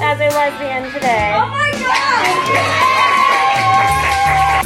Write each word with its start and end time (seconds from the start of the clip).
As 0.00 0.20
a 0.20 0.28
lesbian 0.28 0.90
today. 0.92 1.34
Oh 1.36 1.46
my 1.48 1.70
God! 1.72 2.72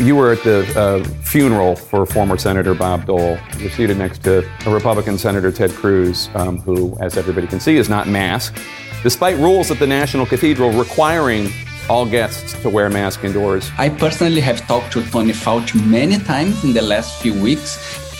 You 0.00 0.14
were 0.14 0.32
at 0.32 0.42
the 0.44 0.60
uh, 0.78 1.02
funeral 1.22 1.74
for 1.74 2.04
former 2.04 2.36
Senator 2.36 2.74
Bob 2.74 3.06
Dole. 3.06 3.38
You're 3.58 3.70
seated 3.70 3.96
next 3.96 4.22
to 4.24 4.46
a 4.66 4.70
Republican 4.70 5.16
Senator 5.16 5.50
Ted 5.50 5.70
Cruz, 5.70 6.28
um, 6.34 6.58
who, 6.58 6.94
as 7.00 7.16
everybody 7.16 7.46
can 7.46 7.60
see, 7.60 7.76
is 7.76 7.88
not 7.88 8.06
masked, 8.06 8.60
despite 9.02 9.38
rules 9.38 9.70
at 9.70 9.78
the 9.78 9.86
National 9.86 10.26
Cathedral 10.26 10.70
requiring 10.72 11.48
all 11.88 12.04
guests 12.04 12.52
to 12.60 12.68
wear 12.68 12.90
masks 12.90 13.24
indoors. 13.24 13.70
I 13.78 13.88
personally 13.88 14.40
have 14.40 14.60
talked 14.66 14.92
to 14.92 15.02
Tony 15.10 15.32
Fauci 15.32 15.82
many 15.86 16.18
times 16.18 16.62
in 16.64 16.72
the 16.74 16.82
last 16.82 17.22
few 17.22 17.32
weeks, 17.40 17.78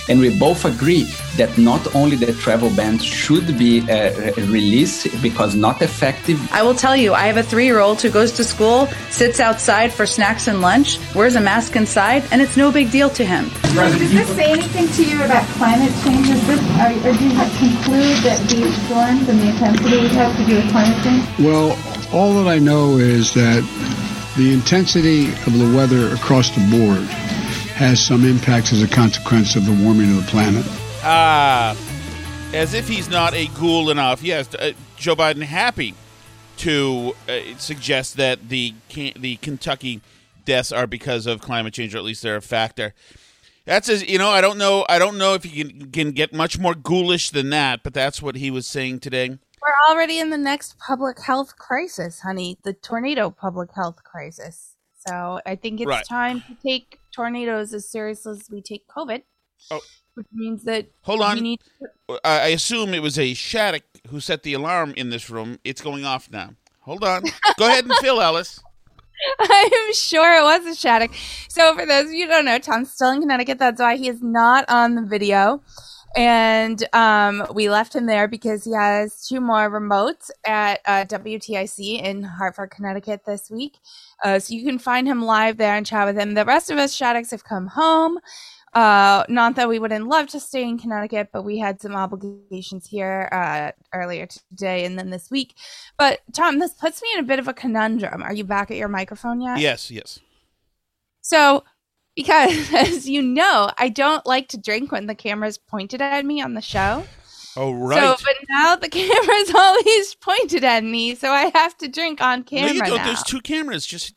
and 0.09 0.21
we 0.21 0.37
both 0.39 0.65
agree 0.65 1.05
that 1.37 1.57
not 1.59 1.95
only 1.95 2.17
the 2.17 2.33
travel 2.33 2.71
ban 2.71 2.99
should 2.99 3.59
be 3.59 3.81
uh, 3.91 4.33
released 4.47 5.21
because 5.23 5.55
not 5.55 5.83
effective. 5.83 6.39
I 6.53 6.63
will 6.63 6.75
tell 6.75 6.97
you, 6.97 7.15
I 7.15 7.27
have 7.27 7.37
a 7.37 7.43
three 7.43 7.65
year 7.65 7.81
old 7.81 8.01
who 8.01 8.11
goes 8.11 8.33
to 8.33 8.45
school, 8.45 8.87
sits 9.11 9.41
outside 9.41 9.93
for 9.93 10.07
snacks 10.07 10.49
and 10.49 10.61
lunch, 10.61 10.99
wears 11.15 11.35
a 11.35 11.41
mask 11.41 11.77
inside, 11.77 12.25
and 12.31 12.41
it's 12.41 12.57
no 12.57 12.71
big 12.71 12.91
deal 12.91 13.11
to 13.11 13.25
him. 13.25 13.49
Does 13.75 14.13
this 14.13 14.29
say 14.37 14.53
anything 14.53 14.89
to 14.89 15.05
you 15.05 15.23
about 15.25 15.47
climate 15.57 15.93
change? 16.05 16.29
Is 16.29 16.47
this, 16.47 16.61
or, 16.81 17.09
or 17.09 17.13
do 17.17 17.25
you 17.25 17.35
have 17.35 17.57
conclude 17.59 18.17
that 18.25 18.41
these 18.49 18.75
storms 18.87 19.29
and 19.29 19.41
the 19.41 19.49
intensity 19.51 20.01
would 20.01 20.11
have 20.13 20.37
to 20.37 20.45
do 20.45 20.57
with 20.57 20.71
climate 20.71 21.03
change? 21.03 21.25
Well, 21.39 21.79
all 22.13 22.35
that 22.43 22.49
I 22.49 22.59
know 22.59 22.99
is 22.99 23.35
that 23.35 23.63
the 24.37 24.53
intensity 24.53 25.29
of 25.29 25.59
the 25.59 25.73
weather 25.75 26.15
across 26.15 26.51
the 26.51 26.61
board 26.71 27.09
has 27.77 28.03
some 28.03 28.25
impacts 28.25 28.73
as 28.73 28.83
a 28.83 28.89
consequence 28.89 29.55
of 29.55 29.67
the 29.67 29.85
warming 29.85 30.09
of 30.17 30.25
the 30.25 30.31
planet. 30.31 30.65
Ah, 31.03 31.77
as 32.55 32.73
if 32.73 32.89
he's 32.89 33.11
not 33.11 33.35
a 33.35 33.49
ghoul 33.49 33.91
enough. 33.91 34.23
Yes, 34.23 34.55
uh, 34.55 34.73
Joe 34.97 35.15
Biden 35.15 35.43
happy 35.43 35.95
to 36.59 37.15
uh, 37.29 37.41
suggest 37.59 38.17
that 38.17 38.49
the 38.49 38.73
the 38.95 39.37
Kentucky 39.43 40.01
deaths 40.47 40.73
are 40.73 40.87
because 40.87 41.27
of 41.27 41.43
climate 41.43 41.75
change, 41.75 41.95
or 41.95 41.99
at 41.99 42.05
least 42.05 42.23
they're 42.23 42.37
a 42.37 42.43
factor. 42.43 42.95
That's 43.67 43.91
as 43.91 44.09
you 44.09 44.17
know. 44.17 44.31
I 44.31 44.41
don't 44.41 44.57
know. 44.57 44.87
I 44.89 44.99
don't 44.99 45.19
know 45.19 45.35
if 45.35 45.45
you 45.45 45.67
can, 45.67 45.91
can 45.91 46.11
get 46.13 46.33
much 46.33 46.59
more 46.59 46.75
ghoulish 46.75 47.29
than 47.29 47.51
that, 47.51 47.83
but 47.83 47.93
that's 47.93 48.23
what 48.23 48.37
he 48.37 48.51
was 48.51 48.67
saying 48.67 49.01
today. 49.01 49.29
We're 49.29 49.93
already 49.95 50.19
in 50.19 50.31
the 50.31 50.39
next 50.39 50.79
public 50.79 51.21
health 51.21 51.59
crisis, 51.59 52.21
honey. 52.21 52.57
The 52.63 52.73
tornado 52.73 53.29
public 53.31 53.71
health 53.75 54.03
crisis. 54.03 54.77
So 55.07 55.41
I 55.45 55.57
think 55.57 55.81
it's 55.81 55.89
Right. 55.89 56.05
time 56.09 56.41
to 56.41 56.57
take 56.67 56.99
tornadoes 57.17 57.73
as 57.75 57.89
seriously 57.89 58.33
as 58.33 58.49
we 58.51 58.61
take 58.63 58.87
COVID. 58.87 59.23
Oh. 59.71 59.81
Which 60.15 60.27
means 60.33 60.65
that 60.65 60.87
Hold 61.03 61.23
on. 61.23 61.37
we 61.37 61.41
need 61.41 61.61
I 62.25 62.41
I 62.41 62.47
assume 62.49 62.95
it 62.95 63.03
was 63.03 63.19
a 63.19 63.35
Shattuck 63.35 63.83
who 64.09 64.21
set 64.21 64.43
the 64.43 64.55
alarm 64.55 64.95
in 64.97 65.11
this 65.11 65.29
room. 65.29 65.59
It's 65.65 65.81
going 65.81 66.05
off 66.05 66.31
now. 66.31 66.51
Hold 66.81 67.05
on. 67.05 67.25
Go 67.59 67.67
ahead 67.67 67.85
and 67.85 67.95
fill, 67.97 68.21
Alice. 68.23 68.61
I'm 69.41 69.93
sure 69.95 70.39
it 70.39 70.43
was 70.43 70.67
a 70.67 70.75
Shattuck. 70.75 71.11
So 71.49 71.75
for 71.75 71.87
those 71.87 72.07
of 72.07 72.13
you 72.13 72.27
who 72.27 72.33
don't 72.33 72.45
know, 72.45 72.59
Tom's 72.59 72.93
still 72.93 73.11
in 73.11 73.21
Connecticut. 73.21 73.59
That's 73.59 73.81
why 73.81 73.97
he 73.97 74.09
is 74.09 74.23
not 74.23 74.65
on 74.69 74.95
the 74.95 75.03
video. 75.03 75.63
And 76.17 76.83
um, 76.95 77.47
we 77.53 77.69
left 77.69 77.95
him 77.95 78.07
there 78.07 78.27
because 78.27 78.65
he 78.65 78.73
has 78.73 79.27
two 79.27 79.41
more 79.41 79.71
remotes 79.71 80.31
at 80.47 80.81
uh, 80.87 81.05
WTIC 81.05 82.03
in 82.03 82.23
Hartford, 82.23 82.71
Connecticut 82.71 83.27
this 83.27 83.51
week. 83.51 83.79
Uh, 84.25 84.39
so 84.39 84.55
you 84.55 84.65
can 84.65 84.79
find 84.79 85.07
him 85.07 85.23
live 85.23 85.59
there 85.59 85.75
and 85.75 85.85
chat 85.85 86.07
with 86.07 86.17
him. 86.17 86.33
The 86.33 86.47
rest 86.47 86.71
of 86.71 86.79
us 86.79 86.95
Shattucks 86.95 87.31
have 87.33 87.45
come 87.45 87.67
home. 87.67 88.19
Uh, 88.73 89.25
not 89.29 89.57
that 89.57 89.69
we 89.69 89.79
wouldn't 89.79 90.07
love 90.07 90.27
to 90.29 90.41
stay 90.41 90.63
in 90.63 90.79
Connecticut, 90.79 91.29
but 91.33 91.43
we 91.43 91.59
had 91.59 91.81
some 91.81 91.95
obligations 91.95 92.87
here 92.87 93.29
uh, 93.33 93.73
earlier 93.95 94.27
today 94.27 94.85
and 94.85 94.99
then 94.99 95.11
this 95.11 95.31
week. 95.31 95.55
But 95.99 96.21
Tom, 96.35 96.59
this 96.59 96.75
puts 96.75 97.03
me 97.03 97.09
in 97.15 97.21
a 97.21 97.27
bit 97.27 97.39
of 97.39 97.49
a 97.49 97.55
conundrum. 97.55 98.23
Are 98.23 98.35
you 98.35 98.45
back 98.45 98.71
at 98.71 98.77
your 98.77 98.89
microphone 98.89 99.41
yet? 99.41 99.59
Yes, 99.59 99.91
yes. 99.91 100.21
So, 101.23 101.65
because 102.17 102.73
as 102.73 103.09
you 103.09 103.23
know, 103.23 103.71
I 103.79 103.89
don't 103.89 104.27
like 104.27 104.49
to 104.49 104.59
drink 104.59 104.91
when 104.91 105.07
the 105.07 105.15
camera's 105.15 105.59
pointed 105.59 106.03
at 106.03 106.25
me 106.25 106.41
on 106.43 106.55
the 106.55 106.63
show. 106.63 107.05
Oh, 107.57 107.73
right. 107.73 107.99
So, 107.99 108.17
but 108.25 108.35
now 108.51 108.77
the 108.77 108.89
camera's 108.91 109.55
always 109.55 110.15
pointed 110.17 110.65
at 110.65 110.83
me, 110.83 111.15
so 111.15 111.31
I 111.31 111.51
have 111.55 111.77
to 111.79 111.89
drink 111.89 112.21
on 112.21 112.41
no, 112.41 112.45
camera 112.45 112.75
you 112.75 112.81
don't. 112.81 112.97
now. 112.97 113.05
There's 113.05 113.23
two 113.23 113.41
cameras. 113.41 113.87
Just 113.87 114.15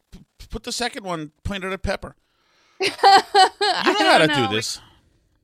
put 0.49 0.63
the 0.63 0.71
second 0.71 1.05
one 1.05 1.31
pointed 1.43 1.71
at 1.71 1.83
Pepper. 1.83 2.15
you 2.79 2.89
know 2.89 2.95
how 3.03 4.17
to 4.17 4.33
do 4.33 4.47
this. 4.47 4.81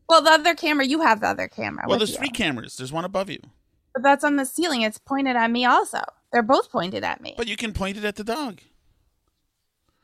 Well, 0.07 0.21
the 0.21 0.31
other 0.31 0.55
camera, 0.55 0.85
you 0.85 1.01
have 1.01 1.21
the 1.21 1.27
other 1.27 1.47
camera. 1.47 1.85
Well, 1.87 1.97
there's 1.97 2.11
you. 2.11 2.17
three 2.17 2.29
cameras. 2.29 2.77
There's 2.77 2.93
one 2.93 3.05
above 3.05 3.29
you. 3.29 3.39
But 3.93 4.03
that's 4.03 4.23
on 4.23 4.35
the 4.35 4.45
ceiling. 4.45 4.81
It's 4.81 4.97
pointed 4.97 5.35
at 5.35 5.49
me 5.49 5.65
also. 5.65 6.01
They're 6.31 6.43
both 6.43 6.71
pointed 6.71 7.03
at 7.03 7.21
me. 7.21 7.33
But 7.37 7.47
you 7.47 7.57
can 7.57 7.73
point 7.73 7.97
it 7.97 8.05
at 8.05 8.17
the 8.17 8.23
dog. 8.23 8.61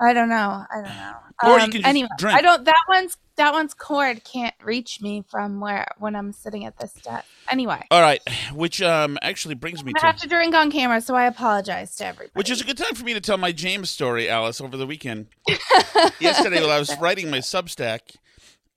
I 0.01 0.13
don't 0.13 0.30
know. 0.30 0.65
I 0.74 0.75
don't 0.75 0.83
know. 0.86 1.13
Or 1.44 1.57
you 1.59 1.63
Um, 1.65 1.71
can 1.71 1.81
just 1.81 1.89
anyway, 1.89 2.09
drink. 2.18 2.38
I 2.38 2.42
don't. 2.42 2.65
That 2.65 2.83
one's 2.89 3.18
that 3.38 3.53
one's 3.53 3.74
cord 3.74 4.24
can't 4.24 4.53
reach 4.63 5.01
me 5.01 5.24
from 5.30 5.59
where 5.59 5.88
when 5.98 6.15
I'm 6.15 6.31
sitting 6.33 6.65
at 6.65 6.77
this 6.80 6.94
desk. 6.94 7.25
Anyway, 7.50 7.81
All 7.92 8.01
right, 8.01 8.21
which 8.53 8.81
um 8.81 9.18
actually 9.21 9.56
brings 9.56 9.83
me 9.83 9.94
I 9.95 10.00
to 10.00 10.06
have 10.07 10.18
to 10.18 10.27
drink 10.27 10.53
on 10.56 10.71
camera, 10.71 11.01
so 11.01 11.15
I 11.15 11.25
apologize 11.25 11.95
to 11.98 12.06
everybody. 12.06 12.31
which 12.33 12.50
is 12.50 12.62
a 12.62 12.63
good 12.63 12.77
time 12.77 12.95
for 12.95 13.03
me 13.06 13.13
to 13.13 13.21
tell 13.21 13.38
my 13.38 13.51
James 13.51 13.89
story, 13.89 14.30
Alice, 14.30 14.59
over 14.62 14.75
the 14.77 14.88
weekend. 14.88 15.27
Yesterday, 16.19 16.62
while 16.62 16.71
I 16.71 16.80
was 16.80 16.95
writing 17.00 17.30
my 17.30 17.39
Substack, 17.39 18.15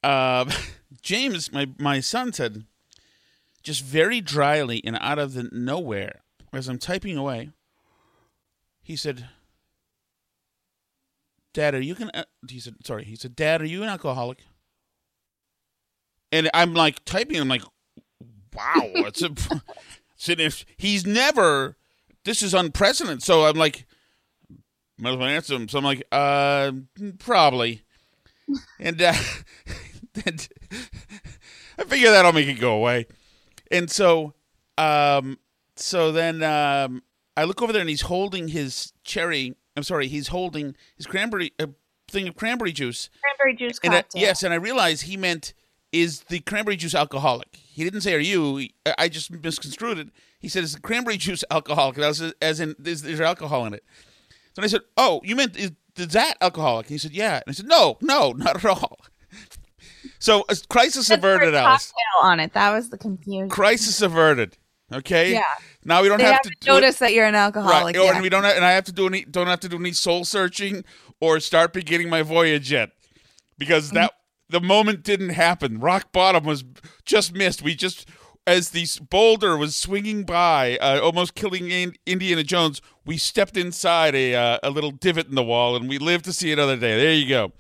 uh, 0.03 0.51
James, 1.03 1.53
my 1.53 1.69
my 1.79 2.01
son, 2.01 2.33
said, 2.33 2.65
just 3.63 3.83
very 3.85 4.21
dryly 4.21 4.83
and 4.85 4.97
out 5.01 5.19
of 5.19 5.35
the 5.35 5.49
nowhere, 5.53 6.21
as 6.53 6.69
I'm 6.69 6.79
typing 6.79 7.17
away, 7.17 7.51
he 8.83 8.97
said, 8.97 9.29
"Dad, 11.55 11.75
are 11.75 11.81
you 11.81 11.95
gonna?" 11.95 12.11
uh," 12.13 12.25
He 12.49 12.61
said, 12.61 12.75
"Sorry." 12.85 13.05
He 13.05 13.17
said, 13.17 13.35
"Dad, 13.35 13.63
are 13.63 13.67
you 13.67 13.83
an 13.83 13.89
alcoholic?" 13.89 14.45
And 16.31 16.51
I'm 16.53 16.75
like 16.75 17.05
typing. 17.07 17.41
I'm 17.41 17.49
like, 17.49 17.63
"Wow, 18.55 18.83
it's 18.95 19.23
a." 19.23 19.31
So 20.17 20.33
if 20.37 20.67
he's 20.77 21.07
never 21.07 21.77
this 22.25 22.43
is 22.43 22.55
unprecedented. 22.55 23.23
So 23.23 23.45
I'm 23.45 23.57
like, 23.57 23.87
might 24.99 25.11
as 25.13 25.17
well 25.17 25.29
answer 25.29 25.55
him. 25.55 25.69
So 25.69 25.79
I'm 25.79 25.85
like, 25.85 26.07
uh, 26.11 26.73
probably. 27.19 27.83
and 28.81 29.01
uh, 29.01 29.15
I 30.27 31.85
figure 31.87 32.11
that'll 32.11 32.33
make 32.33 32.49
it 32.49 32.61
go 32.61 32.75
away. 32.75 33.07
And 33.71 33.91
so, 33.91 34.35
um, 34.79 35.39
so 35.77 36.13
then 36.13 36.43
um, 36.43 37.03
I 37.37 37.45
look 37.45 37.63
over 37.63 37.73
there 37.73 37.81
and 37.81 37.91
he's 37.91 38.03
holding 38.03 38.49
his 38.49 38.93
cherry. 39.05 39.55
I'm 39.77 39.83
sorry, 39.83 40.07
he's 40.09 40.29
holding 40.29 40.77
his 40.97 41.07
cranberry 41.07 41.53
a 41.59 41.69
thing 42.09 42.29
of 42.29 42.37
cranberry 42.37 42.73
juice. 42.73 43.11
Cranberry 43.21 43.57
juice 43.57 43.79
And 43.83 43.93
I, 43.95 44.03
cocktail. 44.03 44.23
yes, 44.23 44.43
and 44.43 44.53
I 44.53 44.57
realized 44.57 45.03
he 45.03 45.17
meant 45.17 45.55
is 45.93 46.21
the 46.29 46.41
cranberry 46.41 46.77
juice 46.77 46.95
alcoholic. 46.95 47.49
He 47.57 47.85
didn't 47.85 48.01
say 48.03 48.15
are 48.15 48.19
you. 48.19 48.69
I- 48.99 49.09
just 49.09 49.31
misconstrued 49.31 49.99
it. 49.99 50.09
He 50.39 50.49
said 50.49 50.63
is 50.65 50.75
the 50.75 50.81
cranberry 50.81 51.17
juice 51.17 51.43
alcoholic, 51.51 51.97
and 51.97 52.05
I 52.05 52.09
was 52.09 52.21
as 52.43 52.61
in 52.61 52.75
is, 52.85 53.05
is 53.05 53.19
there 53.19 53.27
alcohol 53.27 53.65
in 53.67 53.75
it? 53.75 53.85
So 54.55 54.63
I 54.63 54.67
said, 54.69 54.83
oh, 54.97 55.21
you 55.25 55.35
meant 55.37 55.57
is, 55.57 55.73
is 55.97 56.09
that 56.09 56.37
alcoholic? 56.41 56.87
And 56.87 56.93
he 56.93 56.99
said, 56.99 57.13
yeah. 57.13 57.35
And 57.37 57.45
I 57.49 57.53
said, 57.53 57.67
no, 57.67 57.97
no, 58.01 58.33
not 58.33 58.57
at 58.57 58.65
all. 58.65 58.99
So 60.19 60.45
a 60.49 60.57
crisis 60.69 61.09
That's 61.09 61.21
the 61.21 61.27
word 61.27 61.37
averted, 61.43 61.55
Alice. 61.55 61.93
cocktail 61.93 62.31
on 62.31 62.41
it. 62.41 62.53
That 62.55 62.73
was 62.73 62.91
the 62.91 62.99
confusion. 62.99 63.49
Crisis 63.49 64.01
averted. 64.01 64.57
Okay. 64.93 65.33
Yeah. 65.33 65.43
Now 65.85 66.03
we 66.03 66.09
don't 66.09 66.21
have 66.21 66.37
haven't 66.37 66.53
to 66.61 66.67
do 66.67 66.71
it- 66.71 66.75
notice 66.75 66.99
that 66.99 67.13
you're 67.13 67.27
an 67.27 67.35
alcoholic. 67.35 67.97
Right. 67.97 67.97
Or 67.97 68.13
yet. 68.15 68.23
we 68.23 68.29
don't 68.29 68.45
have, 68.45 68.57
and 68.57 68.65
I 68.65 68.73
have 68.73 68.85
to 68.85 68.93
do 68.93 69.07
any 69.07 69.25
don't 69.25 69.47
have 69.47 69.61
to 69.61 69.69
do 69.69 69.77
any 69.77 69.93
soul 69.93 70.25
searching 70.25 70.85
or 71.21 71.41
start 71.41 71.73
beginning 71.73 72.09
my 72.09 72.23
voyage 72.23 72.71
yet. 72.73 72.91
Because 73.59 73.91
that 73.91 74.13
the 74.49 74.61
moment 74.61 75.03
didn't 75.03 75.31
happen. 75.31 75.79
Rock 75.81 76.13
bottom 76.13 76.45
was 76.45 76.65
just 77.05 77.35
missed. 77.35 77.63
We 77.63 77.75
just 77.75 78.09
as 78.47 78.71
the 78.71 78.87
boulder 79.11 79.57
was 79.57 79.75
swinging 79.75 80.25
by, 80.25 80.77
uh, 80.77 81.01
almost 81.01 81.35
killing 81.35 81.71
in- 81.71 81.95
Indiana 82.05 82.43
Jones, 82.43 82.83
we 83.07 83.17
stepped 83.17 83.57
inside 83.57 84.15
a 84.15 84.35
uh, 84.35 84.59
a 84.63 84.71
little 84.71 84.91
divot 84.91 85.29
in 85.29 85.35
the 85.35 85.43
wall, 85.45 85.77
and 85.77 85.89
we 85.89 85.99
lived 85.99 86.25
to 86.27 86.33
see 86.33 86.53
another 86.53 86.77
day. 86.77 86.97
There 87.01 87.13
you 87.13 87.29
go. 87.29 87.53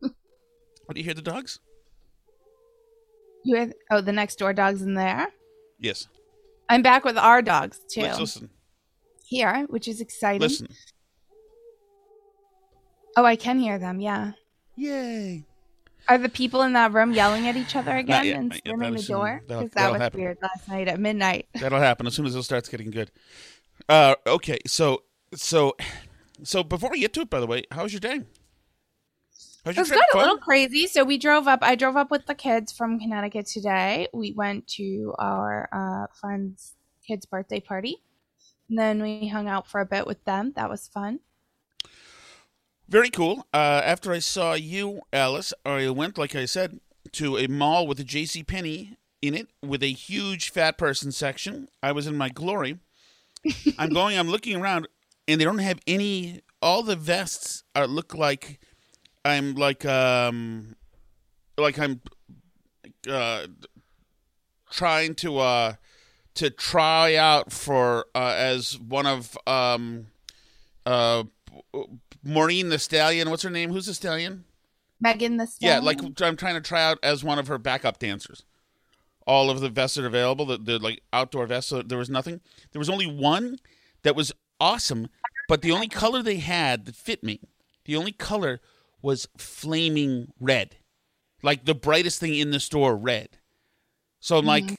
what 0.00 0.94
do 0.94 1.00
you 1.00 1.04
hear 1.04 1.14
the 1.14 1.22
dogs? 1.22 1.60
You 3.44 3.56
have, 3.56 3.72
oh, 3.90 4.00
the 4.00 4.12
next 4.12 4.36
door 4.36 4.52
dog's 4.52 4.82
in 4.82 4.94
there. 4.94 5.26
Yes. 5.78 6.06
I'm 6.72 6.80
back 6.80 7.04
with 7.04 7.18
our 7.18 7.42
dogs 7.42 7.78
too. 7.90 8.00
Let's 8.00 8.18
listen. 8.18 8.48
Here, 9.24 9.66
which 9.68 9.86
is 9.86 10.00
exciting. 10.00 10.40
Listen. 10.40 10.68
Oh, 13.14 13.26
I 13.26 13.36
can 13.36 13.58
hear 13.58 13.78
them. 13.78 14.00
Yeah. 14.00 14.32
Yay. 14.76 15.44
Are 16.08 16.16
the 16.16 16.30
people 16.30 16.62
in 16.62 16.72
that 16.72 16.94
room 16.94 17.12
yelling 17.12 17.46
at 17.46 17.56
each 17.56 17.76
other 17.76 17.94
again 17.94 18.24
yet, 18.24 18.36
and 18.38 18.54
slamming 18.64 18.94
the 18.94 19.02
door? 19.02 19.42
Because 19.46 19.70
that 19.72 19.92
was 19.92 20.00
happen. 20.00 20.20
weird 20.20 20.38
last 20.40 20.66
night 20.66 20.88
at 20.88 20.98
midnight. 20.98 21.46
That'll 21.54 21.78
happen 21.78 22.06
as 22.06 22.14
soon 22.14 22.24
as 22.24 22.34
it 22.34 22.42
starts 22.42 22.70
getting 22.70 22.90
good. 22.90 23.10
Uh, 23.86 24.14
okay, 24.26 24.58
so 24.66 25.02
so 25.34 25.76
so 26.42 26.64
before 26.64 26.90
we 26.90 27.00
get 27.00 27.12
to 27.12 27.20
it, 27.20 27.28
by 27.28 27.38
the 27.38 27.46
way, 27.46 27.64
how 27.70 27.82
was 27.82 27.92
your 27.92 28.00
day? 28.00 28.22
How's 29.64 29.74
It 29.74 29.76
your 29.76 29.82
was 29.82 29.88
trip? 29.88 30.00
good, 30.12 30.18
a 30.18 30.22
little 30.22 30.38
crazy. 30.38 30.86
So 30.86 31.04
we 31.04 31.18
drove 31.18 31.46
up. 31.46 31.60
I 31.62 31.74
drove 31.74 31.96
up 31.96 32.10
with 32.10 32.26
the 32.26 32.34
kids 32.34 32.72
from 32.72 32.98
Connecticut 32.98 33.46
today. 33.46 34.08
We 34.12 34.32
went 34.32 34.66
to 34.78 35.14
our 35.18 35.68
uh, 35.72 36.06
friend's 36.14 36.74
kid's 37.06 37.26
birthday 37.26 37.60
party. 37.60 38.02
And 38.68 38.78
then 38.78 39.02
we 39.02 39.28
hung 39.28 39.48
out 39.48 39.68
for 39.68 39.80
a 39.80 39.86
bit 39.86 40.06
with 40.06 40.24
them. 40.24 40.52
That 40.56 40.70
was 40.70 40.88
fun. 40.88 41.20
Very 42.88 43.10
cool. 43.10 43.46
Uh, 43.54 43.80
after 43.84 44.12
I 44.12 44.18
saw 44.18 44.54
you, 44.54 45.02
Alice, 45.12 45.52
I 45.64 45.88
went, 45.90 46.18
like 46.18 46.34
I 46.34 46.44
said, 46.44 46.80
to 47.12 47.38
a 47.38 47.46
mall 47.46 47.86
with 47.86 48.00
a 48.00 48.04
J.C. 48.04 48.42
Penney 48.42 48.96
in 49.20 49.34
it 49.34 49.48
with 49.62 49.82
a 49.82 49.92
huge 49.92 50.50
fat 50.50 50.76
person 50.76 51.12
section. 51.12 51.68
I 51.82 51.92
was 51.92 52.06
in 52.06 52.16
my 52.16 52.28
glory. 52.28 52.78
I'm 53.78 53.90
going. 53.90 54.18
I'm 54.18 54.28
looking 54.28 54.56
around, 54.60 54.88
and 55.28 55.40
they 55.40 55.44
don't 55.44 55.58
have 55.58 55.78
any. 55.86 56.40
All 56.60 56.82
the 56.82 56.96
vests 56.96 57.64
are 57.74 57.86
look 57.86 58.14
like 58.14 58.60
I'm 59.24 59.54
like 59.54 59.84
um 59.84 60.76
like 61.56 61.78
I'm 61.78 62.00
uh 63.08 63.46
trying 64.70 65.14
to 65.16 65.38
uh 65.38 65.74
to 66.34 66.50
try 66.50 67.14
out 67.14 67.52
for 67.52 68.06
uh 68.14 68.34
as 68.36 68.78
one 68.78 69.06
of 69.06 69.36
um 69.46 70.06
uh 70.86 71.24
Maureen 72.24 72.68
the 72.68 72.78
Stallion. 72.78 73.30
What's 73.30 73.42
her 73.42 73.50
name? 73.50 73.70
Who's 73.70 73.86
the 73.86 73.94
Stallion? 73.94 74.44
Megan 75.00 75.36
the 75.36 75.46
Stallion. 75.46 75.82
Yeah, 75.82 75.84
like 75.84 76.02
I'm 76.02 76.36
trying 76.36 76.54
to 76.54 76.60
try 76.60 76.82
out 76.82 76.98
as 77.02 77.24
one 77.24 77.38
of 77.38 77.48
her 77.48 77.58
backup 77.58 77.98
dancers. 77.98 78.44
All 79.26 79.50
of 79.50 79.60
the 79.60 79.68
vests 79.68 79.96
that 79.96 80.04
are 80.04 80.08
available, 80.08 80.46
the, 80.46 80.58
the 80.58 80.78
like 80.78 81.02
outdoor 81.12 81.46
vests. 81.46 81.70
So 81.70 81.82
there 81.82 81.98
was 81.98 82.10
nothing. 82.10 82.40
There 82.72 82.80
was 82.80 82.90
only 82.90 83.06
one 83.06 83.58
that 84.02 84.16
was 84.16 84.32
awesome, 84.60 85.08
but 85.48 85.62
the 85.62 85.70
only 85.70 85.88
color 85.88 86.22
they 86.22 86.38
had 86.38 86.86
that 86.86 86.96
fit 86.96 87.22
me, 87.22 87.40
the 87.84 87.96
only 87.96 88.12
color 88.12 88.60
was 89.02 89.28
flaming 89.36 90.32
red, 90.40 90.76
like 91.42 91.64
the 91.64 91.74
brightest 91.74 92.20
thing 92.20 92.34
in 92.34 92.50
the 92.50 92.60
store, 92.60 92.96
red. 92.96 93.28
So 94.20 94.38
I'm 94.38 94.46
like, 94.46 94.76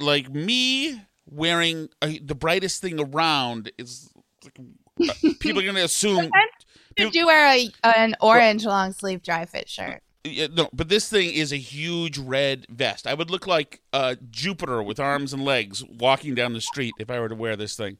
like 0.00 0.30
me 0.30 1.00
wearing 1.30 1.88
uh, 2.00 2.12
the 2.22 2.34
brightest 2.34 2.80
thing 2.80 2.98
around 2.98 3.70
is 3.78 4.10
uh, 4.46 5.12
people 5.40 5.60
are 5.60 5.66
gonna 5.66 5.84
assume. 5.84 6.30
Did 6.96 7.14
you 7.14 7.26
wear 7.26 7.46
a, 7.46 7.70
an 7.84 8.16
orange 8.20 8.64
long 8.64 8.92
sleeve 8.92 9.22
dry 9.22 9.44
fit 9.44 9.68
shirt? 9.68 10.02
Yeah, 10.24 10.48
no, 10.52 10.68
but 10.72 10.88
this 10.88 11.08
thing 11.08 11.32
is 11.32 11.52
a 11.52 11.56
huge 11.56 12.18
red 12.18 12.66
vest. 12.68 13.06
I 13.06 13.14
would 13.14 13.30
look 13.30 13.46
like 13.46 13.80
uh, 13.92 14.16
Jupiter 14.30 14.82
with 14.82 14.98
arms 14.98 15.32
and 15.32 15.44
legs 15.44 15.84
walking 15.84 16.34
down 16.34 16.52
the 16.54 16.60
street 16.60 16.94
if 16.98 17.10
I 17.10 17.20
were 17.20 17.28
to 17.28 17.34
wear 17.34 17.56
this 17.56 17.76
thing. 17.76 17.98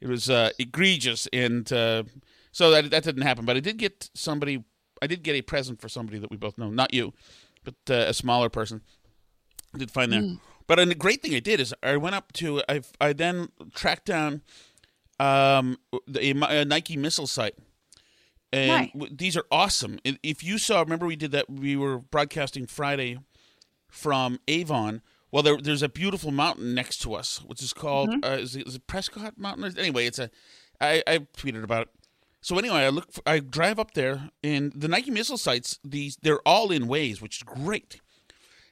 It 0.00 0.08
was 0.08 0.30
uh, 0.30 0.50
egregious, 0.58 1.26
and 1.32 1.70
uh, 1.72 2.04
so 2.52 2.70
that 2.70 2.90
that 2.90 3.02
didn't 3.02 3.22
happen. 3.22 3.44
But 3.44 3.56
I 3.56 3.60
did 3.60 3.78
get 3.78 4.08
somebody. 4.14 4.64
I 5.02 5.06
did 5.06 5.22
get 5.22 5.34
a 5.36 5.42
present 5.42 5.80
for 5.80 5.88
somebody 5.88 6.18
that 6.18 6.30
we 6.30 6.36
both 6.36 6.58
know, 6.58 6.70
not 6.70 6.92
you, 6.94 7.12
but 7.64 7.74
uh, 7.90 7.94
a 8.08 8.14
smaller 8.14 8.48
person. 8.48 8.82
I 9.74 9.78
did 9.78 9.90
find 9.90 10.12
there. 10.12 10.22
Mm. 10.22 10.40
But 10.66 10.78
and 10.78 10.90
the 10.90 10.94
great 10.94 11.22
thing 11.22 11.34
I 11.34 11.40
did 11.40 11.60
is 11.60 11.74
I 11.82 11.96
went 11.96 12.14
up 12.14 12.32
to 12.34 12.62
I 12.68 12.82
I 13.00 13.12
then 13.12 13.48
tracked 13.74 14.06
down 14.06 14.42
um 15.18 15.78
the, 16.06 16.30
a, 16.30 16.64
Nike 16.64 16.96
missile 16.96 17.26
site. 17.26 17.54
And 18.52 18.90
Nice. 18.94 19.08
these 19.12 19.36
are 19.36 19.44
awesome. 19.50 19.98
If 20.22 20.42
you 20.42 20.56
saw, 20.56 20.80
remember 20.80 21.04
we 21.06 21.16
did 21.16 21.32
that. 21.32 21.50
We 21.50 21.76
were 21.76 21.98
broadcasting 21.98 22.66
Friday 22.66 23.18
from 23.90 24.40
Avon. 24.48 25.02
Well, 25.30 25.42
there, 25.42 25.58
there's 25.58 25.82
a 25.82 25.88
beautiful 25.90 26.30
mountain 26.30 26.74
next 26.74 27.02
to 27.02 27.12
us, 27.14 27.42
which 27.46 27.62
is 27.62 27.74
called 27.74 28.08
Mhm. 28.08 28.24
uh, 28.24 28.38
is, 28.38 28.56
it, 28.56 28.66
is 28.66 28.74
it 28.76 28.86
Prescott 28.86 29.36
Mountain? 29.38 29.78
Anyway, 29.78 30.06
it's 30.06 30.18
a. 30.18 30.30
I, 30.80 31.02
I 31.06 31.18
tweeted 31.36 31.62
about 31.62 31.82
it. 31.82 31.88
So 32.40 32.56
anyway, 32.58 32.84
I 32.84 32.88
look. 32.88 33.12
For, 33.12 33.22
I 33.26 33.40
drive 33.40 33.78
up 33.78 33.94
there, 33.94 34.30
and 34.44 34.72
the 34.74 34.88
Nike 34.88 35.10
missile 35.10 35.38
sites. 35.38 35.78
These 35.84 36.16
they're 36.22 36.40
all 36.46 36.70
in 36.70 36.86
ways, 36.88 37.20
which 37.20 37.38
is 37.38 37.42
great. 37.42 38.00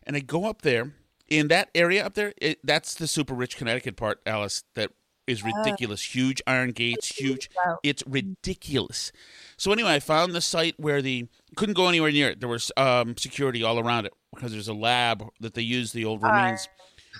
And 0.04 0.16
I 0.16 0.20
go 0.20 0.44
up 0.48 0.62
there 0.62 0.92
in 1.28 1.48
that 1.48 1.70
area 1.74 2.04
up 2.06 2.14
there. 2.14 2.32
It, 2.40 2.60
that's 2.64 2.94
the 2.94 3.08
super 3.08 3.34
rich 3.34 3.56
Connecticut 3.56 3.96
part, 3.96 4.20
Alice. 4.24 4.62
That 4.74 4.92
is 5.26 5.42
Uh. 5.42 5.48
ridiculous. 5.56 6.14
huge 6.14 6.40
iron 6.46 6.70
gates, 6.70 7.08
huge. 7.18 7.50
It's 7.82 8.04
ridiculous. 8.06 9.10
So 9.56 9.72
anyway, 9.72 9.94
I 9.94 10.00
found 10.00 10.32
the 10.32 10.40
site 10.40 10.74
where 10.78 11.02
the 11.02 11.26
couldn't 11.56 11.74
go 11.74 11.88
anywhere 11.88 12.12
near 12.12 12.30
it. 12.30 12.38
There 12.40 12.48
was 12.48 12.70
um, 12.76 13.16
security 13.16 13.64
all 13.64 13.80
around 13.80 14.06
it 14.06 14.12
because 14.32 14.52
there's 14.52 14.68
a 14.68 14.74
lab 14.74 15.24
that 15.40 15.54
they 15.54 15.62
use 15.62 15.90
the 15.90 16.04
old 16.04 16.22
remains. 16.22 16.68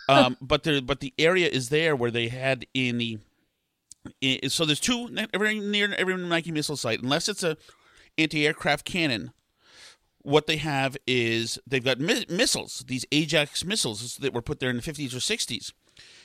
um, 0.09 0.37
but 0.41 0.63
there, 0.63 0.81
but 0.81 1.01
the 1.01 1.13
area 1.19 1.49
is 1.49 1.69
there 1.71 1.97
where 1.97 2.13
they 2.13 2.29
had 2.29 2.67
in 2.73 2.99
the. 2.99 3.19
So 4.49 4.65
there's 4.65 4.81
two 4.81 5.09
every 5.33 5.59
near 5.61 5.93
every 5.95 6.17
Nike 6.17 6.53
missile 6.53 6.77
site, 6.77 7.03
unless 7.03 7.29
it's 7.29 7.43
a 7.43 7.57
anti-aircraft 8.19 8.85
cannon. 8.85 9.33
What 10.23 10.47
they 10.49 10.57
have 10.57 10.97
is 11.07 11.59
they've 11.67 11.85
got 11.85 12.01
mi- 12.01 12.27
missiles, 12.29 12.85
these 12.89 13.05
Ajax 13.13 13.65
missiles 13.65 14.17
that 14.17 14.35
were 14.35 14.43
put 14.43 14.59
there 14.59 14.71
in 14.71 14.77
the 14.77 14.83
50s 14.83 15.15
or 15.15 15.19
60s. 15.19 15.73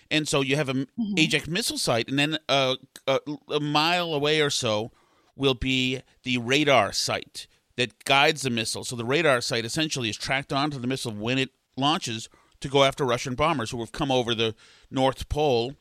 And 0.09 0.27
so 0.27 0.41
you 0.41 0.55
have 0.55 0.69
a 0.69 0.87
Ajax 1.17 1.47
missile 1.47 1.77
site, 1.77 2.09
and 2.09 2.17
then 2.17 2.39
uh, 2.49 2.77
a, 3.05 3.19
a 3.51 3.59
mile 3.59 4.13
away 4.13 4.41
or 4.41 4.49
so 4.49 4.91
will 5.35 5.53
be 5.53 6.01
the 6.23 6.39
radar 6.39 6.91
site 6.93 7.47
that 7.77 8.03
guides 8.03 8.41
the 8.41 8.49
missile. 8.49 8.83
So 8.83 8.95
the 8.95 9.05
radar 9.05 9.39
site 9.41 9.65
essentially 9.65 10.09
is 10.09 10.17
tracked 10.17 10.51
onto 10.51 10.79
the 10.79 10.87
missile 10.87 11.13
when 11.13 11.37
it 11.37 11.51
launches 11.77 12.27
to 12.59 12.67
go 12.67 12.83
after 12.83 13.05
Russian 13.05 13.35
bombers 13.35 13.71
who 13.71 13.79
have 13.79 13.91
come 13.91 14.11
over 14.11 14.35
the 14.35 14.55
North 14.89 15.29
Pole 15.29 15.75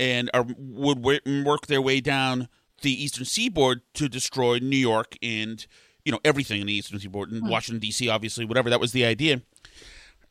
and 0.00 0.30
are 0.34 0.46
would 0.56 1.04
work 1.44 1.66
their 1.66 1.82
way 1.82 2.00
down 2.00 2.48
the 2.82 2.92
eastern 3.04 3.24
seaboard 3.24 3.82
to 3.94 4.08
destroy 4.08 4.58
New 4.58 4.76
York 4.76 5.16
and 5.22 5.66
you 6.04 6.12
know 6.12 6.20
everything 6.24 6.60
in 6.60 6.66
the 6.66 6.72
eastern 6.72 6.98
seaboard 6.98 7.30
and 7.32 7.42
Hmm. 7.42 7.48
Washington 7.48 7.80
D.C. 7.80 8.08
Obviously, 8.08 8.44
whatever 8.44 8.70
that 8.70 8.80
was 8.80 8.92
the 8.92 9.04
idea. 9.04 9.42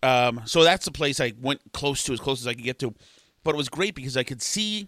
Um, 0.04 0.42
so 0.46 0.64
that's 0.64 0.86
the 0.86 0.92
place 0.92 1.20
I 1.20 1.34
went 1.40 1.62
close 1.74 2.04
to 2.04 2.14
as 2.14 2.20
close 2.20 2.40
as 2.42 2.48
I 2.48 2.54
could 2.54 2.64
get 2.64 2.80
to, 2.80 2.94
but 3.44 3.56
it 3.56 3.58
was 3.58 3.68
great 3.70 3.96
because 3.96 4.16
I 4.16 4.24
could 4.24 4.42
see 4.42 4.88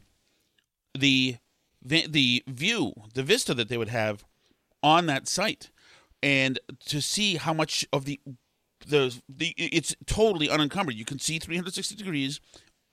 the 0.98 1.38
the, 1.81 2.07
the 2.07 2.43
view, 2.48 2.93
the 3.13 3.24
vista 3.24 3.53
that 3.53 3.69
they 3.69 3.77
would 3.77 3.89
have 3.89 4.24
on 4.83 5.05
that 5.07 5.27
site, 5.27 5.71
and 6.21 6.59
to 6.86 7.01
see 7.01 7.38
how 7.38 7.53
much 7.53 7.86
of 7.91 8.05
the 8.05 8.19
the 8.88 9.19
the 9.27 9.53
it's 9.57 9.95
totally 10.05 10.50
unencumbered. 10.50 10.95
You 10.95 11.05
can 11.05 11.19
see 11.19 11.39
360 11.39 11.95
degrees 11.95 12.39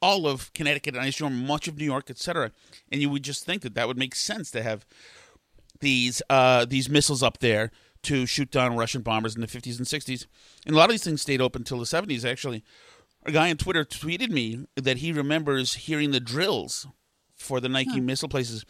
all 0.02 0.26
of 0.26 0.52
Connecticut, 0.52 0.94
and 0.94 1.02
I 1.02 1.08
assume 1.08 1.46
much 1.46 1.68
of 1.68 1.78
New 1.78 1.84
York, 1.84 2.10
etc. 2.10 2.52
And 2.90 3.00
you 3.00 3.10
would 3.10 3.22
just 3.22 3.44
think 3.44 3.62
that 3.62 3.74
that 3.74 3.88
would 3.88 3.98
make 3.98 4.14
sense 4.14 4.50
to 4.52 4.62
have 4.62 4.86
these 5.80 6.22
uh, 6.30 6.64
these 6.64 6.88
missiles 6.88 7.22
up 7.22 7.38
there 7.38 7.70
to 8.02 8.26
shoot 8.26 8.50
down 8.50 8.76
Russian 8.76 9.02
bombers 9.02 9.34
in 9.34 9.40
the 9.40 9.46
50s 9.46 9.78
and 9.78 9.86
60s. 9.86 10.26
And 10.64 10.74
a 10.74 10.78
lot 10.78 10.84
of 10.84 10.92
these 10.92 11.04
things 11.04 11.22
stayed 11.22 11.40
open 11.40 11.62
until 11.62 11.78
the 11.78 11.84
70s. 11.84 12.24
Actually, 12.24 12.62
a 13.24 13.32
guy 13.32 13.50
on 13.50 13.56
Twitter 13.56 13.84
tweeted 13.84 14.30
me 14.30 14.66
that 14.76 14.98
he 14.98 15.12
remembers 15.12 15.74
hearing 15.74 16.12
the 16.12 16.20
drills 16.20 16.86
for 17.34 17.60
the 17.60 17.68
Nike 17.68 18.00
missile 18.00 18.28
places. 18.28 18.64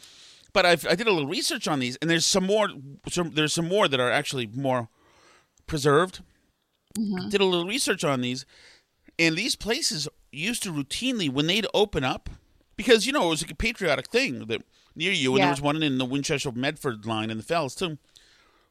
But 0.53 0.65
I've, 0.65 0.87
I 0.87 0.95
did 0.95 1.07
a 1.07 1.11
little 1.11 1.27
research 1.27 1.67
on 1.67 1.79
these, 1.79 1.97
and 1.97 2.09
there's 2.09 2.25
some 2.25 2.45
more. 2.45 2.69
Some, 3.09 3.31
there's 3.31 3.53
some 3.53 3.67
more 3.67 3.87
that 3.87 3.99
are 3.99 4.11
actually 4.11 4.47
more 4.47 4.89
preserved. 5.67 6.23
Did 7.29 7.41
a 7.41 7.45
little 7.45 7.67
research 7.67 8.03
on 8.03 8.21
these, 8.21 8.43
and 9.19 9.35
these 9.35 9.55
places 9.55 10.07
used 10.31 10.63
to 10.63 10.71
routinely 10.71 11.29
when 11.29 11.47
they'd 11.47 11.67
open 11.73 12.03
up, 12.03 12.29
because 12.75 13.05
you 13.05 13.11
know 13.13 13.27
it 13.27 13.29
was 13.29 13.41
like 13.41 13.51
a 13.51 13.55
patriotic 13.55 14.07
thing 14.09 14.45
that 14.47 14.61
near 14.95 15.11
you, 15.11 15.31
and 15.31 15.39
Yeah. 15.39 15.45
there 15.45 15.51
was 15.51 15.61
one 15.61 15.81
in 15.83 15.97
the 15.97 16.05
Winchester 16.05 16.51
Medford 16.51 17.05
line 17.05 17.29
in 17.29 17.37
the 17.37 17.43
Fells 17.43 17.75
too. 17.75 17.97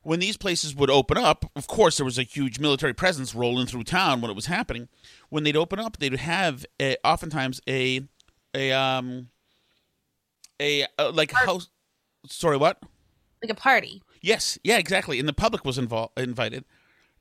When 0.03 0.21
these 0.21 0.37
places 0.37 0.75
would 0.75 0.91
open 0.91 1.19
up, 1.19 1.51
of 1.57 1.67
course 1.67 1.97
there 1.97 2.05
was 2.05 2.19
a 2.19 2.23
huge 2.23 2.61
military 2.61 2.95
presence 2.95 3.35
rolling 3.35 3.67
through 3.67 3.85
town 3.85 4.21
when 4.21 4.31
it 4.31 4.35
was 4.35 4.47
happening. 4.47 4.89
When 5.31 5.43
they'd 5.43 5.57
open 5.57 5.81
up, 5.81 5.97
they'd 5.97 6.15
have 6.15 6.65
a, 6.81 6.97
oftentimes 7.05 7.61
a 7.69 8.03
a 8.55 8.71
um 8.73 9.31
a 10.61 10.87
uh, 10.99 11.11
like 11.13 11.33
a 11.33 11.37
house. 11.37 11.69
Sorry, 12.29 12.57
what? 12.57 12.81
Like 13.43 13.51
a 13.51 13.55
party. 13.55 14.03
Yes, 14.23 14.59
yeah, 14.65 14.79
exactly. 14.79 15.19
And 15.19 15.29
the 15.29 15.33
public 15.33 15.65
was 15.65 15.77
involved, 15.79 16.19
invited. 16.19 16.65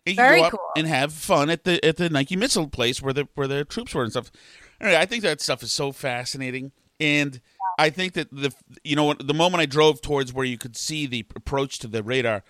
And 0.07 0.15
Very 0.15 0.41
cool. 0.49 0.59
and 0.77 0.87
have 0.87 1.11
fun 1.13 1.49
at 1.49 1.63
the 1.63 1.83
at 1.83 1.97
the 1.97 2.09
Nike 2.09 2.35
missile 2.35 2.67
place 2.67 3.01
where 3.01 3.13
the 3.13 3.27
where 3.35 3.47
the 3.47 3.65
troops 3.65 3.93
were 3.95 4.03
and 4.03 4.11
stuff. 4.11 4.31
Anyway, 4.79 4.97
I 4.99 5.05
think 5.05 5.23
that 5.23 5.41
stuff 5.41 5.63
is 5.63 5.71
so 5.71 5.91
fascinating, 5.91 6.71
and 6.99 7.41
I 7.79 7.89
think 7.89 8.13
that 8.13 8.29
the 8.31 8.53
you 8.83 8.95
know 8.95 9.13
the 9.15 9.33
moment 9.33 9.61
I 9.61 9.65
drove 9.65 10.01
towards 10.01 10.31
where 10.31 10.45
you 10.45 10.57
could 10.59 10.77
see 10.77 11.07
the 11.07 11.25
approach 11.35 11.79
to 11.79 11.87
the 11.87 12.03
radar, 12.03 12.43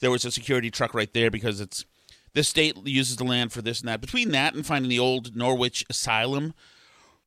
there 0.00 0.10
was 0.10 0.24
a 0.24 0.30
security 0.30 0.70
truck 0.70 0.94
right 0.94 1.12
there 1.12 1.30
because 1.30 1.60
it's 1.60 1.84
the 2.32 2.42
state 2.42 2.78
uses 2.86 3.16
the 3.16 3.24
land 3.24 3.52
for 3.52 3.60
this 3.60 3.80
and 3.80 3.88
that. 3.88 4.00
Between 4.00 4.30
that 4.30 4.54
and 4.54 4.64
finding 4.64 4.88
the 4.88 4.98
old 4.98 5.36
Norwich 5.36 5.84
Asylum, 5.90 6.54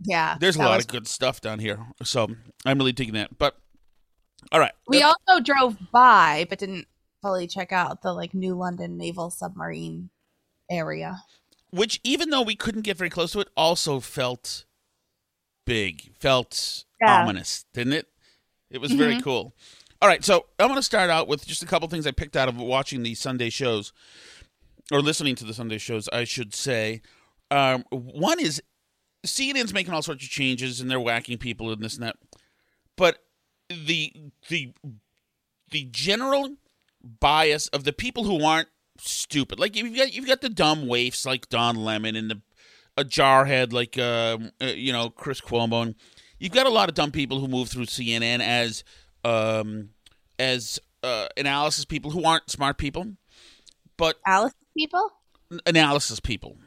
Yeah. 0.04 0.36
there's 0.40 0.56
a 0.56 0.60
lot 0.60 0.78
was- 0.78 0.86
of 0.86 0.92
good 0.92 1.08
stuff 1.08 1.42
down 1.42 1.60
here. 1.60 1.86
So 2.04 2.28
I'm 2.66 2.80
really 2.80 2.92
digging 2.92 3.14
that. 3.14 3.38
But 3.38 3.56
all 4.52 4.60
right, 4.60 4.74
We 4.88 5.04
also 5.04 5.40
drove 5.44 5.78
by, 5.92 6.48
but 6.50 6.58
didn't 6.58 6.88
fully 7.26 7.48
check 7.48 7.72
out 7.72 8.04
the 8.04 8.14
like 8.14 8.36
New 8.36 8.54
London 8.56 8.98
Naval 8.98 9.32
Submarine 9.32 10.12
area. 10.70 11.24
which 11.72 12.00
even 12.04 12.30
though 12.30 12.44
we 12.44 12.56
couldn't 12.56 12.84
get 12.84 12.98
very 12.98 13.10
close 13.10 13.32
to 13.32 13.40
it 13.40 13.48
also 13.58 14.00
felt 14.00 14.66
big 15.66 16.14
felt 16.20 16.86
Yeah. 17.02 17.22
ominous 17.24 17.66
didn't 17.74 17.94
it 17.94 18.08
it 18.70 18.78
was 18.80 18.92
very 18.92 19.16
Mhm. 19.16 19.24
cool 19.24 19.56
all 20.02 20.08
right 20.08 20.24
so 20.24 20.46
i'm 20.60 20.68
going 20.68 20.78
to 20.78 20.84
start 20.84 21.10
out 21.10 21.28
with 21.28 21.46
just 21.48 21.64
a 21.64 21.66
couple 21.66 21.88
things 21.88 22.06
i 22.06 22.12
picked 22.12 22.36
out 22.36 22.48
of 22.48 22.58
watching 22.58 23.02
the 23.02 23.16
sunday 23.16 23.50
shows 23.50 23.92
or 24.92 25.02
listening 25.02 25.36
to 25.36 25.44
the 25.46 25.54
sunday 25.56 25.80
shows 25.80 26.08
i 26.14 26.24
should 26.24 26.54
say 26.54 27.02
um, 27.52 27.84
one 27.92 28.40
is 28.40 28.62
cnn's 29.26 29.74
making 29.74 29.92
all 29.94 30.02
sorts 30.04 30.24
of 30.24 30.30
changes 30.30 30.80
and 30.82 30.90
they're 30.92 31.00
whacking 31.00 31.38
people 31.40 31.72
and 31.72 31.82
this 31.84 31.96
and 31.96 32.04
that 32.04 32.16
but 32.96 33.18
the 33.70 34.14
the 34.50 34.72
the 35.72 35.86
general 35.92 36.56
bias 37.06 37.68
of 37.68 37.84
the 37.84 37.94
people 37.94 38.24
who 38.24 38.44
aren't 38.44 38.70
stupid. 38.98 39.60
Like 39.60 39.76
you've 39.76 39.96
got 39.96 40.14
you've 40.14 40.28
got 40.28 40.42
the 40.42 40.50
dumb 40.50 40.88
waifs 40.88 41.26
like 41.26 41.50
Don 41.50 41.76
Lemon 41.76 42.16
and 42.16 42.30
the 42.30 42.42
a 42.98 43.04
jarhead 43.04 43.74
like 43.74 43.98
um, 43.98 44.52
uh, 44.62 44.68
you 44.68 44.94
know 44.94 45.10
Chris 45.10 45.42
Cuomo. 45.42 45.84
And 45.84 45.96
you've 46.40 46.54
got 46.54 46.66
a 46.66 46.70
lot 46.70 46.90
of 46.90 46.96
dumb 46.96 47.12
people 47.12 47.40
who 47.40 47.48
move 47.48 47.70
through 47.70 47.86
CNN 47.86 48.40
as 48.42 48.84
um, 49.24 49.90
as 50.40 50.80
uh, 51.04 51.28
analysis 51.38 51.86
people 51.86 52.12
who 52.12 52.24
aren't 52.24 52.50
smart 52.50 52.78
people, 52.78 53.14
but 53.98 54.18
Alice 54.26 54.54
people. 54.76 55.12
analysis 55.66 56.20
people. 56.20 56.58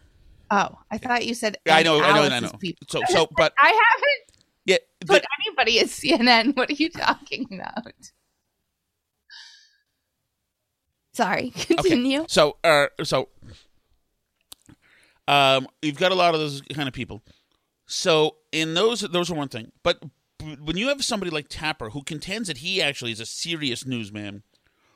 Oh, 0.50 0.78
I 0.90 0.98
thought 0.98 1.26
you 1.26 1.34
said. 1.34 1.58
I 1.68 1.82
know, 1.82 2.02
I 2.02 2.12
know, 2.28 2.34
I 2.34 2.40
know. 2.40 2.50
People. 2.58 2.86
So 2.88 3.00
so 3.08 3.28
but 3.36 3.52
I 3.58 3.66
haven't 3.66 4.38
yeah, 4.64 4.76
put 5.06 5.24
anybody 5.46 5.80
as 5.80 5.90
CNN. 5.90 6.56
What 6.56 6.70
are 6.70 6.74
you 6.74 6.90
talking 6.90 7.48
about? 7.52 7.92
Sorry, 11.18 11.50
continue. 11.56 12.24
So, 12.28 12.58
uh, 12.62 12.86
so, 13.02 13.28
um, 15.26 15.66
you've 15.82 15.98
got 15.98 16.12
a 16.12 16.14
lot 16.14 16.34
of 16.34 16.40
those 16.40 16.60
kind 16.72 16.86
of 16.86 16.94
people. 16.94 17.22
So, 17.86 18.36
in 18.52 18.74
those, 18.74 19.00
those 19.00 19.28
are 19.28 19.34
one 19.34 19.48
thing. 19.48 19.72
But 19.82 20.00
when 20.62 20.76
you 20.76 20.86
have 20.88 21.04
somebody 21.04 21.30
like 21.32 21.46
Tapper 21.48 21.90
who 21.90 22.04
contends 22.04 22.46
that 22.46 22.58
he 22.58 22.80
actually 22.80 23.10
is 23.10 23.18
a 23.18 23.26
serious 23.26 23.84
newsman, 23.84 24.44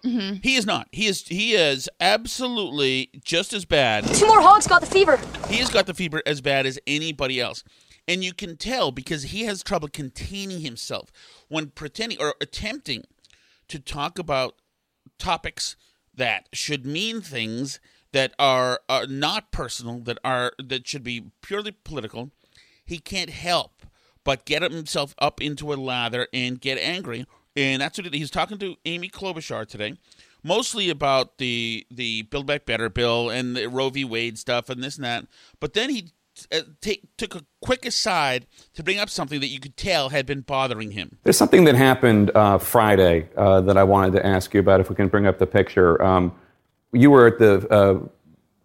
Mm-hmm. 0.04 0.38
he 0.42 0.56
is 0.56 0.64
not. 0.66 0.88
He 0.92 1.06
is. 1.06 1.26
He 1.28 1.54
is 1.54 1.88
absolutely 2.00 3.10
just 3.24 3.52
as 3.52 3.64
bad. 3.64 4.04
Two 4.14 4.26
more 4.26 4.40
hogs 4.40 4.66
got 4.66 4.80
the 4.80 4.86
fever. 4.88 5.16
He 5.48 5.58
has 5.58 5.70
got 5.70 5.86
the 5.86 5.94
fever 5.94 6.22
as 6.26 6.40
bad 6.40 6.66
as 6.66 6.76
anybody 6.88 7.40
else. 7.40 7.62
And 8.08 8.24
you 8.24 8.32
can 8.32 8.56
tell 8.56 8.90
because 8.90 9.22
he 9.24 9.44
has 9.44 9.62
trouble 9.62 9.86
containing 9.86 10.60
himself 10.60 11.12
when 11.48 11.68
pretending 11.68 12.18
or 12.20 12.34
attempting 12.40 13.04
to 13.68 13.78
talk 13.78 14.18
about 14.18 14.56
topics 15.20 15.76
that 16.14 16.48
should 16.52 16.84
mean 16.86 17.20
things 17.20 17.80
that 18.12 18.34
are, 18.38 18.80
are 18.88 19.06
not 19.06 19.50
personal, 19.52 20.00
that 20.00 20.18
are 20.24 20.52
that 20.62 20.86
should 20.86 21.02
be 21.02 21.30
purely 21.40 21.72
political. 21.72 22.30
He 22.84 22.98
can't 22.98 23.30
help 23.30 23.86
but 24.24 24.44
get 24.44 24.62
himself 24.62 25.14
up 25.18 25.40
into 25.40 25.72
a 25.72 25.74
lather 25.74 26.28
and 26.32 26.60
get 26.60 26.78
angry. 26.78 27.26
And 27.56 27.82
that's 27.82 27.98
what 27.98 28.12
he- 28.12 28.18
he's 28.18 28.30
talking 28.30 28.58
to 28.58 28.76
Amy 28.84 29.08
Klobuchar 29.08 29.66
today, 29.66 29.94
mostly 30.42 30.90
about 30.90 31.38
the 31.38 31.86
the 31.90 32.22
Build 32.22 32.46
Back 32.46 32.66
Better 32.66 32.88
bill 32.88 33.30
and 33.30 33.56
the 33.56 33.66
Roe 33.68 33.90
v. 33.90 34.04
Wade 34.04 34.38
stuff 34.38 34.68
and 34.68 34.82
this 34.82 34.96
and 34.96 35.04
that. 35.04 35.26
But 35.60 35.72
then 35.74 35.90
he 35.90 35.98
uh, 36.02 36.06
take, 36.80 37.04
took 37.16 37.34
a 37.34 37.42
quick 37.60 37.84
aside 37.84 38.46
to 38.74 38.82
bring 38.82 38.98
up 38.98 39.10
something 39.10 39.40
that 39.40 39.48
you 39.48 39.60
could 39.60 39.76
tell 39.76 40.08
had 40.10 40.26
been 40.26 40.40
bothering 40.40 40.92
him. 40.92 41.18
There's 41.24 41.36
something 41.36 41.64
that 41.64 41.74
happened 41.74 42.30
uh, 42.34 42.58
Friday 42.58 43.28
uh, 43.36 43.60
that 43.62 43.76
I 43.76 43.84
wanted 43.84 44.12
to 44.14 44.26
ask 44.26 44.54
you 44.54 44.60
about. 44.60 44.80
If 44.80 44.90
we 44.90 44.96
can 44.96 45.08
bring 45.08 45.26
up 45.26 45.38
the 45.38 45.46
picture, 45.46 46.02
um, 46.02 46.34
you 46.92 47.10
were 47.10 47.26
at 47.26 47.38
the 47.38 47.68
uh, 47.68 48.00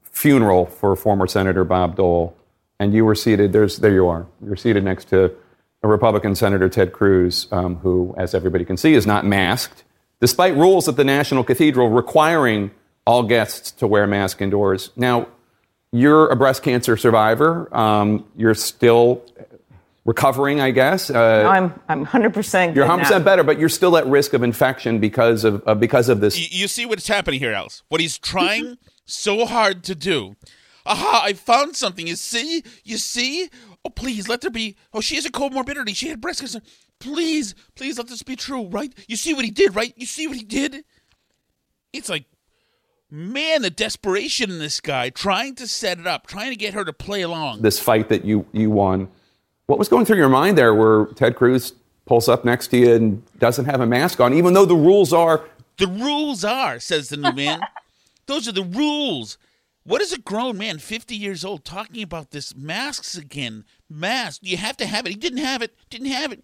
funeral 0.04 0.66
for 0.66 0.96
former 0.96 1.28
Senator 1.28 1.64
Bob 1.64 1.96
Dole, 1.96 2.36
and 2.80 2.94
you 2.94 3.06
were 3.06 3.16
seated. 3.16 3.54
There's 3.54 3.78
there 3.78 3.94
you 3.94 4.08
are. 4.08 4.28
You're 4.44 4.56
seated 4.56 4.84
next 4.84 5.06
to 5.10 5.36
a 5.84 5.88
Republican 5.88 6.36
Senator 6.36 6.70
Ted 6.70 6.92
Cruz, 6.92 7.48
um, 7.52 7.76
who, 7.78 8.14
as 8.18 8.34
everybody 8.34 8.66
can 8.66 8.78
see, 8.78 8.94
is 8.94 9.06
not 9.06 9.26
masked, 9.26 9.84
despite 10.20 10.56
rules 10.56 10.88
at 10.88 10.96
the 10.96 11.04
National 11.04 11.44
Cathedral 11.44 11.90
requiring 11.90 12.72
all 13.06 13.24
guests 13.24 13.72
to 13.72 13.88
wear 13.88 14.06
masks 14.08 14.42
indoors. 14.42 14.92
Now, 14.96 15.28
you're 15.92 16.28
a 16.30 16.36
breast 16.36 16.64
cancer 16.64 16.98
survivor. 16.98 17.68
Um, 17.76 18.26
you're 18.36 18.54
still 18.56 19.24
recovering, 20.06 20.60
I 20.62 20.72
guess. 20.72 21.10
Uh, 21.10 21.44
No, 21.44 21.50
I'm 21.50 21.80
I'm 21.88 22.00
100 22.00 22.34
percent. 22.34 22.76
you're 22.76 22.86
100 22.86 23.04
percent 23.04 23.26
better, 23.26 23.44
but 23.44 23.60
you're 23.60 23.70
still 23.70 23.98
at 23.98 24.06
risk 24.08 24.34
of 24.34 24.44
infection 24.44 25.00
because 25.00 25.44
of 25.44 25.64
uh, 25.68 25.76
because 25.76 26.10
of 26.10 26.20
this. 26.22 26.38
You, 26.40 26.48
you 26.64 26.68
see 26.68 26.86
what's 26.86 27.08
happening 27.08 27.40
here, 27.40 27.54
Alice. 27.54 27.84
What 27.90 28.02
he's 28.02 28.18
trying 28.18 28.78
so 29.06 29.46
hard 29.46 29.84
to 29.86 29.96
do. 29.96 30.36
Aha! 30.86 31.22
I 31.26 31.34
found 31.34 31.76
something. 31.76 32.08
You 32.08 32.16
see? 32.16 32.64
You 32.84 32.98
see? 32.98 33.50
Oh, 33.84 33.90
please 33.90 34.30
let 34.30 34.42
there 34.42 34.52
be. 34.52 34.76
Oh, 34.94 35.02
she 35.02 35.16
has 35.16 35.26
a 35.26 35.32
comorbidity. 35.32 35.96
She 35.96 36.08
had 36.08 36.22
breast 36.22 36.40
cancer. 36.40 36.62
Please, 37.00 37.54
please 37.76 37.98
let 37.98 38.08
this 38.08 38.24
be 38.24 38.36
true, 38.36 38.68
right? 38.68 38.94
You 39.08 39.18
see 39.18 39.34
what 39.34 39.46
he 39.46 39.52
did, 39.52 39.76
right? 39.76 39.94
You 39.98 40.06
see 40.06 40.28
what 40.28 40.36
he 40.38 40.44
did? 40.44 40.84
It's 41.94 42.10
like, 42.10 42.26
man, 43.10 43.62
the 43.62 43.70
desperation 43.70 44.52
in 44.52 44.60
this 44.60 44.80
guy 44.80 45.10
trying 45.10 45.56
to 45.56 45.68
set 45.68 46.00
it 46.00 46.08
up, 46.08 46.28
trying 46.28 46.50
to 46.50 46.56
get 46.56 46.74
her 46.74 46.84
to 46.86 46.94
play 46.94 47.22
along. 47.22 47.62
this 47.62 47.80
fight 47.80 48.10
that 48.10 48.26
you 48.26 48.46
you 48.52 48.70
won. 48.70 49.10
What 49.68 49.80
was 49.80 49.90
going 49.90 50.06
through 50.06 50.18
your 50.18 50.30
mind 50.30 50.58
there, 50.58 50.74
where 50.74 51.08
Ted 51.08 51.36
Cruz 51.36 51.74
pulls 52.06 52.30
up 52.30 52.46
next 52.46 52.68
to 52.68 52.78
you 52.78 52.94
and 52.96 53.40
doesn't 53.40 53.66
have 53.66 53.82
a 53.82 53.86
mask 53.86 54.20
on, 54.22 54.34
even 54.34 54.54
though 54.54 54.66
the 54.66 54.76
rules 54.76 55.12
are 55.14 55.44
The 55.78 55.88
rules 55.88 56.44
are, 56.44 56.80
says 56.80 57.10
the 57.10 57.18
new 57.18 57.34
man. 57.34 57.62
Those 58.26 58.48
are 58.48 58.52
the 58.54 58.64
rules. 58.64 59.38
What 59.84 60.02
is 60.02 60.12
a 60.12 60.20
grown 60.20 60.58
man, 60.58 60.80
50 60.80 61.16
years 61.16 61.46
old, 61.46 61.64
talking 61.64 62.04
about 62.04 62.32
this 62.32 62.54
masks 62.54 63.16
again? 63.16 63.64
Masks. 63.90 64.40
You 64.44 64.58
have 64.58 64.76
to 64.78 64.86
have 64.86 65.06
it. 65.06 65.10
He 65.12 65.16
didn't 65.16 65.38
have 65.40 65.62
it. 65.62 65.74
Didn't 65.90 66.08
have 66.08 66.34
it. 66.34 66.44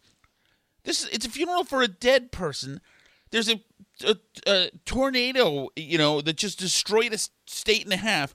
This 0.85 1.03
is, 1.03 1.09
it's 1.09 1.25
a 1.25 1.29
funeral 1.29 1.65
for 1.65 1.81
a 1.81 1.89
dead 1.89 2.31
person. 2.31 2.79
There's 3.31 3.49
a, 3.49 3.59
a, 4.05 4.17
a 4.47 4.71
tornado, 4.85 5.69
you 5.75 5.97
know, 5.97 6.21
that 6.21 6.37
just 6.37 6.59
destroyed 6.59 7.13
a 7.13 7.17
state 7.45 7.83
and 7.83 7.93
a 7.93 7.97
half. 7.97 8.33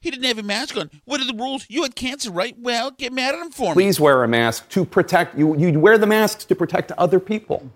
He 0.00 0.10
didn't 0.10 0.24
have 0.24 0.38
a 0.38 0.42
mask 0.42 0.76
on. 0.78 0.90
What 1.04 1.20
are 1.20 1.26
the 1.26 1.34
rules? 1.34 1.66
You 1.68 1.82
had 1.82 1.94
cancer, 1.94 2.30
right? 2.30 2.56
Well, 2.58 2.90
get 2.90 3.12
mad 3.12 3.34
at 3.34 3.40
him 3.40 3.50
for 3.50 3.68
me. 3.68 3.74
please 3.74 4.00
wear 4.00 4.24
a 4.24 4.28
mask 4.28 4.68
to 4.70 4.84
protect 4.86 5.36
you. 5.38 5.54
You 5.58 5.78
wear 5.78 5.98
the 5.98 6.06
masks 6.06 6.44
to 6.46 6.54
protect 6.54 6.90
other 6.92 7.20
people. 7.20 7.70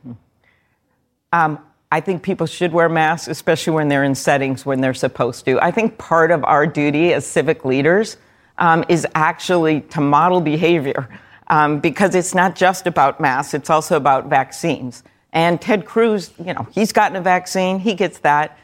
Um, 1.32 1.58
I 1.92 2.00
think 2.00 2.22
people 2.22 2.46
should 2.46 2.72
wear 2.72 2.88
masks, 2.88 3.28
especially 3.28 3.74
when 3.74 3.88
they're 3.88 4.04
in 4.04 4.14
settings 4.14 4.64
when 4.64 4.80
they're 4.80 4.94
supposed 4.94 5.44
to. 5.44 5.60
I 5.60 5.70
think 5.70 5.98
part 5.98 6.30
of 6.30 6.42
our 6.44 6.66
duty 6.66 7.12
as 7.12 7.26
civic 7.26 7.64
leaders 7.64 8.16
um, 8.58 8.84
is 8.88 9.06
actually 9.14 9.82
to 9.82 10.00
model 10.00 10.40
behavior. 10.40 11.08
um, 11.48 11.78
because 11.80 12.14
it's 12.14 12.34
not 12.34 12.56
just 12.56 12.86
about 12.86 13.20
masks, 13.20 13.52
it's 13.52 13.68
also 13.68 13.96
about 13.96 14.28
vaccines. 14.28 15.02
And 15.34 15.60
Ted 15.60 15.84
Cruz, 15.84 16.30
you 16.38 16.54
know, 16.54 16.66
he's 16.72 16.92
gotten 16.92 17.16
a 17.16 17.20
vaccine, 17.20 17.80
he 17.80 17.94
gets 17.94 18.18
that. 18.20 18.56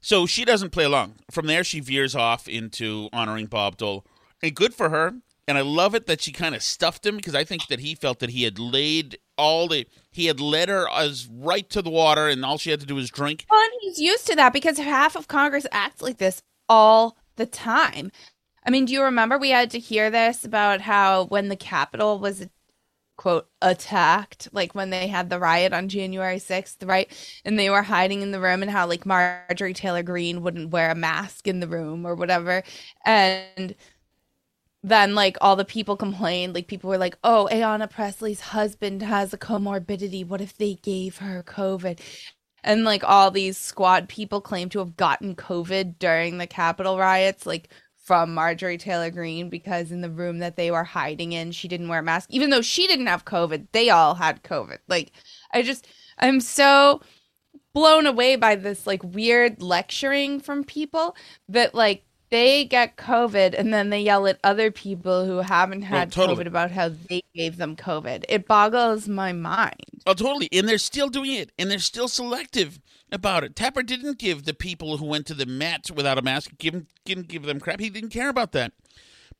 So 0.00 0.26
she 0.26 0.44
doesn't 0.44 0.70
play 0.70 0.84
along. 0.84 1.14
From 1.30 1.46
there, 1.46 1.64
she 1.64 1.80
veers 1.80 2.14
off 2.14 2.46
into 2.46 3.08
honoring 3.12 3.46
Bob 3.46 3.76
Dole. 3.76 4.06
And 4.42 4.54
good 4.54 4.74
for 4.74 4.90
her. 4.90 5.14
And 5.48 5.58
I 5.58 5.62
love 5.62 5.94
it 5.94 6.06
that 6.06 6.20
she 6.20 6.30
kind 6.30 6.54
of 6.54 6.62
stuffed 6.62 7.04
him 7.04 7.16
because 7.16 7.34
I 7.34 7.42
think 7.42 7.66
that 7.68 7.80
he 7.80 7.94
felt 7.94 8.20
that 8.20 8.30
he 8.30 8.44
had 8.44 8.58
laid 8.58 9.18
all 9.36 9.66
the 9.66 9.86
he 10.12 10.26
had 10.26 10.38
led 10.38 10.68
her 10.68 10.88
as 10.88 11.26
right 11.26 11.68
to 11.70 11.82
the 11.82 11.90
water, 11.90 12.28
and 12.28 12.44
all 12.44 12.56
she 12.56 12.70
had 12.70 12.78
to 12.80 12.86
do 12.86 12.94
was 12.94 13.10
drink. 13.10 13.46
Well, 13.50 13.60
and 13.60 13.72
he's 13.80 13.98
used 13.98 14.28
to 14.28 14.36
that 14.36 14.52
because 14.52 14.78
half 14.78 15.16
of 15.16 15.26
Congress 15.26 15.66
acts 15.72 16.02
like 16.02 16.18
this 16.18 16.40
all 16.68 17.16
the 17.34 17.46
time. 17.46 18.12
I 18.64 18.70
mean, 18.70 18.84
do 18.84 18.92
you 18.92 19.02
remember 19.02 19.38
we 19.38 19.50
had 19.50 19.70
to 19.70 19.80
hear 19.80 20.08
this 20.08 20.44
about 20.44 20.82
how 20.82 21.24
when 21.24 21.48
the 21.48 21.56
Capitol 21.56 22.20
was 22.20 22.46
quote 23.20 23.46
attacked 23.60 24.48
like 24.50 24.74
when 24.74 24.88
they 24.88 25.06
had 25.06 25.28
the 25.28 25.38
riot 25.38 25.74
on 25.74 25.90
January 25.90 26.38
6th 26.38 26.88
right? 26.88 27.12
And 27.44 27.58
they 27.58 27.68
were 27.68 27.82
hiding 27.82 28.22
in 28.22 28.30
the 28.30 28.40
room 28.40 28.62
and 28.62 28.70
how 28.70 28.86
like 28.86 29.04
Marjorie 29.04 29.74
Taylor 29.74 30.02
Greene 30.02 30.40
wouldn't 30.40 30.70
wear 30.70 30.90
a 30.90 30.94
mask 30.94 31.46
in 31.46 31.60
the 31.60 31.68
room 31.68 32.06
or 32.06 32.14
whatever. 32.14 32.62
And 33.04 33.74
then 34.82 35.14
like 35.14 35.36
all 35.42 35.54
the 35.54 35.66
people 35.66 35.98
complained. 35.98 36.54
Like 36.54 36.66
people 36.66 36.88
were 36.88 36.96
like 36.96 37.18
oh 37.22 37.46
Ayanna 37.52 37.90
Pressley's 37.90 38.40
husband 38.40 39.02
has 39.02 39.34
a 39.34 39.38
comorbidity. 39.38 40.26
What 40.26 40.40
if 40.40 40.56
they 40.56 40.76
gave 40.76 41.18
her 41.18 41.42
covid? 41.42 42.00
And 42.64 42.84
like 42.84 43.04
all 43.04 43.30
these 43.30 43.58
squad 43.58 44.08
people 44.08 44.40
claim 44.40 44.70
to 44.70 44.78
have 44.78 44.96
gotten 44.96 45.36
covid 45.36 45.98
during 45.98 46.38
the 46.38 46.46
capitol 46.46 46.98
riots 46.98 47.44
like 47.44 47.68
from 48.10 48.34
Marjorie 48.34 48.76
Taylor 48.76 49.08
Greene 49.08 49.48
because 49.48 49.92
in 49.92 50.00
the 50.00 50.10
room 50.10 50.40
that 50.40 50.56
they 50.56 50.72
were 50.72 50.82
hiding 50.82 51.30
in, 51.30 51.52
she 51.52 51.68
didn't 51.68 51.86
wear 51.86 52.00
a 52.00 52.02
mask, 52.02 52.28
even 52.32 52.50
though 52.50 52.60
she 52.60 52.88
didn't 52.88 53.06
have 53.06 53.24
COVID. 53.24 53.68
They 53.70 53.88
all 53.88 54.16
had 54.16 54.42
COVID. 54.42 54.78
Like, 54.88 55.12
I 55.52 55.62
just, 55.62 55.86
I'm 56.18 56.40
so 56.40 57.02
blown 57.72 58.06
away 58.06 58.34
by 58.34 58.56
this 58.56 58.84
like 58.84 59.04
weird 59.04 59.62
lecturing 59.62 60.40
from 60.40 60.64
people 60.64 61.14
that 61.50 61.72
like 61.72 62.02
they 62.30 62.64
get 62.64 62.96
COVID 62.96 63.54
and 63.58 63.72
then 63.72 63.90
they 63.90 64.00
yell 64.00 64.26
at 64.26 64.38
other 64.42 64.70
people 64.70 65.26
who 65.26 65.38
haven't 65.38 65.82
had 65.82 66.12
totally. 66.12 66.44
COVID 66.44 66.46
about 66.46 66.70
how 66.70 66.90
they 67.08 67.22
gave 67.34 67.56
them 67.56 67.76
COVID. 67.76 68.24
It 68.28 68.46
boggles 68.46 69.08
my 69.08 69.32
mind. 69.32 70.02
Oh, 70.06 70.14
totally. 70.14 70.48
And 70.52 70.68
they're 70.68 70.78
still 70.78 71.08
doing 71.08 71.32
it, 71.32 71.50
and 71.58 71.70
they're 71.70 71.78
still 71.78 72.08
selective 72.08 72.80
about 73.12 73.44
it. 73.44 73.56
Tapper 73.56 73.82
didn't 73.82 74.18
give 74.18 74.44
the 74.44 74.54
people 74.54 74.96
who 74.96 75.06
went 75.06 75.26
to 75.26 75.34
the 75.34 75.46
Met 75.46 75.90
without 75.90 76.18
a 76.18 76.22
mask 76.22 76.52
give 76.58 76.86
didn't 77.04 77.28
give 77.28 77.42
them 77.42 77.60
crap. 77.60 77.80
He 77.80 77.90
didn't 77.90 78.10
care 78.10 78.28
about 78.28 78.52
that. 78.52 78.72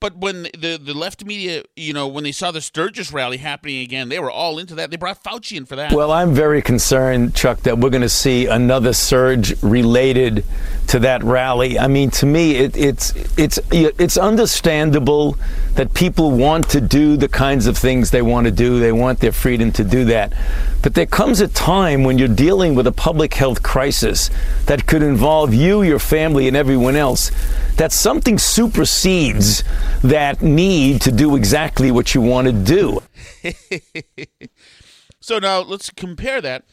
But 0.00 0.16
when 0.16 0.45
the 0.57 0.80
the 0.83 0.95
left 0.95 1.26
media, 1.26 1.62
you 1.76 1.92
know, 1.92 2.09
when 2.09 2.25
they 2.25 2.33
saw 2.33 2.50
the 2.50 2.62
Sturgis 2.62 3.12
rally 3.12 3.37
happening 3.37 3.83
again, 3.83 4.09
they 4.09 4.19
were 4.19 4.30
all 4.30 4.59
into 4.59 4.75
that. 4.76 4.90
They 4.90 4.97
brought 4.97 5.23
Fauci 5.23 5.59
in 5.59 5.66
for 5.66 5.76
that. 5.76 5.92
Well, 5.92 6.11
I'm 6.11 6.33
very 6.33 6.62
concerned, 6.62 7.35
Chuck, 7.35 7.61
that 7.61 7.76
we're 7.76 7.90
going 7.90 8.00
to 8.00 8.09
see 8.09 8.47
another 8.47 8.95
surge 8.95 9.62
related 9.62 10.42
to 10.87 11.00
that 11.00 11.23
rally. 11.23 11.78
I 11.78 11.87
mean, 11.87 12.11
to 12.12 12.25
me, 12.25 12.57
it, 12.57 12.78
it's 12.78 13.12
it's 13.37 13.59
it's 13.71 14.16
understandable 14.16 15.37
that 15.75 15.92
people 15.92 16.30
want 16.30 16.71
to 16.71 16.80
do 16.80 17.19
the 17.19 17.28
kinds 17.28 17.66
of 17.66 17.76
things 17.76 18.11
they 18.11 18.23
want 18.23 18.47
to 18.47 18.50
do. 18.50 18.80
They 18.80 18.92
want 18.92 19.21
their 19.21 19.33
freedom 19.33 19.71
to 19.73 19.85
do 19.85 20.07
that. 20.07 20.33
But 20.83 20.95
there 20.95 21.04
comes 21.04 21.42
a 21.42 21.49
time 21.49 22.04
when 22.04 22.16
you're 22.16 22.26
dealing 22.26 22.75
with 22.75 22.87
a 22.87 22.92
public 22.92 23.35
health 23.35 23.62
crisis 23.62 24.30
that 24.64 24.87
could 24.87 25.02
involve 25.02 25.52
you, 25.52 25.83
your 25.83 25.99
family, 25.99 26.49
and 26.49 26.57
everyone 26.57 26.97
else. 26.97 27.30
That 27.76 27.92
something 27.92 28.38
supersedes 28.38 29.62
that 30.02 30.42
need 30.42 31.00
to 31.02 31.12
do 31.12 31.37
exactly 31.37 31.90
what 31.90 32.14
you 32.14 32.20
want 32.20 32.47
to 32.47 32.52
do. 32.52 33.00
so 35.20 35.38
now 35.38 35.61
let's 35.61 35.90
compare 35.90 36.40
that 36.40 36.64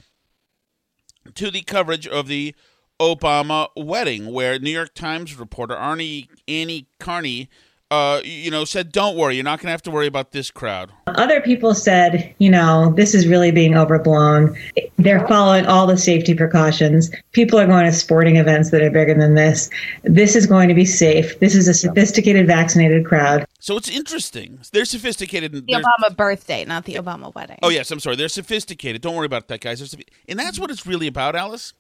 to 1.36 1.52
the 1.52 1.62
coverage 1.62 2.08
of 2.08 2.28
the 2.28 2.56
Obama 3.00 3.70
wedding, 3.76 4.32
where 4.32 4.58
New 4.58 4.72
York 4.72 4.94
Times 4.94 5.38
reporter 5.38 5.76
Arnie 5.76 6.28
Annie 6.48 6.88
Karni 7.00 7.48
uh, 7.90 8.22
you 8.26 8.52
know, 8.52 8.66
said, 8.66 8.92
"Don't 8.92 9.16
worry, 9.16 9.36
you're 9.36 9.46
not 9.46 9.60
going 9.60 9.68
to 9.68 9.72
have 9.72 9.82
to 9.84 9.92
worry 9.92 10.08
about 10.08 10.32
this 10.32 10.52
crowd." 10.52 10.92
Other 11.08 11.40
people 11.40 11.74
said, 11.74 12.36
"You 12.38 12.50
know, 12.50 12.94
this 12.98 13.16
is 13.16 13.28
really 13.28 13.52
being 13.52 13.78
overblown. 13.78 14.58
They're 14.98 15.26
following 15.28 15.66
all 15.66 15.88
the 15.88 15.98
safety 15.98 16.34
precautions. 16.34 17.12
People 17.32 17.58
are 17.60 17.66
going 17.66 17.86
to 17.86 17.94
sporting 17.94 18.36
events 18.36 18.72
that 18.72 18.82
are 18.82 18.90
bigger 18.90 19.14
than 19.14 19.36
this. 19.36 19.70
This 20.04 20.36
is 20.36 20.46
going 20.46 20.68
to 20.68 20.74
be 20.74 20.84
safe. 20.84 21.40
This 21.40 21.56
is 21.56 21.68
a 21.70 21.74
sophisticated, 21.74 22.46
vaccinated 22.46 23.06
crowd." 23.06 23.48
So 23.60 23.78
it's 23.78 23.90
interesting. 23.90 24.60
They're 24.74 24.86
sophisticated. 24.86 25.54
The 25.54 25.62
Obama 25.62 26.16
birthday, 26.16 26.66
not 26.66 26.84
the 26.84 26.96
Obama 26.96 27.34
wedding. 27.34 27.60
Oh 27.64 27.70
yes, 27.70 27.90
I'm 27.90 28.02
sorry. 28.02 28.18
They're 28.18 28.28
sophisticated. 28.28 29.02
Don't 29.02 29.16
worry 29.16 29.26
about 29.26 29.48
that, 29.48 29.62
guys. 29.62 29.96
And 30.28 30.38
that's 30.38 30.60
what 30.60 30.72
it's 30.72 30.86
really 30.86 31.08
about, 31.08 31.38
Alice, 31.38 31.74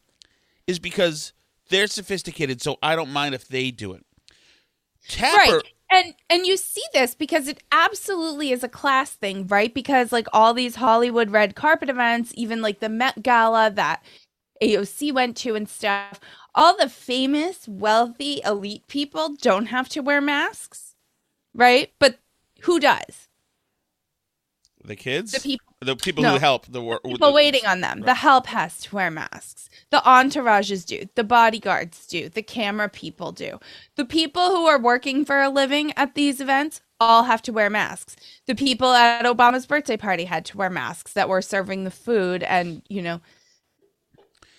is 0.67 0.79
because 0.79 1.33
they're 1.67 1.87
sophisticated. 1.87 2.61
So 2.61 2.77
I 2.81 2.95
don't 2.95 3.11
mind 3.11 3.35
if 3.35 3.49
they 3.49 3.71
do 3.71 3.91
it. 3.91 4.05
Tapper. 5.09 5.57
Right 5.57 5.63
and 5.91 6.15
and 6.29 6.45
you 6.45 6.57
see 6.57 6.83
this 6.93 7.15
because 7.15 7.47
it 7.47 7.63
absolutely 7.71 8.51
is 8.51 8.63
a 8.63 8.69
class 8.69 9.11
thing 9.11 9.47
right? 9.47 9.73
Because 9.73 10.11
like 10.11 10.27
all 10.33 10.53
these 10.53 10.75
hollywood 10.75 11.31
red 11.31 11.55
carpet 11.55 11.89
events 11.89 12.33
even 12.35 12.61
like 12.61 12.79
the 12.79 12.89
met 12.89 13.23
gala 13.23 13.69
that 13.71 14.03
aoc 14.61 15.13
went 15.13 15.37
to 15.37 15.55
and 15.55 15.69
stuff 15.69 16.19
all 16.55 16.75
the 16.75 16.89
famous 16.89 17.67
wealthy 17.67 18.41
elite 18.43 18.87
people 18.87 19.35
don't 19.41 19.67
have 19.67 19.87
to 19.87 20.01
wear 20.01 20.19
masks 20.19 20.87
right? 21.57 21.91
But 21.99 22.19
who 22.61 22.79
does? 22.79 23.27
The 24.85 24.95
kids? 24.95 25.33
The 25.33 25.41
people 25.41 25.66
the 25.79 25.95
people 25.95 26.23
no. 26.23 26.33
who 26.33 26.39
help 26.39 26.65
the 26.65 26.81
work 26.81 27.03
people 27.03 27.33
waiting 27.33 27.65
on 27.65 27.81
them. 27.81 27.97
Right. 27.97 28.05
the 28.05 28.13
help 28.15 28.47
has 28.47 28.79
to 28.81 28.95
wear 28.95 29.11
masks. 29.11 29.69
The 29.91 30.01
entourages 30.05 30.85
do. 30.85 31.07
The 31.15 31.23
bodyguards 31.23 32.07
do. 32.07 32.29
The 32.29 32.41
camera 32.41 32.89
people 32.89 33.31
do. 33.31 33.59
The 33.95 34.05
people 34.05 34.49
who 34.49 34.65
are 34.65 34.79
working 34.79 35.23
for 35.23 35.41
a 35.41 35.49
living 35.49 35.93
at 35.95 36.15
these 36.15 36.41
events 36.41 36.81
all 36.99 37.23
have 37.23 37.43
to 37.43 37.53
wear 37.53 37.69
masks. 37.69 38.15
The 38.47 38.55
people 38.55 38.89
at 38.93 39.25
obama's 39.25 39.67
birthday 39.67 39.97
party 39.97 40.25
had 40.25 40.45
to 40.45 40.57
wear 40.57 40.69
masks 40.69 41.13
that 41.13 41.29
were 41.29 41.43
serving 41.43 41.83
the 41.83 41.91
food 41.91 42.41
and 42.43 42.81
you 42.89 43.01
know 43.01 43.21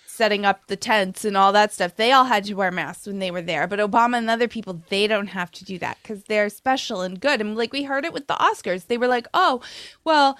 setting 0.05 0.45
up 0.45 0.67
the 0.67 0.75
tents 0.77 1.25
and 1.25 1.35
all 1.35 1.51
that 1.51 1.73
stuff. 1.73 1.95
They 1.95 2.11
all 2.11 2.25
had 2.25 2.45
to 2.45 2.53
wear 2.53 2.71
masks 2.71 3.07
when 3.07 3.19
they 3.19 3.31
were 3.31 3.41
there. 3.41 3.67
But 3.67 3.79
obama 3.79 4.17
and 4.17 4.29
other 4.29 4.47
people 4.47 4.81
they 4.87 5.05
don't 5.05 5.27
have 5.27 5.51
to 5.51 5.65
do 5.65 5.77
that 5.79 5.97
because 6.01 6.23
they're 6.23 6.49
special 6.49 7.01
and 7.01 7.19
good. 7.19 7.41
And 7.41 7.57
like 7.57 7.73
we 7.73 7.83
heard 7.83 8.05
it 8.05 8.13
with 8.13 8.27
the 8.27 8.35
oscars. 8.35 8.87
They 8.87 8.97
were 8.97 9.07
like 9.07 9.27
oh 9.33 9.61
well 10.05 10.37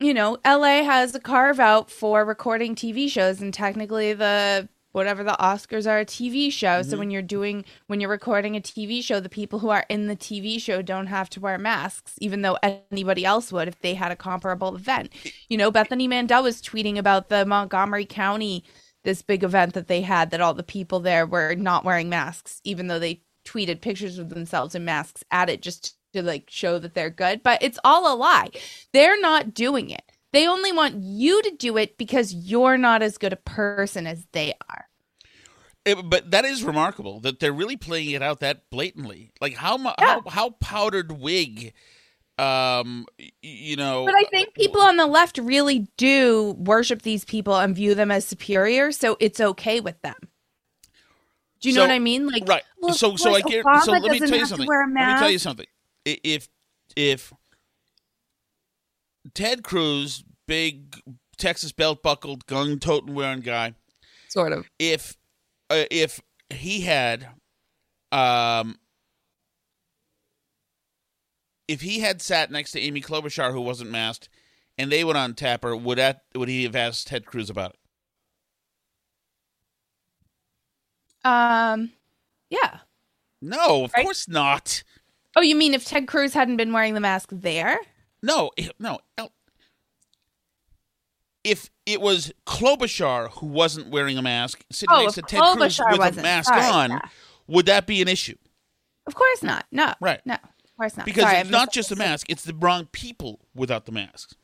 you 0.00 0.14
know, 0.14 0.38
LA 0.46 0.82
has 0.84 1.14
a 1.14 1.20
carve 1.20 1.60
out 1.60 1.90
for 1.90 2.24
recording 2.24 2.74
TV 2.74 3.10
shows, 3.10 3.40
and 3.40 3.52
technically 3.52 4.12
the 4.12 4.68
whatever 4.92 5.22
the 5.22 5.36
Oscars 5.38 5.88
are 5.88 6.00
a 6.00 6.04
TV 6.04 6.50
show. 6.50 6.80
Mm-hmm. 6.80 6.90
So 6.90 6.98
when 6.98 7.10
you're 7.10 7.22
doing 7.22 7.64
when 7.86 8.00
you're 8.00 8.10
recording 8.10 8.56
a 8.56 8.60
TV 8.60 9.02
show, 9.02 9.20
the 9.20 9.28
people 9.28 9.58
who 9.58 9.68
are 9.68 9.84
in 9.88 10.06
the 10.06 10.16
TV 10.16 10.60
show 10.60 10.82
don't 10.82 11.06
have 11.06 11.28
to 11.30 11.40
wear 11.40 11.58
masks, 11.58 12.14
even 12.20 12.42
though 12.42 12.58
anybody 12.62 13.24
else 13.24 13.52
would 13.52 13.68
if 13.68 13.80
they 13.80 13.94
had 13.94 14.12
a 14.12 14.16
comparable 14.16 14.74
event. 14.74 15.12
You 15.48 15.58
know, 15.58 15.70
Bethany 15.70 16.08
Mandel 16.08 16.42
was 16.42 16.62
tweeting 16.62 16.96
about 16.96 17.28
the 17.28 17.44
Montgomery 17.44 18.06
County 18.06 18.64
this 19.04 19.22
big 19.22 19.44
event 19.44 19.74
that 19.74 19.88
they 19.88 20.02
had 20.02 20.30
that 20.30 20.40
all 20.40 20.54
the 20.54 20.62
people 20.62 21.00
there 21.00 21.26
were 21.26 21.54
not 21.54 21.84
wearing 21.84 22.08
masks, 22.08 22.60
even 22.64 22.88
though 22.88 22.98
they 22.98 23.22
tweeted 23.44 23.80
pictures 23.80 24.18
of 24.18 24.28
themselves 24.28 24.74
in 24.74 24.84
masks 24.84 25.24
at 25.30 25.48
it 25.48 25.62
just 25.62 25.96
to 26.12 26.22
like 26.22 26.48
show 26.48 26.78
that 26.78 26.94
they're 26.94 27.10
good, 27.10 27.42
but 27.42 27.62
it's 27.62 27.78
all 27.84 28.12
a 28.12 28.16
lie. 28.16 28.50
They're 28.92 29.20
not 29.20 29.54
doing 29.54 29.90
it. 29.90 30.02
They 30.32 30.46
only 30.46 30.72
want 30.72 31.02
you 31.02 31.42
to 31.42 31.50
do 31.52 31.76
it 31.76 31.96
because 31.96 32.34
you're 32.34 32.76
not 32.76 33.02
as 33.02 33.18
good 33.18 33.32
a 33.32 33.36
person 33.36 34.06
as 34.06 34.26
they 34.32 34.54
are. 34.68 34.86
It, 35.84 36.10
but 36.10 36.32
that 36.32 36.44
is 36.44 36.62
remarkable 36.62 37.20
that 37.20 37.40
they're 37.40 37.52
really 37.52 37.76
playing 37.76 38.10
it 38.10 38.22
out 38.22 38.40
that 38.40 38.68
blatantly. 38.70 39.32
Like 39.40 39.54
how 39.54 39.78
yeah. 39.78 39.94
how 39.98 40.22
how 40.28 40.50
powdered 40.50 41.12
wig 41.12 41.72
um 42.38 43.04
you 43.42 43.74
know 43.74 44.04
but 44.06 44.14
i 44.14 44.22
think 44.30 44.54
people 44.54 44.80
on 44.80 44.96
the 44.96 45.06
left 45.06 45.38
really 45.38 45.88
do 45.96 46.54
worship 46.56 47.02
these 47.02 47.24
people 47.24 47.56
and 47.56 47.74
view 47.74 47.96
them 47.96 48.12
as 48.12 48.24
superior 48.24 48.92
so 48.92 49.16
it's 49.18 49.40
okay 49.40 49.80
with 49.80 50.00
them 50.02 50.14
do 51.60 51.68
you 51.68 51.74
so, 51.74 51.80
know 51.80 51.88
what 51.88 51.92
i 51.92 51.98
mean 51.98 52.28
like 52.28 52.46
right 52.46 52.62
well, 52.80 52.94
so 52.94 53.16
so 53.16 53.34
i 53.34 53.40
get 53.40 53.64
so 53.82 53.90
let 53.90 54.02
me 54.02 54.20
tell 54.20 54.38
you 54.38 54.46
something 54.46 54.68
let 54.68 54.88
me 54.88 55.18
tell 55.18 55.30
you 55.30 55.38
something 55.38 55.66
if 56.22 56.48
if 56.96 57.32
Ted 59.34 59.62
Cruz, 59.62 60.24
big 60.46 60.96
Texas 61.36 61.72
belt 61.72 62.02
buckled, 62.02 62.46
gun 62.46 62.78
toting 62.78 63.14
wearing 63.14 63.40
guy, 63.40 63.74
sort 64.28 64.52
of, 64.52 64.68
if 64.78 65.16
uh, 65.70 65.84
if 65.90 66.20
he 66.50 66.80
had, 66.82 67.28
um, 68.12 68.78
if 71.66 71.80
he 71.80 72.00
had 72.00 72.22
sat 72.22 72.50
next 72.50 72.72
to 72.72 72.80
Amy 72.80 73.00
Klobuchar 73.00 73.52
who 73.52 73.60
wasn't 73.60 73.90
masked, 73.90 74.28
and 74.76 74.90
they 74.90 75.04
went 75.04 75.18
on 75.18 75.34
Tapper, 75.34 75.76
would 75.76 75.98
that 75.98 76.22
would 76.34 76.48
he 76.48 76.64
have 76.64 76.76
asked 76.76 77.08
Ted 77.08 77.26
Cruz 77.26 77.50
about 77.50 77.70
it? 77.70 77.78
Um, 81.24 81.92
yeah. 82.50 82.78
No, 83.40 83.84
of 83.84 83.92
right? 83.96 84.04
course 84.04 84.28
not. 84.28 84.82
Oh, 85.36 85.40
you 85.40 85.54
mean 85.54 85.74
if 85.74 85.84
Ted 85.84 86.06
Cruz 86.08 86.34
hadn't 86.34 86.56
been 86.56 86.72
wearing 86.72 86.94
the 86.94 87.00
mask 87.00 87.28
there? 87.32 87.78
No, 88.22 88.50
eh, 88.58 88.68
no. 88.78 88.98
If 91.44 91.70
it 91.86 92.00
was 92.00 92.32
Klobuchar 92.46 93.30
who 93.30 93.46
wasn't 93.46 93.88
wearing 93.90 94.18
a 94.18 94.22
mask, 94.22 94.64
sitting 94.70 94.94
Oh, 94.94 95.02
next 95.02 95.14
to 95.14 95.22
Ted 95.22 95.40
Cruz 95.40 95.80
with 95.90 96.18
a 96.18 96.22
mask 96.22 96.48
Sorry, 96.48 96.64
on, 96.64 96.90
yeah. 96.90 96.98
would 97.46 97.66
that 97.66 97.86
be 97.86 98.02
an 98.02 98.08
issue? 98.08 98.36
Of 99.06 99.14
course 99.14 99.42
not. 99.42 99.64
No. 99.70 99.94
Right. 100.00 100.20
No. 100.26 100.34
Of 100.34 100.76
course 100.76 100.96
not. 100.96 101.06
Because 101.06 101.22
Sorry, 101.24 101.38
it's 101.38 101.50
not 101.50 101.72
just 101.72 101.88
the 101.88 101.96
mask; 101.96 102.26
it's 102.28 102.44
the 102.44 102.54
wrong 102.54 102.86
people 102.92 103.40
without 103.54 103.86
the 103.86 103.92
masks. 103.92 104.34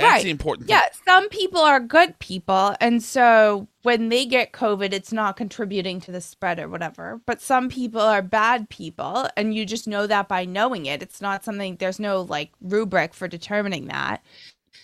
That's 0.00 0.12
Right. 0.14 0.24
the 0.24 0.30
important 0.30 0.66
thing. 0.68 0.76
Yeah, 0.76 0.88
some 1.06 1.28
people 1.28 1.60
are 1.60 1.80
good 1.80 2.18
people, 2.18 2.74
and 2.80 3.02
so 3.02 3.68
when 3.82 4.08
they 4.08 4.26
get 4.26 4.52
COVID, 4.52 4.92
it's 4.92 5.12
not 5.12 5.36
contributing 5.36 6.00
to 6.02 6.12
the 6.12 6.20
spread 6.20 6.58
or 6.58 6.68
whatever. 6.68 7.20
But 7.26 7.40
some 7.40 7.68
people 7.68 8.00
are 8.00 8.22
bad 8.22 8.68
people, 8.68 9.28
and 9.36 9.54
you 9.54 9.64
just 9.64 9.86
know 9.88 10.06
that 10.06 10.28
by 10.28 10.44
knowing 10.44 10.86
it. 10.86 11.02
It's 11.02 11.20
not 11.20 11.44
something. 11.44 11.76
There's 11.76 12.00
no 12.00 12.22
like 12.22 12.52
rubric 12.60 13.14
for 13.14 13.28
determining 13.28 13.86
that. 13.88 14.22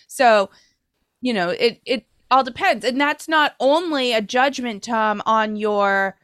So, 0.07 0.49
you 1.21 1.33
know, 1.33 1.49
it 1.49 1.81
it 1.85 2.05
all 2.31 2.43
depends, 2.43 2.83
and 2.85 2.99
that's 2.99 3.27
not 3.27 3.55
only 3.59 4.13
a 4.13 4.21
judgment, 4.21 4.83
Tom, 4.83 5.21
on 5.25 5.55
your 5.55 6.17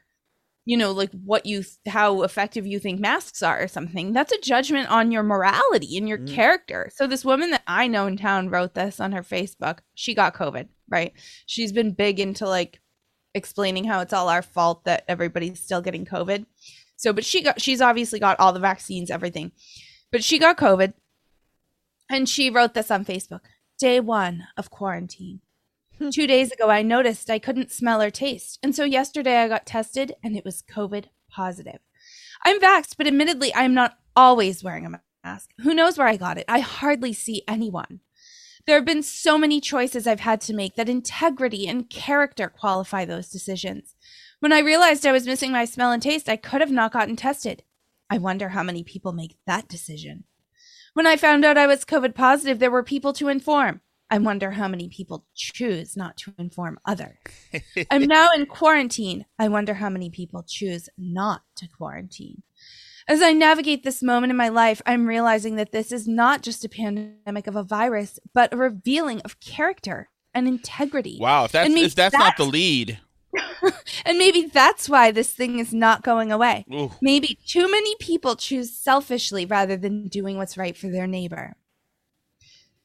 you 0.65 0.77
know, 0.77 0.91
like 0.91 1.11
what 1.11 1.45
you, 1.45 1.63
how 1.87 2.21
effective 2.23 2.65
you 2.65 2.79
think 2.79 2.99
masks 2.99 3.43
are 3.43 3.61
or 3.61 3.67
something. 3.67 4.13
That's 4.13 4.31
a 4.31 4.39
judgment 4.39 4.89
on 4.89 5.11
your 5.11 5.23
morality 5.23 5.97
and 5.97 6.07
your 6.07 6.19
Mm. 6.19 6.33
character. 6.33 6.89
So, 6.93 7.05
this 7.07 7.25
woman 7.25 7.51
that 7.51 7.63
I 7.67 7.87
know 7.87 8.07
in 8.07 8.15
town 8.17 8.49
wrote 8.49 8.73
this 8.73 8.99
on 8.99 9.11
her 9.11 9.23
Facebook. 9.23 9.79
She 9.93 10.13
got 10.13 10.33
COVID, 10.35 10.67
right? 10.89 11.11
She's 11.45 11.71
been 11.73 11.91
big 11.91 12.19
into 12.19 12.47
like 12.47 12.79
explaining 13.33 13.83
how 13.85 13.99
it's 13.99 14.13
all 14.13 14.29
our 14.29 14.41
fault 14.41 14.85
that 14.85 15.03
everybody's 15.07 15.59
still 15.59 15.81
getting 15.81 16.05
COVID. 16.05 16.45
So, 16.95 17.11
but 17.11 17.25
she 17.25 17.41
got, 17.41 17.59
she's 17.59 17.81
obviously 17.81 18.19
got 18.19 18.39
all 18.39 18.53
the 18.53 18.59
vaccines, 18.59 19.11
everything. 19.11 19.51
But 20.11 20.23
she 20.23 20.37
got 20.39 20.57
COVID 20.57 20.93
and 22.09 22.29
she 22.29 22.49
wrote 22.49 22.73
this 22.73 22.91
on 22.91 23.03
Facebook 23.05 23.41
Day 23.79 23.99
one 23.99 24.43
of 24.55 24.69
quarantine. 24.69 25.41
Two 26.11 26.27
days 26.27 26.51
ago, 26.51 26.69
I 26.69 26.81
noticed 26.81 27.29
I 27.29 27.39
couldn't 27.39 27.71
smell 27.71 28.01
or 28.01 28.09
taste. 28.09 28.59
And 28.61 28.75
so 28.75 28.83
yesterday 28.83 29.37
I 29.37 29.47
got 29.47 29.65
tested 29.65 30.13
and 30.23 30.35
it 30.35 30.43
was 30.43 30.63
COVID 30.63 31.05
positive. 31.29 31.79
I'm 32.43 32.59
vaxxed, 32.59 32.95
but 32.97 33.07
admittedly, 33.07 33.53
I'm 33.55 33.73
not 33.73 33.97
always 34.15 34.63
wearing 34.63 34.85
a 34.85 35.01
mask. 35.23 35.51
Who 35.61 35.73
knows 35.73 35.97
where 35.97 36.07
I 36.07 36.17
got 36.17 36.37
it? 36.37 36.45
I 36.47 36.59
hardly 36.59 37.13
see 37.13 37.43
anyone. 37.47 38.01
There 38.65 38.75
have 38.75 38.85
been 38.85 39.03
so 39.03 39.37
many 39.37 39.59
choices 39.59 40.07
I've 40.07 40.21
had 40.21 40.41
to 40.41 40.53
make 40.53 40.75
that 40.75 40.89
integrity 40.89 41.67
and 41.67 41.89
character 41.89 42.47
qualify 42.47 43.05
those 43.05 43.29
decisions. 43.29 43.95
When 44.39 44.53
I 44.53 44.59
realized 44.59 45.05
I 45.05 45.11
was 45.11 45.25
missing 45.25 45.51
my 45.51 45.65
smell 45.65 45.91
and 45.91 46.01
taste, 46.01 46.29
I 46.29 46.37
could 46.37 46.61
have 46.61 46.71
not 46.71 46.93
gotten 46.93 47.15
tested. 47.15 47.63
I 48.09 48.17
wonder 48.17 48.49
how 48.49 48.63
many 48.63 48.83
people 48.83 49.13
make 49.13 49.37
that 49.47 49.67
decision. 49.67 50.25
When 50.93 51.07
I 51.07 51.17
found 51.17 51.43
out 51.43 51.57
I 51.57 51.67
was 51.67 51.85
COVID 51.85 52.13
positive, 52.13 52.59
there 52.59 52.71
were 52.71 52.83
people 52.83 53.13
to 53.13 53.29
inform. 53.29 53.81
I 54.13 54.19
wonder 54.19 54.51
how 54.51 54.67
many 54.67 54.89
people 54.89 55.25
choose 55.33 55.97
not 55.97 56.17
to 56.17 56.35
inform 56.37 56.77
others. 56.85 57.17
I'm 57.89 58.03
now 58.03 58.29
in 58.29 58.45
quarantine. 58.45 59.25
I 59.39 59.47
wonder 59.47 59.73
how 59.73 59.89
many 59.89 60.11
people 60.11 60.45
choose 60.47 60.87
not 60.99 61.41
to 61.55 61.67
quarantine. 61.67 62.43
As 63.07 63.23
I 63.23 63.33
navigate 63.33 63.83
this 63.83 64.03
moment 64.03 64.29
in 64.29 64.37
my 64.37 64.49
life, 64.49 64.83
I'm 64.85 65.07
realizing 65.07 65.55
that 65.55 65.71
this 65.71 65.91
is 65.91 66.07
not 66.07 66.43
just 66.43 66.63
a 66.63 66.69
pandemic 66.69 67.47
of 67.47 67.55
a 67.55 67.63
virus, 67.63 68.19
but 68.35 68.53
a 68.53 68.57
revealing 68.57 69.19
of 69.21 69.39
character 69.39 70.11
and 70.31 70.47
integrity. 70.47 71.17
Wow, 71.19 71.45
if 71.45 71.51
that's 71.53 71.73
if 71.73 71.95
that's, 71.95 72.13
not 72.13 72.37
the 72.37 72.45
lead, 72.45 72.99
and 74.05 74.19
maybe 74.19 74.43
that's 74.45 74.87
why 74.87 75.09
this 75.09 75.31
thing 75.31 75.57
is 75.57 75.73
not 75.73 76.03
going 76.03 76.31
away. 76.31 76.65
Ooh. 76.71 76.91
Maybe 77.01 77.39
too 77.47 77.69
many 77.69 77.95
people 77.95 78.35
choose 78.35 78.77
selfishly 78.77 79.47
rather 79.47 79.75
than 79.75 80.07
doing 80.07 80.37
what's 80.37 80.55
right 80.55 80.77
for 80.77 80.89
their 80.89 81.07
neighbor. 81.07 81.55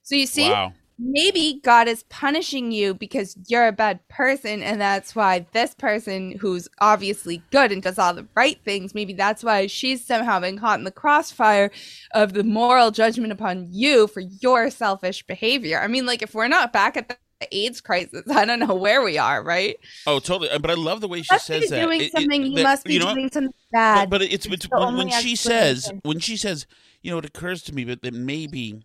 So 0.03 0.15
you 0.15 0.25
see, 0.25 0.49
Wow. 0.49 0.73
Maybe 0.99 1.61
God 1.63 1.89
is 1.89 2.03
punishing 2.05 2.73
you 2.73 2.95
because 2.95 3.37
you're 3.47 3.67
a 3.67 3.73
bad 3.73 4.07
person, 4.09 4.63
and 4.63 4.81
that's 4.81 5.15
why 5.15 5.47
this 5.53 5.75
person 5.75 6.33
who's 6.33 6.69
obviously 6.81 7.43
good 7.51 7.71
and 7.73 7.83
does 7.83 7.99
all 7.99 8.15
the 8.15 8.27
right 8.35 8.59
things, 8.65 8.95
maybe 8.95 9.13
that's 9.13 9.43
why 9.45 9.67
she's 9.67 10.05
somehow 10.05 10.41
been 10.41 10.59
caught 10.59 10.79
in 10.79 10.85
the 10.85 10.91
crossfire 10.91 11.71
of 12.13 12.33
the 12.33 12.45
moral 12.45 12.91
judgment 12.91 13.33
upon 13.33 13.69
you 13.73 14.07
for 14.09 14.21
your 14.21 14.71
selfish 14.71 15.23
behavior. 15.27 15.81
I 15.81 15.87
mean, 15.87 16.07
like, 16.07 16.23
if 16.23 16.35
we're 16.35 16.49
not 16.49 16.73
back 16.73 16.97
at 16.97 17.09
the 17.09 17.17
AIDS 17.53 17.81
crisis, 17.81 18.25
I 18.31 18.45
don't 18.45 18.59
know 18.59 18.75
where 18.75 19.03
we 19.03 19.17
are, 19.19 19.43
right? 19.43 19.77
oh, 20.07 20.19
totally. 20.19 20.51
But 20.59 20.71
I 20.71 20.75
love 20.75 21.01
the 21.01 21.09
way 21.09 21.23
she 21.23 21.39
says 21.39 21.69
that. 21.71 21.81
doing 21.81 22.01
It- 22.01 22.05
it- 22.07 22.13
something. 22.13 22.43
you 22.47 22.57
that- 22.57 22.63
must 22.65 22.85
be 22.85 22.95
you 22.95 23.01
know 23.01 23.15
doing 23.15 23.31
something 23.31 23.53
bad. 23.71 24.11
But, 24.11 24.19
but 24.19 24.23
it's, 24.33 24.47
it's 24.47 24.67
when, 24.71 24.97
when 24.97 25.11
she 25.11 25.37
says 25.37 25.93
when 26.03 26.19
she 26.19 26.37
says 26.37 26.67
you 27.03 27.13
know 27.13 27.19
it 27.19 27.25
occurs 27.25 27.63
to 27.63 27.73
me 27.75 27.85
that, 27.85 28.03
that 28.03 28.15
maybe 28.15 28.81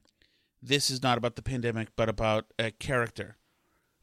this 0.63 0.89
is 0.89 1.03
not 1.03 1.17
about 1.17 1.35
the 1.35 1.41
pandemic 1.41 1.89
but 1.95 2.09
about 2.09 2.45
uh, 2.57 2.71
character. 2.79 3.37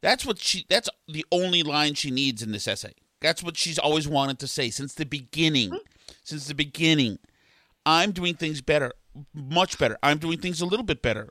That's 0.00 0.24
what 0.24 0.38
she. 0.38 0.66
That's 0.68 0.88
the 1.08 1.24
only 1.30 1.62
line 1.62 1.94
she 1.94 2.10
needs 2.10 2.42
in 2.42 2.52
this 2.52 2.66
essay. 2.66 2.94
That's 3.20 3.42
what 3.42 3.56
she's 3.56 3.78
always 3.78 4.08
wanted 4.08 4.38
to 4.38 4.48
say 4.48 4.70
since 4.70 4.94
the 4.94 5.04
beginning. 5.04 5.78
Since 6.24 6.46
the 6.46 6.54
beginning, 6.54 7.18
I'm 7.84 8.12
doing 8.12 8.34
things 8.34 8.60
better, 8.60 8.92
much 9.34 9.78
better. 9.78 9.98
I'm 10.02 10.18
doing 10.18 10.38
things 10.38 10.60
a 10.60 10.66
little 10.66 10.84
bit 10.84 11.02
better. 11.02 11.28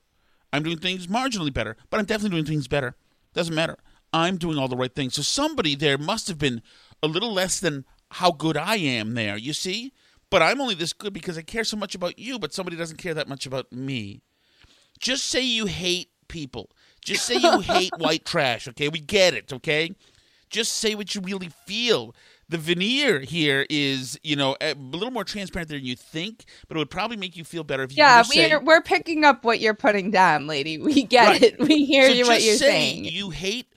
I'm 0.53 0.63
doing 0.63 0.77
things 0.77 1.07
marginally 1.07 1.53
better, 1.53 1.75
but 1.89 1.99
I'm 1.99 2.05
definitely 2.05 2.37
doing 2.37 2.45
things 2.45 2.67
better. 2.67 2.95
Doesn't 3.33 3.53
matter. 3.53 3.77
I'm 4.13 4.37
doing 4.37 4.57
all 4.57 4.67
the 4.67 4.77
right 4.77 4.93
things. 4.93 5.13
So 5.13 5.21
somebody 5.21 5.75
there 5.75 5.97
must 5.97 6.27
have 6.27 6.39
been 6.39 6.61
a 7.03 7.07
little 7.07 7.31
less 7.31 7.59
than 7.59 7.85
how 8.11 8.31
good 8.31 8.57
I 8.57 8.77
am 8.77 9.13
there, 9.13 9.37
you 9.37 9.53
see? 9.53 9.93
But 10.31 10.41
I'm 10.41 10.61
only 10.61 10.75
this 10.75 10.93
good 10.93 11.13
because 11.13 11.37
I 11.37 11.41
care 11.41 11.63
so 11.63 11.77
much 11.77 11.95
about 11.95 12.17
you, 12.17 12.39
but 12.39 12.53
somebody 12.53 12.75
doesn't 12.77 12.97
care 12.97 13.13
that 13.13 13.27
much 13.27 13.45
about 13.45 13.71
me. 13.71 14.21
Just 14.99 15.25
say 15.25 15.41
you 15.41 15.65
hate 15.65 16.09
people. 16.27 16.71
Just 17.03 17.25
say 17.25 17.35
you 17.35 17.59
hate 17.61 17.95
white 17.97 18.25
trash, 18.25 18.67
okay? 18.67 18.89
We 18.89 18.99
get 18.99 19.33
it, 19.33 19.53
okay? 19.53 19.95
Just 20.49 20.73
say 20.73 20.95
what 20.95 21.15
you 21.15 21.21
really 21.21 21.49
feel. 21.49 22.15
The 22.49 22.57
veneer 22.57 23.19
here 23.21 23.65
is, 23.69 24.19
you 24.23 24.35
know, 24.35 24.57
a 24.61 24.73
little 24.75 25.11
more 25.11 25.23
transparent 25.23 25.69
than 25.69 25.85
you 25.85 25.95
think, 25.95 26.45
but 26.67 26.77
it 26.77 26.79
would 26.79 26.89
probably 26.91 27.17
make 27.17 27.37
you 27.37 27.43
feel 27.43 27.63
better 27.63 27.83
if 27.83 27.93
you 27.93 27.97
Yeah, 27.97 28.05
just 28.05 28.31
say, 28.33 28.49
we're 28.51 28.63
we're 28.63 28.81
picking 28.81 29.25
up 29.25 29.43
what 29.43 29.59
you're 29.59 29.73
putting 29.75 30.11
down, 30.11 30.47
lady. 30.47 30.77
We 30.77 31.03
get 31.03 31.31
Right. 31.31 31.41
it. 31.43 31.59
We 31.59 31.85
hear 31.85 32.07
So 32.07 32.13
you 32.13 32.25
what 32.25 32.43
you're 32.43 32.57
say 32.57 32.59
saying. 32.59 33.05
You 33.05 33.29
hate 33.29 33.67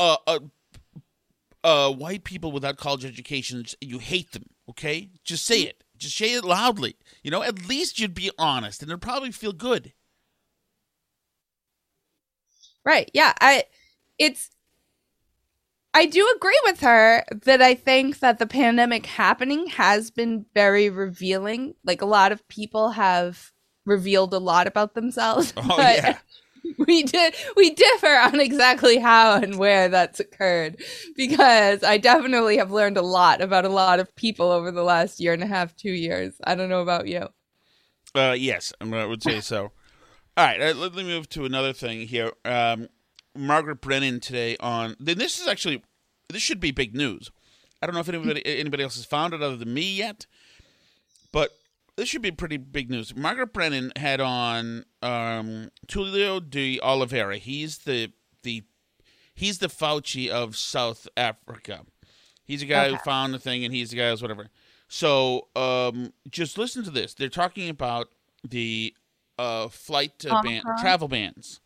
uh, 0.00 0.16
uh, 0.26 0.40
uh, 1.64 1.92
white 1.92 2.24
people 2.24 2.52
without 2.52 2.76
college 2.76 3.04
educations. 3.04 3.74
You 3.80 3.98
hate 3.98 4.32
them. 4.32 4.44
Okay, 4.70 5.10
just 5.24 5.44
say 5.44 5.62
it. 5.62 5.84
Just 5.96 6.16
say 6.16 6.34
it 6.34 6.44
loudly. 6.44 6.96
You 7.22 7.30
know, 7.30 7.42
at 7.42 7.68
least 7.68 7.98
you'd 7.98 8.14
be 8.14 8.30
honest, 8.38 8.82
and 8.82 8.90
it'd 8.90 9.00
probably 9.00 9.32
feel 9.32 9.52
good. 9.52 9.92
Right. 12.86 13.10
Yeah. 13.12 13.34
I 13.40 13.64
it's 14.18 14.50
I 15.92 16.06
do 16.06 16.32
agree 16.36 16.60
with 16.64 16.80
her 16.80 17.24
that 17.44 17.60
I 17.60 17.74
think 17.74 18.20
that 18.20 18.38
the 18.38 18.46
pandemic 18.46 19.06
happening 19.06 19.66
has 19.68 20.10
been 20.10 20.46
very 20.54 20.88
revealing. 20.90 21.74
Like 21.84 22.00
a 22.00 22.06
lot 22.06 22.32
of 22.32 22.46
people 22.48 22.90
have 22.90 23.52
revealed 23.86 24.34
a 24.34 24.38
lot 24.38 24.66
about 24.66 24.94
themselves. 24.94 25.52
Oh 25.56 25.76
but 25.76 25.96
yeah. 25.96 26.18
We 26.78 27.04
did 27.04 27.34
we 27.56 27.70
differ 27.70 28.08
on 28.08 28.40
exactly 28.40 28.98
how 28.98 29.36
and 29.36 29.56
where 29.56 29.88
that's 29.88 30.18
occurred 30.20 30.82
because 31.16 31.82
I 31.84 31.96
definitely 31.96 32.58
have 32.58 32.72
learned 32.72 32.96
a 32.96 33.02
lot 33.02 33.40
about 33.40 33.64
a 33.64 33.70
lot 33.70 34.00
of 34.00 34.14
people 34.16 34.50
over 34.50 34.70
the 34.72 34.82
last 34.82 35.20
year 35.20 35.32
and 35.32 35.44
a 35.44 35.46
half, 35.46 35.76
2 35.76 35.90
years. 35.90 36.34
I 36.44 36.54
don't 36.54 36.68
know 36.68 36.82
about 36.82 37.06
you. 37.06 37.28
Uh, 38.14 38.34
yes, 38.36 38.72
I 38.80 39.06
would 39.06 39.22
say 39.22 39.40
so. 39.40 39.70
All 40.38 40.44
right, 40.44 40.60
uh, 40.60 40.74
let 40.74 40.94
me 40.94 41.02
move 41.02 41.30
to 41.30 41.46
another 41.46 41.72
thing 41.72 42.06
here. 42.06 42.30
Um, 42.44 42.88
Margaret 43.34 43.80
Brennan 43.80 44.20
today 44.20 44.58
on. 44.60 44.94
Then 45.00 45.16
this 45.16 45.40
is 45.40 45.48
actually 45.48 45.82
this 46.28 46.42
should 46.42 46.60
be 46.60 46.72
big 46.72 46.94
news. 46.94 47.30
I 47.80 47.86
don't 47.86 47.94
know 47.94 48.00
if 48.00 48.08
anybody 48.08 48.44
anybody 48.44 48.82
else 48.82 48.96
has 48.96 49.06
found 49.06 49.32
it 49.32 49.42
other 49.42 49.56
than 49.56 49.72
me 49.72 49.94
yet, 49.94 50.26
but 51.32 51.52
this 51.96 52.10
should 52.10 52.20
be 52.20 52.30
pretty 52.30 52.58
big 52.58 52.90
news. 52.90 53.16
Margaret 53.16 53.54
Brennan 53.54 53.92
had 53.96 54.20
on 54.20 54.84
um, 55.00 55.70
Tulio 55.86 56.38
de 56.40 56.78
Oliveira. 56.80 57.38
He's 57.38 57.78
the 57.78 58.12
the 58.42 58.62
he's 59.34 59.58
the 59.58 59.68
Fauci 59.68 60.28
of 60.28 60.54
South 60.54 61.08
Africa. 61.16 61.86
He's 62.44 62.60
a 62.60 62.66
guy 62.66 62.90
who 62.90 62.98
found 62.98 63.32
the 63.32 63.38
thing, 63.38 63.64
and 63.64 63.72
he's 63.72 63.88
the 63.90 63.96
guy 63.96 64.10
who's 64.10 64.20
whatever. 64.20 64.48
So 64.86 65.48
um, 65.56 66.12
just 66.30 66.58
listen 66.58 66.84
to 66.84 66.90
this. 66.90 67.14
They're 67.14 67.30
talking 67.30 67.70
about 67.70 68.08
the 68.46 68.94
uh, 69.38 69.68
flight 69.68 70.24
uh, 70.28 70.42
ban, 70.42 70.62
travel 70.78 71.08
bans. 71.08 71.60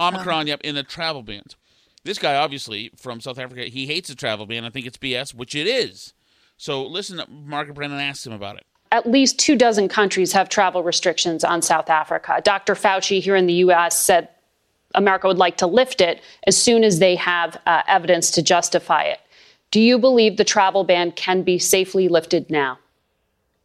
Omicron, 0.00 0.46
yep, 0.46 0.60
in 0.62 0.74
the 0.74 0.82
travel 0.82 1.22
bans. 1.22 1.56
This 2.04 2.18
guy, 2.18 2.36
obviously 2.36 2.92
from 2.96 3.20
South 3.20 3.38
Africa, 3.38 3.64
he 3.64 3.86
hates 3.86 4.08
the 4.08 4.14
travel 4.14 4.46
ban. 4.46 4.64
I 4.64 4.70
think 4.70 4.86
it's 4.86 4.98
BS, 4.98 5.34
which 5.34 5.54
it 5.54 5.66
is. 5.66 6.14
So 6.56 6.84
listen, 6.84 7.20
Margaret 7.28 7.74
Brennan 7.74 8.00
asked 8.00 8.26
him 8.26 8.32
about 8.32 8.56
it. 8.56 8.66
At 8.92 9.10
least 9.10 9.38
two 9.38 9.56
dozen 9.56 9.88
countries 9.88 10.32
have 10.32 10.48
travel 10.48 10.82
restrictions 10.82 11.42
on 11.42 11.60
South 11.60 11.90
Africa. 11.90 12.40
Dr. 12.44 12.74
Fauci 12.74 13.20
here 13.20 13.34
in 13.34 13.46
the 13.46 13.54
U.S. 13.54 13.98
said 13.98 14.28
America 14.94 15.26
would 15.26 15.38
like 15.38 15.56
to 15.58 15.66
lift 15.66 16.00
it 16.00 16.22
as 16.46 16.56
soon 16.56 16.84
as 16.84 17.00
they 17.00 17.16
have 17.16 17.60
uh, 17.66 17.82
evidence 17.88 18.30
to 18.32 18.42
justify 18.42 19.02
it. 19.02 19.20
Do 19.70 19.80
you 19.80 19.98
believe 19.98 20.36
the 20.36 20.44
travel 20.44 20.84
ban 20.84 21.12
can 21.12 21.42
be 21.42 21.58
safely 21.58 22.08
lifted 22.08 22.48
now? 22.50 22.78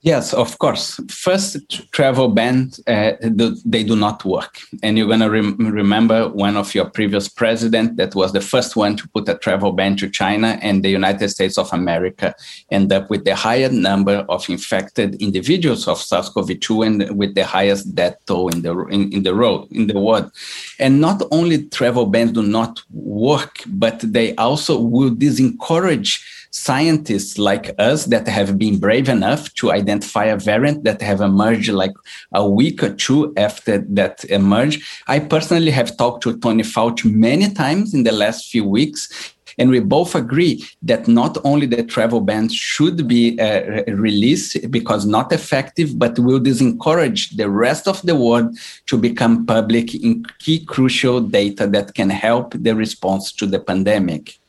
Yes, 0.03 0.33
of 0.33 0.57
course. 0.57 0.99
First, 1.09 1.91
travel 1.91 2.29
bans, 2.29 2.81
uh, 2.87 3.11
they 3.21 3.83
do 3.83 3.95
not 3.95 4.25
work. 4.25 4.57
And 4.81 4.97
you're 4.97 5.05
going 5.05 5.19
to 5.19 5.29
rem- 5.29 5.57
remember 5.57 6.27
one 6.29 6.57
of 6.57 6.73
your 6.73 6.89
previous 6.89 7.29
president 7.29 7.97
that 7.97 8.15
was 8.15 8.33
the 8.33 8.41
first 8.41 8.75
one 8.75 8.95
to 8.95 9.07
put 9.09 9.29
a 9.29 9.37
travel 9.37 9.73
ban 9.73 9.95
to 9.97 10.09
China 10.09 10.57
and 10.63 10.83
the 10.83 10.89
United 10.89 11.29
States 11.29 11.55
of 11.55 11.71
America 11.71 12.33
end 12.71 12.91
up 12.91 13.11
with 13.11 13.25
the 13.25 13.35
highest 13.35 13.73
number 13.73 14.25
of 14.27 14.49
infected 14.49 15.21
individuals 15.21 15.87
of 15.87 15.99
SARS-CoV-2 15.99 16.87
and 16.87 17.15
with 17.15 17.35
the 17.35 17.45
highest 17.45 17.93
death 17.93 18.15
toll 18.25 18.49
in 18.49 18.63
the, 18.63 18.75
in, 18.87 19.13
in 19.13 19.21
the 19.21 19.35
road, 19.35 19.71
in 19.71 19.85
the 19.85 19.99
world. 19.99 20.31
And 20.79 20.99
not 20.99 21.21
only 21.29 21.65
travel 21.65 22.07
bans 22.07 22.31
do 22.31 22.41
not 22.41 22.81
work, 22.89 23.59
but 23.67 23.99
they 23.99 24.33
also 24.37 24.81
will 24.81 25.11
disencourage 25.11 26.23
scientists 26.51 27.37
like 27.37 27.73
us 27.79 28.05
that 28.05 28.27
have 28.27 28.57
been 28.57 28.77
brave 28.77 29.07
enough 29.07 29.53
to 29.55 29.71
identify 29.71 30.25
a 30.25 30.37
variant 30.37 30.83
that 30.83 31.01
have 31.01 31.21
emerged 31.21 31.69
like 31.69 31.93
a 32.33 32.47
week 32.47 32.83
or 32.83 32.93
two 32.93 33.33
after 33.37 33.79
that 33.79 34.23
emerged. 34.25 34.83
I 35.07 35.19
personally 35.19 35.71
have 35.71 35.97
talked 35.97 36.23
to 36.23 36.37
Tony 36.37 36.63
Fauci 36.63 37.11
many 37.11 37.49
times 37.53 37.93
in 37.93 38.03
the 38.03 38.11
last 38.11 38.51
few 38.51 38.65
weeks. 38.65 39.33
And 39.57 39.69
we 39.69 39.79
both 39.79 40.15
agree 40.15 40.65
that 40.81 41.07
not 41.07 41.37
only 41.43 41.65
the 41.67 41.83
travel 41.83 42.21
bans 42.21 42.55
should 42.55 43.07
be 43.07 43.39
uh, 43.39 43.83
released 43.87 44.71
because 44.71 45.05
not 45.05 45.31
effective, 45.31 45.99
but 45.99 46.17
will 46.17 46.39
disencourage 46.39 47.35
the 47.35 47.49
rest 47.49 47.87
of 47.87 48.01
the 48.01 48.15
world 48.15 48.57
to 48.87 48.97
become 48.97 49.45
public 49.45 49.93
in 49.93 50.25
key 50.39 50.65
crucial 50.65 51.19
data 51.19 51.67
that 51.67 51.93
can 51.95 52.09
help 52.09 52.53
the 52.55 52.73
response 52.75 53.31
to 53.33 53.45
the 53.45 53.59
pandemic. 53.59 54.40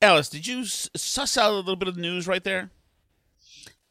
Alice, 0.00 0.28
did 0.28 0.46
you 0.46 0.64
suss 0.64 1.36
out 1.36 1.50
a 1.50 1.54
little 1.56 1.76
bit 1.76 1.88
of 1.88 1.96
the 1.96 2.00
news 2.00 2.28
right 2.28 2.44
there? 2.44 2.70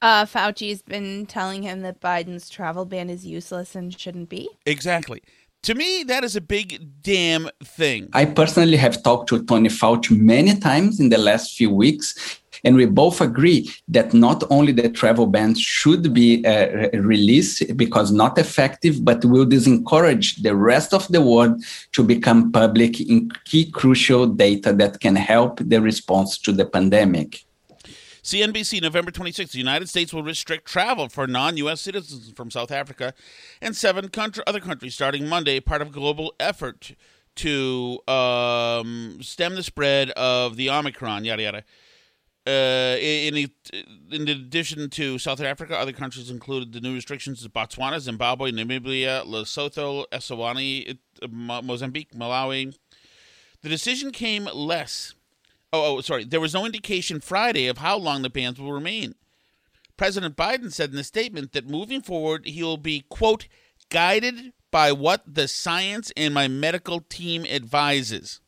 Uh, 0.02 0.26
Fauci's 0.26 0.82
been 0.82 1.26
telling 1.26 1.64
him 1.64 1.82
that 1.82 2.00
Biden's 2.00 2.50
travel 2.50 2.86
ban 2.86 3.10
is 3.10 3.26
useless 3.26 3.76
and 3.76 3.98
shouldn't 3.98 4.30
be. 4.30 4.48
Exactly. 4.66 5.22
To 5.64 5.74
me, 5.74 6.04
that 6.04 6.24
is 6.24 6.36
a 6.36 6.42
big 6.42 7.02
damn 7.02 7.50
thing. 7.64 8.10
I 8.14 8.26
personally 8.26 8.78
have 8.78 9.04
talked 9.04 9.28
to 9.30 9.44
Tony 9.44 9.70
Fauci 9.70 10.18
many 10.18 10.58
times 10.58 11.00
in 11.00 11.10
the 11.10 11.18
last 11.18 11.58
few 11.58 11.72
weeks, 11.72 12.40
and 12.64 12.76
we 12.76 12.86
both 12.86 13.22
agree 13.22 13.70
that 13.88 14.14
not 14.14 14.44
only 14.50 14.72
the 14.72 14.90
travel 14.90 15.28
bans 15.28 15.60
should 15.60 16.14
be 16.14 16.46
uh, 16.46 16.90
released 17.00 17.76
because 17.78 18.12
not 18.12 18.38
effective, 18.38 19.04
but 19.04 19.24
will 19.26 19.46
disencourage 19.46 20.42
the 20.42 20.56
rest 20.56 20.94
of 20.94 21.08
the 21.10 21.22
world 21.22 21.64
to 21.94 22.04
become 22.04 22.52
public 22.52 23.00
in 23.00 23.32
key 23.46 23.70
crucial 23.72 24.26
data 24.26 24.74
that 24.74 25.00
can 25.00 25.16
help 25.16 25.60
the 25.62 25.82
response 25.82 26.38
to 26.38 26.52
the 26.52 26.66
pandemic. 26.66 27.46
CNBC, 28.28 28.82
November 28.82 29.10
26th. 29.10 29.52
The 29.52 29.58
United 29.58 29.88
States 29.88 30.14
will 30.14 30.22
restrict 30.22 30.68
travel 30.68 31.08
for 31.08 31.28
non 31.28 31.56
U.S. 31.58 31.80
citizens 31.80 32.30
from 32.36 32.52
South 32.52 32.72
Africa 32.72 33.14
and 33.62 33.74
seven 33.74 34.10
country, 34.10 34.44
other 34.46 34.60
countries 34.60 34.96
starting 34.96 35.30
Monday, 35.30 35.62
part 35.62 35.82
of 35.82 35.88
a 35.88 35.92
global 35.92 36.34
effort 36.38 36.94
to 37.36 38.00
um, 38.08 39.20
stem 39.22 39.56
the 39.56 39.64
spread 39.64 40.10
of 40.12 40.58
the 40.58 40.70
Omicron, 40.70 41.24
yada, 41.24 41.44
yada. 41.44 41.64
Uh, 42.48 42.96
in, 43.02 43.50
in 44.10 44.30
addition 44.30 44.90
to 44.90 45.20
South 45.20 45.42
Africa, 45.42 45.78
other 45.78 45.92
countries 45.92 46.30
included 46.30 46.72
the 46.72 46.80
new 46.80 46.94
restrictions 46.94 47.44
of 47.44 47.52
Botswana, 47.52 48.00
Zimbabwe, 48.00 48.54
Namibia, 48.54 49.26
Lesotho, 49.26 50.06
Eswatini, 50.14 50.98
Mozambique, 51.30 52.14
Malawi. 52.14 52.74
The 53.64 53.68
decision 53.68 54.12
came 54.12 54.46
less. 54.54 55.14
Oh, 55.74 55.98
oh, 55.98 56.02
sorry. 56.02 56.24
There 56.24 56.40
was 56.40 56.54
no 56.54 56.66
indication 56.66 57.20
Friday 57.20 57.68
of 57.68 57.80
how 57.80 57.98
long 57.98 58.22
the 58.22 58.30
bans 58.30 58.62
will 58.62 58.72
remain. 58.72 59.16
President 59.98 60.38
Biden 60.38 60.72
said 60.72 60.94
in 60.94 61.00
a 61.00 61.04
statement 61.04 61.52
that 61.52 61.70
moving 61.70 62.02
forward, 62.02 62.46
he 62.46 62.64
will 62.64 62.78
be, 62.78 63.04
quote, 63.10 63.50
guided 63.90 64.54
by 64.72 64.94
what 64.94 65.24
the 65.28 65.50
science 65.50 66.14
and 66.16 66.34
my 66.34 66.48
medical 66.48 67.02
team 67.02 67.46
advises. 67.46 68.40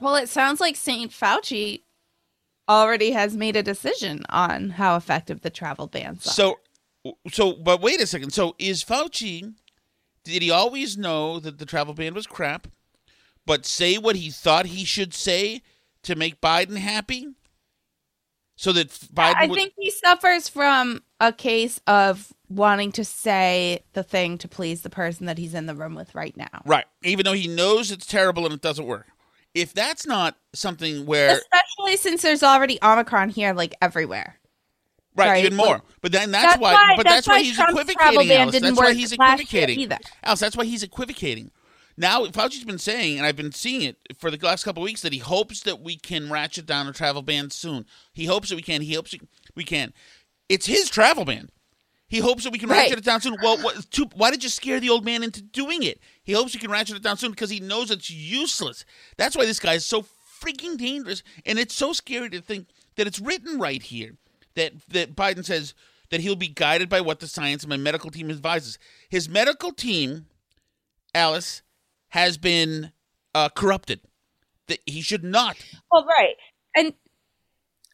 Well, 0.00 0.16
it 0.16 0.28
sounds 0.28 0.60
like 0.60 0.74
St. 0.74 1.12
Fauci 1.12 1.82
already 2.68 3.12
has 3.12 3.36
made 3.36 3.56
a 3.56 3.62
decision 3.62 4.22
on 4.28 4.70
how 4.70 4.96
effective 4.96 5.42
the 5.42 5.50
travel 5.50 5.86
bans 5.86 6.26
are. 6.26 6.30
So, 6.30 6.58
so, 7.30 7.52
but 7.52 7.80
wait 7.80 8.00
a 8.00 8.06
second. 8.06 8.32
So, 8.32 8.54
is 8.58 8.82
Fauci? 8.84 9.54
Did 10.24 10.42
he 10.42 10.50
always 10.50 10.96
know 10.98 11.38
that 11.38 11.58
the 11.58 11.66
travel 11.66 11.94
ban 11.94 12.14
was 12.14 12.26
crap, 12.26 12.66
but 13.44 13.64
say 13.64 13.96
what 13.96 14.16
he 14.16 14.30
thought 14.30 14.66
he 14.66 14.84
should 14.84 15.14
say 15.14 15.62
to 16.02 16.16
make 16.16 16.40
Biden 16.40 16.76
happy? 16.78 17.28
So 18.56 18.72
that 18.72 18.88
Biden. 18.88 19.34
I 19.36 19.46
would- 19.46 19.56
think 19.56 19.74
he 19.78 19.90
suffers 19.90 20.48
from 20.48 21.02
a 21.20 21.32
case 21.32 21.80
of 21.86 22.32
wanting 22.48 22.90
to 22.92 23.04
say 23.04 23.84
the 23.92 24.02
thing 24.02 24.38
to 24.38 24.48
please 24.48 24.82
the 24.82 24.90
person 24.90 25.26
that 25.26 25.36
he's 25.38 25.54
in 25.54 25.66
the 25.66 25.74
room 25.74 25.94
with 25.94 26.14
right 26.14 26.36
now. 26.36 26.62
right, 26.64 26.86
even 27.02 27.24
though 27.24 27.32
he 27.32 27.48
knows 27.48 27.90
it's 27.90 28.06
terrible 28.06 28.44
and 28.44 28.54
it 28.54 28.60
doesn't 28.60 28.86
work. 28.86 29.06
If 29.56 29.72
that's 29.72 30.06
not 30.06 30.36
something 30.52 31.06
where 31.06 31.30
Especially 31.38 31.96
since 31.96 32.22
there's 32.22 32.42
already 32.42 32.78
Omicron 32.82 33.30
here, 33.30 33.54
like 33.54 33.74
everywhere. 33.80 34.36
Right, 35.16 35.28
Right, 35.30 35.44
even 35.46 35.56
more. 35.56 35.80
but 36.02 36.12
then 36.12 36.30
that's, 36.30 36.44
That's 36.44 36.58
why, 36.60 36.74
why- 36.74 36.94
But 36.96 37.04
that's 37.04 37.14
that's, 37.26 37.28
why, 37.28 37.34
why 37.36 37.42
he's 37.42 37.56
Trump's 37.56 37.72
equivocating. 37.90 38.32
Alice. 38.32 38.60
That's 38.60 38.76
why 38.78 38.92
he's 38.92 39.12
equivocating. 39.12 39.80
either. 39.80 39.98
Alice, 40.22 40.40
that's 40.40 40.56
why 40.58 40.66
he's 40.66 40.82
equivocating. 40.82 41.50
Now, 41.96 42.26
Fauci's 42.26 42.64
been 42.64 42.76
saying, 42.76 43.16
and 43.16 43.26
I've 43.26 43.36
been 43.36 43.52
seeing 43.52 43.80
it 43.80 43.96
for 44.18 44.30
the 44.30 44.36
last 44.44 44.64
couple 44.64 44.82
of 44.82 44.84
weeks, 44.84 45.00
that 45.00 45.14
he 45.14 45.18
hopes 45.18 45.62
that 45.62 45.80
we 45.80 45.96
can 45.96 46.30
ratchet 46.30 46.66
down 46.66 46.86
a 46.86 46.92
travel 46.92 47.22
ban 47.22 47.48
soon. 47.48 47.86
He 48.12 48.26
hopes 48.26 48.50
that 48.50 48.56
we 48.56 48.60
can. 48.62 48.82
He 48.82 48.92
hopes 48.92 49.14
we 49.54 49.64
can. 49.64 49.94
It's 50.50 50.66
his 50.66 50.90
travel 50.90 51.24
ban. 51.24 51.48
He 52.08 52.18
hopes 52.18 52.44
that 52.44 52.52
we 52.52 52.58
can 52.58 52.68
Right. 52.68 52.82
ratchet 52.82 52.98
it 52.98 53.04
down 53.06 53.22
soon. 53.22 53.36
Well, 53.42 53.56
what, 53.62 53.90
too, 53.90 54.10
why 54.14 54.30
did 54.30 54.44
you 54.44 54.50
scare 54.50 54.78
the 54.80 54.90
old 54.90 55.06
man 55.06 55.22
into 55.22 55.40
doing 55.40 55.82
it? 55.82 55.98
He 56.26 56.32
hopes 56.32 56.52
we 56.52 56.60
can 56.60 56.72
ratchet 56.72 56.96
it 56.96 57.02
down 57.02 57.16
soon 57.16 57.30
because 57.30 57.50
he 57.50 57.60
knows 57.60 57.90
it's 57.90 58.10
useless. 58.10 58.84
That's 59.16 59.36
why 59.36 59.46
this 59.46 59.60
guy 59.60 59.74
is 59.74 59.86
so 59.86 60.04
freaking 60.42 60.76
dangerous, 60.76 61.22
and 61.46 61.58
it's 61.58 61.74
so 61.74 61.92
scary 61.92 62.28
to 62.30 62.40
think 62.40 62.66
that 62.96 63.06
it's 63.06 63.20
written 63.20 63.58
right 63.58 63.82
here 63.82 64.16
that 64.54 64.72
that 64.88 65.14
Biden 65.14 65.44
says 65.44 65.72
that 66.10 66.20
he'll 66.20 66.36
be 66.36 66.48
guided 66.48 66.88
by 66.88 67.00
what 67.00 67.20
the 67.20 67.28
science 67.28 67.62
and 67.62 67.70
my 67.70 67.76
medical 67.76 68.10
team 68.10 68.28
advises. 68.28 68.78
His 69.08 69.28
medical 69.28 69.72
team, 69.72 70.26
Alice, 71.14 71.62
has 72.08 72.36
been 72.36 72.92
uh, 73.34 73.48
corrupted. 73.48 74.00
That 74.66 74.80
he 74.84 75.00
should 75.00 75.22
not. 75.22 75.56
Well, 75.92 76.04
right. 76.04 76.34
And 76.74 76.94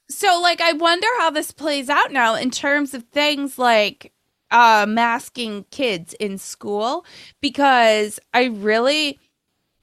so, 0.08 0.40
like, 0.40 0.62
I 0.62 0.72
wonder 0.72 1.06
how 1.18 1.30
this 1.30 1.50
plays 1.50 1.90
out 1.90 2.12
now 2.12 2.34
in 2.34 2.50
terms 2.50 2.94
of 2.94 3.04
things 3.04 3.58
like 3.58 4.12
uh, 4.52 4.86
masking 4.88 5.64
kids 5.72 6.14
in 6.20 6.38
school, 6.38 7.04
because 7.40 8.20
I 8.32 8.44
really, 8.44 9.18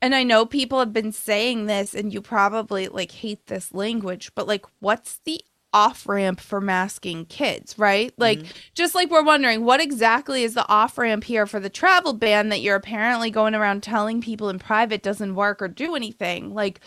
and 0.02 0.16
I 0.16 0.24
know 0.24 0.46
people 0.46 0.80
have 0.80 0.94
been 0.94 1.12
saying 1.12 1.66
this, 1.66 1.94
and 1.94 2.14
you 2.14 2.22
probably 2.22 2.88
like 2.88 3.12
hate 3.12 3.48
this 3.48 3.74
language, 3.74 4.32
but 4.36 4.48
like, 4.48 4.66
what's 4.80 5.20
the 5.26 5.42
off 5.72 6.08
ramp 6.08 6.40
for 6.40 6.60
masking 6.60 7.26
kids, 7.26 7.78
right? 7.78 8.12
Like, 8.18 8.40
just 8.74 8.96
like 8.96 9.12
we're 9.12 9.24
wondering, 9.24 9.66
what 9.66 9.80
exactly 9.80 10.44
is 10.44 10.56
the 10.56 10.68
off 10.68 10.98
ramp 10.98 11.24
here 11.24 11.46
for 11.46 11.60
the 11.60 11.70
travel 11.70 12.14
ban 12.14 12.50
that 12.50 12.62
you're 12.62 12.76
apparently 12.76 13.30
going 13.30 13.54
around 13.54 13.84
telling 13.84 14.20
people 14.20 14.50
in 14.50 14.58
private 14.58 15.04
doesn't 15.04 15.36
work 15.36 15.62
or 15.62 15.68
do 15.68 15.96
anything? 15.96 16.56
Like, 16.56 16.80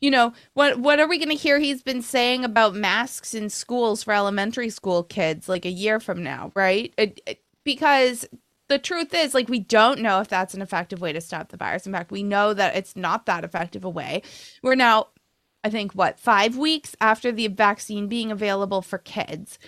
you 0.00 0.10
know, 0.10 0.32
what 0.54 0.78
what 0.80 1.00
are 1.00 1.08
we 1.08 1.18
going 1.18 1.30
to 1.30 1.34
hear 1.34 1.58
he's 1.58 1.82
been 1.82 2.02
saying 2.02 2.44
about 2.44 2.74
masks 2.74 3.34
in 3.34 3.50
schools 3.50 4.02
for 4.02 4.12
elementary 4.14 4.70
school 4.70 5.02
kids 5.04 5.48
like 5.48 5.64
a 5.64 5.70
year 5.70 6.00
from 6.00 6.22
now, 6.22 6.52
right? 6.54 6.92
It, 6.98 7.20
it- 7.26 7.42
because 7.64 8.24
the 8.68 8.78
truth 8.78 9.12
is 9.14 9.34
like 9.34 9.48
we 9.48 9.58
don't 9.60 10.00
know 10.00 10.20
if 10.20 10.28
that's 10.28 10.54
an 10.54 10.62
effective 10.62 11.00
way 11.00 11.12
to 11.12 11.20
stop 11.20 11.48
the 11.48 11.56
virus. 11.56 11.86
In 11.86 11.92
fact, 11.92 12.12
we 12.12 12.22
know 12.22 12.54
that 12.54 12.76
it's 12.76 12.96
not 12.96 13.26
that 13.26 13.44
effective 13.44 13.84
a 13.84 13.90
way. 13.90 14.22
We're 14.62 14.76
now 14.76 15.08
I 15.64 15.70
think 15.70 15.92
what, 15.94 16.20
5 16.20 16.56
weeks 16.56 16.94
after 17.00 17.32
the 17.32 17.48
vaccine 17.48 18.06
being 18.08 18.30
available 18.30 18.82
for 18.82 18.98
kids. 18.98 19.58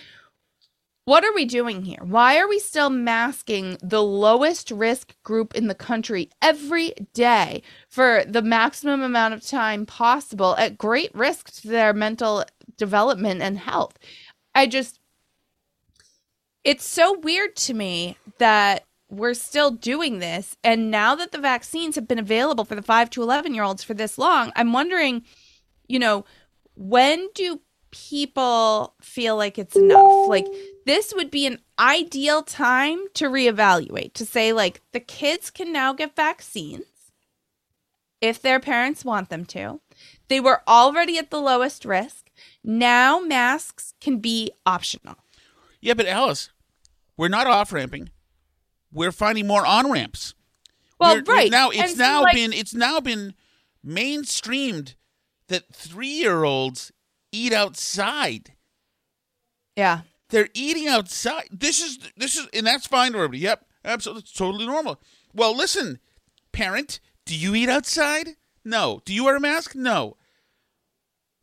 What 1.09 1.25
are 1.25 1.33
we 1.33 1.45
doing 1.45 1.85
here? 1.85 2.03
Why 2.03 2.37
are 2.37 2.47
we 2.47 2.59
still 2.59 2.91
masking 2.91 3.79
the 3.81 4.03
lowest 4.03 4.69
risk 4.69 5.15
group 5.23 5.55
in 5.55 5.65
the 5.65 5.73
country 5.73 6.29
every 6.39 6.93
day 7.15 7.63
for 7.87 8.23
the 8.27 8.43
maximum 8.43 9.01
amount 9.01 9.33
of 9.33 9.43
time 9.43 9.87
possible 9.87 10.55
at 10.57 10.77
great 10.77 11.09
risk 11.15 11.51
to 11.61 11.67
their 11.67 11.93
mental 11.93 12.45
development 12.77 13.41
and 13.41 13.57
health? 13.57 13.97
I 14.53 14.67
just, 14.67 14.99
it's 16.63 16.85
so 16.85 17.17
weird 17.17 17.55
to 17.55 17.73
me 17.73 18.15
that 18.37 18.85
we're 19.09 19.33
still 19.33 19.71
doing 19.71 20.19
this. 20.19 20.57
And 20.63 20.91
now 20.91 21.15
that 21.15 21.31
the 21.31 21.39
vaccines 21.39 21.95
have 21.95 22.07
been 22.07 22.19
available 22.19 22.65
for 22.65 22.75
the 22.75 22.83
5 22.83 23.09
to 23.09 23.23
11 23.23 23.55
year 23.55 23.63
olds 23.63 23.83
for 23.83 23.95
this 23.95 24.19
long, 24.19 24.51
I'm 24.55 24.73
wondering, 24.73 25.23
you 25.87 25.97
know, 25.97 26.25
when 26.75 27.29
do 27.33 27.61
people 27.91 28.93
feel 29.01 29.35
like 29.35 29.57
it's 29.57 29.75
enough? 29.75 30.27
Like, 30.27 30.45
this 30.89 31.13
would 31.15 31.29
be 31.29 31.45
an 31.45 31.59
ideal 31.77 32.41
time 32.41 32.97
to 33.13 33.25
reevaluate, 33.25 34.11
to 34.13 34.25
say, 34.25 34.51
like, 34.51 34.81
the 34.91 34.99
kids 34.99 35.51
can 35.51 35.71
now 35.71 35.93
get 35.93 36.15
vaccines 36.15 36.85
if 38.19 38.41
their 38.41 38.59
parents 38.59 39.05
want 39.05 39.29
them 39.29 39.45
to. 39.45 39.79
They 40.29 40.39
were 40.39 40.63
already 40.67 41.19
at 41.19 41.29
the 41.29 41.39
lowest 41.39 41.85
risk. 41.85 42.31
Now 42.63 43.19
masks 43.19 43.93
can 44.01 44.17
be 44.17 44.51
optional. 44.65 45.17
Yeah, 45.79 45.93
but 45.93 46.07
Alice, 46.07 46.49
We're 47.15 47.27
not 47.27 47.45
off 47.47 47.71
ramping. 47.71 48.09
We're 48.91 49.11
finding 49.11 49.45
more 49.45 49.65
on 49.65 49.91
ramps. 49.91 50.33
Well, 50.99 51.15
We're- 51.15 51.23
we're 51.27 51.33
right. 51.35 51.51
now 51.51 51.69
it's 51.69 51.79
And 51.81 51.91
so, 51.91 51.97
now 51.97 52.21
like- 52.23 52.33
been 52.33 52.51
it's 52.53 52.73
now 52.73 52.99
been 52.99 53.35
mainstreamed 53.85 54.95
that 55.49 55.71
three 55.71 56.07
year 56.23 56.43
olds 56.43 56.91
eat 57.31 57.53
outside. 57.53 58.53
Yeah. 59.75 60.01
They're 60.29 60.49
eating 60.53 60.87
outside. 60.87 61.49
This 61.51 61.81
is 61.81 61.99
this 62.15 62.37
is 62.37 62.47
and 62.53 62.65
that's 62.65 62.87
fine 62.87 63.11
for 63.11 63.17
everybody. 63.17 63.39
Yep, 63.39 63.65
absolutely, 63.83 64.21
it's 64.21 64.33
totally 64.33 64.65
normal. 64.65 65.01
Well, 65.33 65.55
listen, 65.55 65.99
parent, 66.51 66.99
do 67.25 67.35
you 67.35 67.55
eat 67.55 67.69
outside? 67.69 68.29
No. 68.63 69.01
Do 69.05 69.13
you 69.13 69.25
wear 69.25 69.35
a 69.35 69.39
mask? 69.39 69.75
No. 69.75 70.17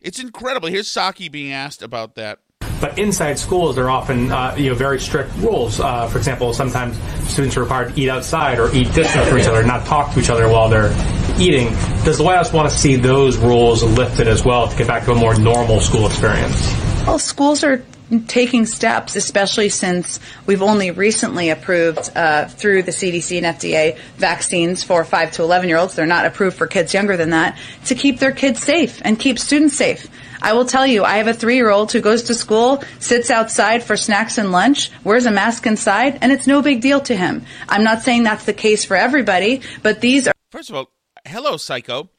It's 0.01 0.21
incredible. 0.21 0.69
Here's 0.69 0.89
Psaki 0.89 1.31
being 1.31 1.53
asked 1.53 1.83
about 1.83 2.15
that. 2.15 2.41
But 2.81 2.99
inside 2.99 3.39
schools, 3.39 3.75
there 3.75 3.87
are 3.87 3.91
often 3.91 4.31
uh, 4.31 4.55
you 4.57 4.71
know 4.71 4.77
very 4.77 5.01
strict 5.01 5.35
rules. 5.39 5.81
Uh, 5.81 6.07
for 6.09 6.19
example, 6.19 6.53
sometimes 6.53 6.97
students 7.29 7.57
are 7.57 7.63
required 7.63 7.95
to 7.95 8.01
eat 8.01 8.09
outside 8.09 8.59
or 8.59 8.73
eat 8.75 8.93
distant 8.93 9.27
from 9.27 9.39
each 9.39 9.47
other, 9.47 9.65
not 9.65 9.87
talk 9.87 10.13
to 10.13 10.21
each 10.21 10.31
other 10.31 10.49
while 10.49 10.69
they're 10.69 10.93
eating. 11.41 11.69
Does 12.05 12.19
the 12.19 12.25
White 12.25 12.37
House 12.37 12.53
want 12.53 12.71
to 12.71 12.77
see 12.77 12.97
those 12.97 13.39
rules 13.39 13.83
lifted 13.83 14.29
as 14.29 14.45
well 14.45 14.69
to 14.69 14.77
get 14.77 14.87
back 14.87 15.05
to 15.07 15.13
a 15.13 15.15
more 15.15 15.39
normal 15.39 15.81
school 15.81 16.07
experience? 16.07 16.73
Well, 17.07 17.19
schools 17.19 17.65
are 17.65 17.83
taking 18.27 18.67
steps, 18.67 19.17
especially 19.17 19.69
since 19.69 20.21
we've 20.47 20.63
only 20.63 20.91
recently 20.91 21.51
approved 21.51 22.11
uh, 22.17 22.47
through 22.47 22.83
the 22.83 22.93
CDC 22.93 23.39
and 23.39 23.47
FDA 23.47 23.99
vaccines 24.17 24.83
for 24.83 25.05
5 25.05 25.33
to 25.33 25.43
11 25.43 25.69
year 25.69 25.79
olds. 25.79 25.95
They're 25.95 26.07
not 26.07 26.27
approved 26.27 26.57
for 26.57 26.67
kids 26.67 26.95
younger 26.95 27.17
than 27.17 27.31
that 27.31 27.59
to 27.87 27.95
keep 27.95 28.19
their 28.19 28.33
kids 28.33 28.63
safe 28.63 29.01
and 29.05 29.19
keep 29.19 29.39
students 29.39 29.77
safe. 29.77 30.09
I 30.41 30.53
will 30.53 30.65
tell 30.65 30.87
you, 30.87 31.03
I 31.03 31.17
have 31.17 31.27
a 31.27 31.35
three 31.35 31.57
year 31.57 31.71
old 31.71 31.91
who 31.93 32.01
goes 32.01 32.25
to 32.25 32.35
school, 32.35 32.83
sits 32.99 33.31
outside 33.31 33.83
for 33.83 33.97
snacks 33.97 34.39
and 34.39 34.53
lunch, 34.53 34.91
wears 35.03 35.27
a 35.27 35.31
mask 35.31 35.67
inside, 35.67 36.19
and 36.21 36.31
it's 36.31 36.47
no 36.47 36.63
big 36.63 36.81
deal 36.81 37.01
to 37.01 37.17
him. 37.17 37.45
I'm 37.69 37.85
not 37.85 38.03
saying 38.03 38.23
that's 38.23 38.45
the 38.45 38.53
case 38.53 38.85
for 38.85 38.97
everybody, 38.97 39.63
but 39.83 40.01
these 40.01 40.29
are. 40.29 40.33
First 40.51 40.71
of 40.71 40.77
all, 40.77 40.91
hello, 41.27 41.57
psycho. 41.57 42.11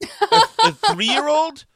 a, 0.32 0.42
a 0.64 0.72
three-year-old 0.72 1.66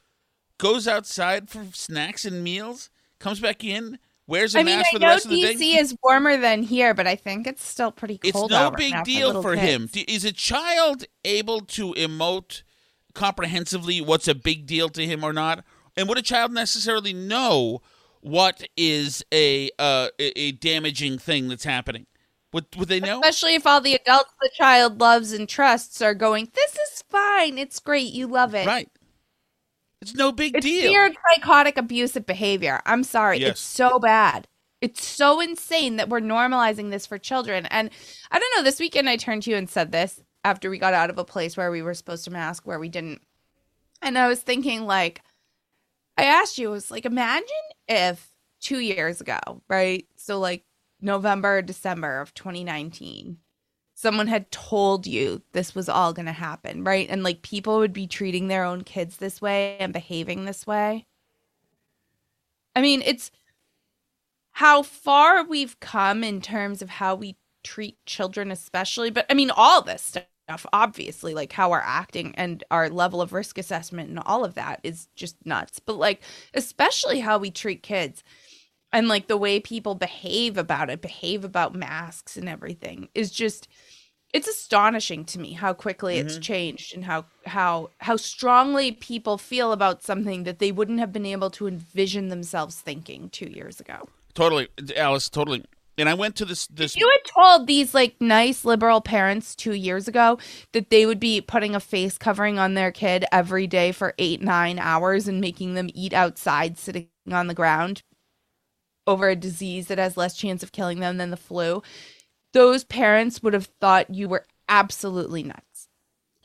goes 0.59 0.89
outside 0.89 1.51
for 1.51 1.67
snacks 1.73 2.25
and 2.25 2.43
meals, 2.43 2.89
comes 3.25 3.41
back 3.41 3.65
in, 3.65 3.99
wears 4.27 4.55
a 4.55 4.61
I 4.61 4.63
mean, 4.63 4.77
mask 4.77 4.89
I 4.91 4.93
for 4.93 4.99
the 4.99 5.07
know 5.07 5.11
rest 5.13 5.25
of 5.25 5.31
the 5.33 5.43
day. 5.43 5.55
DC 5.55 5.77
is 5.81 5.97
warmer 6.03 6.37
than 6.37 6.63
here, 6.63 6.95
but 6.95 7.07
I 7.07 7.17
think 7.17 7.47
it's 7.47 7.65
still 7.65 7.91
pretty 7.91 8.21
It's 8.23 8.33
cold. 8.33 8.51
no 8.51 8.57
out 8.59 8.73
right 8.75 8.79
big 8.79 8.93
now 8.93 9.03
deal 9.03 9.43
for 9.43 9.57
kids. 9.57 9.95
him. 9.95 10.05
Is 10.07 10.25
a 10.25 10.33
child 10.33 11.05
able 11.25 11.61
to 11.63 11.93
emote 11.95 12.63
comprehensively 13.15 14.01
what's 14.01 14.29
a 14.29 14.35
big 14.35 14.67
deal 14.67 14.89
to 14.91 15.07
him 15.07 15.25
or 15.25 15.33
not? 15.33 15.65
And 15.97 16.09
would 16.09 16.19
a 16.19 16.23
child 16.23 16.53
necessarily 16.53 17.13
know 17.13 17.81
what 18.21 18.63
is 18.77 19.25
a 19.33 19.71
uh, 19.79 20.09
a 20.21 20.39
a 20.39 20.53
damaging 20.53 21.19
thing 21.19 21.49
that's 21.49 21.65
happening? 21.65 22.07
Would 22.53 22.67
would 22.77 22.89
they 22.89 23.01
know? 23.01 23.21
Especially 23.21 23.55
if 23.55 23.67
all 23.67 23.81
the 23.81 23.95
adults 23.95 24.33
the 24.41 24.51
child 24.57 25.01
loves 25.01 25.33
and 25.33 25.49
trusts 25.49 26.01
are 26.03 26.15
going, 26.15 26.51
"This 26.55 26.73
is 26.75 27.03
fine. 27.09 27.59
It's 27.59 27.79
great. 27.81 28.13
You 28.13 28.27
love 28.27 28.55
it." 28.55 28.67
Right. 28.67 28.89
It's 30.05 30.15
no 30.15 30.33
big 30.33 30.57
It's 30.57 30.67
deal. 30.67 30.91
weird, 30.93 31.17
psychotic, 31.35 31.77
abusive 31.79 32.27
behavior. 32.27 32.81
I'm 32.87 33.05
sorry. 33.05 33.39
Yes. 33.39 33.51
It's 33.53 33.61
so 33.61 33.99
bad. 33.99 34.47
It's 34.81 35.05
so 35.05 35.41
insane 35.41 35.97
that 35.97 36.09
we're 36.11 36.21
normalizing 36.21 36.91
this 36.91 37.07
for 37.07 37.17
children. 37.19 37.67
And 37.67 37.91
I 38.31 38.39
don't 38.39 38.53
know, 38.57 38.63
this 38.63 38.79
weekend 38.81 39.09
I 39.09 39.17
turned 39.17 39.45
to 39.45 39.51
you 39.51 39.57
and 39.57 39.69
said 39.69 39.93
this 39.93 40.23
after 40.45 40.69
we 40.69 40.79
got 40.79 40.93
out 40.93 41.09
of 41.11 41.17
a 41.19 41.25
place 41.25 41.57
where 41.57 41.71
we 41.71 41.81
were 41.81 41.95
supposed 41.95 42.25
to 42.25 42.31
mask, 42.31 42.67
where 42.67 42.79
we 42.79 42.91
didn't. 42.91 43.23
And 44.03 44.19
I 44.19 44.29
was 44.29 44.41
thinking, 44.41 44.85
like, 44.85 45.23
I 46.19 46.25
asked 46.25 46.59
you, 46.59 46.69
I 46.69 46.73
was 46.73 46.91
like, 46.91 47.07
imagine 47.07 47.47
if 47.89 48.31
two 48.61 48.79
years 48.79 49.23
ago, 49.23 49.39
right? 49.69 50.07
So, 50.17 50.39
like, 50.39 50.65
November, 51.01 51.63
December 51.63 52.21
of 52.21 52.35
2019, 52.35 53.39
someone 54.05 54.27
had 54.27 54.51
told 54.51 55.07
you 55.07 55.41
this 55.53 55.75
was 55.75 55.89
all 55.89 56.13
going 56.13 56.27
to 56.27 56.33
happen, 56.33 56.85
right? 56.85 57.09
And 57.09 57.23
like 57.23 57.41
people 57.41 57.79
would 57.79 57.95
be 57.95 58.07
treating 58.07 58.49
their 58.49 58.63
own 58.63 58.85
kids 58.85 59.17
this 59.17 59.41
way 59.41 59.79
and 59.81 59.95
behaving 59.95 60.45
this 60.45 60.67
way. 60.67 61.07
I 62.77 62.83
mean, 62.83 63.01
it's 63.03 63.31
how 64.53 64.83
far 64.83 65.43
we've 65.43 65.81
come 65.81 66.23
in 66.23 66.43
terms 66.43 66.83
of 66.83 66.91
how 66.91 67.15
we 67.15 67.39
treat 67.63 67.97
children, 68.05 68.51
especially, 68.51 69.09
but 69.09 69.25
I 69.31 69.35
mean, 69.35 69.51
all 69.51 69.81
this 69.81 70.03
stuff, 70.03 70.67
obviously, 70.71 71.33
like 71.33 71.55
how 71.55 71.71
we're 71.71 71.79
acting 71.79 72.35
and 72.37 72.63
our 72.71 72.91
level 72.91 73.23
of 73.23 73.33
risk 73.33 73.57
assessment 73.57 74.11
and 74.11 74.19
all 74.19 74.45
of 74.45 74.53
that 74.53 74.81
is 74.83 75.09
just 75.17 75.37
nuts. 75.47 75.79
But 75.79 75.97
like, 75.97 76.21
especially 76.53 77.21
how 77.21 77.39
we 77.39 77.51
treat 77.51 77.83
kids 77.83 78.23
and 78.93 79.09
like 79.09 79.29
the 79.29 79.39
way 79.39 79.61
people 79.61 79.95
behave 79.95 80.59
about 80.59 80.91
it, 80.91 81.01
behave 81.01 81.43
about 81.43 81.75
masks 81.75 82.37
and 82.37 82.51
everything 82.51 83.09
is 83.15 83.31
just 83.31 83.67
it's 84.35 84.49
astonishing 84.49 85.25
to 85.25 85.39
me 85.39 85.53
how 85.53 85.73
quickly 85.73 86.19
it's 86.19 86.35
mm-hmm. 86.35 86.43
changed 86.43 86.95
and 86.95 87.05
how 87.05 87.25
how 87.47 87.91
how 87.99 88.17
strongly 88.17 88.91
people 88.91 89.39
feel 89.39 89.73
about 89.73 90.03
something 90.03 90.43
that 90.43 90.59
they 90.59 90.73
wouldn't 90.73 90.99
have 90.99 91.13
been 91.13 91.25
able 91.25 91.51
to 91.51 91.69
envision 91.69 92.29
themselves 92.29 92.81
thinking 92.81 93.31
2 93.31 93.47
years 93.47 93.81
ago. 93.81 94.09
Totally, 94.35 94.69
Alice. 94.97 95.31
Totally. 95.31 95.65
And 95.97 96.09
I 96.09 96.15
went 96.15 96.35
to 96.37 96.45
this 96.45 96.67
this. 96.67 96.97
You 96.97 97.09
had 97.09 97.33
told 97.33 97.69
these 97.69 97.95
like 97.95 98.17
nice 98.21 98.65
liberal 98.65 99.01
parents 99.01 99.55
2 99.55 99.73
years 99.73 100.09
ago 100.09 100.39
that 100.73 100.91
they 100.91 101.07
would 101.07 101.21
be 101.21 101.41
putting 101.41 101.77
a 101.77 101.81
face 101.81 102.19
covering 102.19 102.59
on 102.59 102.75
their 102.75 102.91
kid 102.91 103.25
every 103.31 103.69
day 103.69 103.93
for 103.93 104.15
8 104.19 104.43
9 104.43 104.81
hours 104.81 105.29
and 105.29 105.41
making 105.41 105.75
them 105.75 105.89
eat 105.95 106.13
outside 106.13 106.77
sitting 106.77 107.09
on 107.31 107.47
the 107.47 107.55
ground 107.55 108.03
over 109.07 109.29
a 109.29 109.37
disease 109.37 109.89
that 109.89 109.99
has 109.99 110.17
less 110.17 110.35
chance 110.35 110.63
of 110.63 110.73
killing 110.73 111.01
them 111.01 111.19
than 111.19 111.31
the 111.31 111.37
flu, 111.37 111.83
those 112.55 112.85
parents 112.85 113.43
would 113.43 113.53
have 113.53 113.69
thought 113.81 114.09
you 114.09 114.29
were 114.29 114.47
absolutely 114.69 115.43
nuts. 115.43 115.89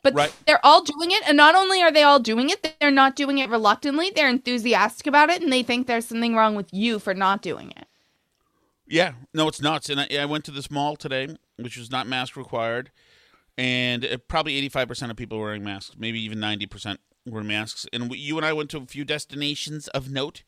But 0.02 0.14
Right. 0.14 0.32
they're 0.46 0.64
all 0.64 0.82
doing 0.82 1.10
it. 1.10 1.22
And 1.26 1.36
not 1.36 1.54
only 1.54 1.82
are 1.82 1.90
they 1.90 2.02
all 2.02 2.20
doing 2.20 2.50
it, 2.50 2.76
they're 2.80 2.90
not 2.90 3.16
doing 3.16 3.38
it 3.38 3.48
reluctantly. 3.50 4.10
They're 4.10 4.28
enthusiastic 4.28 5.06
about 5.06 5.30
it 5.30 5.42
and 5.42 5.52
they 5.52 5.62
think 5.62 5.86
there's 5.86 6.06
something 6.06 6.34
wrong 6.34 6.54
with 6.54 6.72
you 6.72 6.98
for 6.98 7.14
not 7.14 7.42
doing 7.42 7.70
it. 7.76 7.86
Yeah, 8.86 9.12
no, 9.32 9.46
it's 9.48 9.62
nuts. 9.62 9.88
And 9.88 10.00
I, 10.00 10.08
I 10.20 10.24
went 10.24 10.44
to 10.46 10.50
this 10.50 10.70
mall 10.70 10.96
today, 10.96 11.36
which 11.56 11.76
was 11.76 11.90
not 11.90 12.08
mask 12.08 12.36
required, 12.36 12.90
and 13.56 14.04
uh, 14.04 14.16
probably 14.26 14.56
eighty-five 14.56 14.88
percent 14.88 15.12
of 15.12 15.16
people 15.16 15.38
were 15.38 15.44
wearing 15.44 15.62
masks, 15.62 15.94
maybe 15.96 16.20
even 16.20 16.40
ninety 16.40 16.66
percent 16.66 16.98
were 17.24 17.44
masks. 17.44 17.86
And 17.92 18.12
you 18.16 18.36
and 18.36 18.44
I 18.44 18.52
went 18.52 18.68
to 18.70 18.78
a 18.78 18.86
few 18.86 19.04
destinations 19.04 19.86
of 19.88 20.10
note 20.10 20.42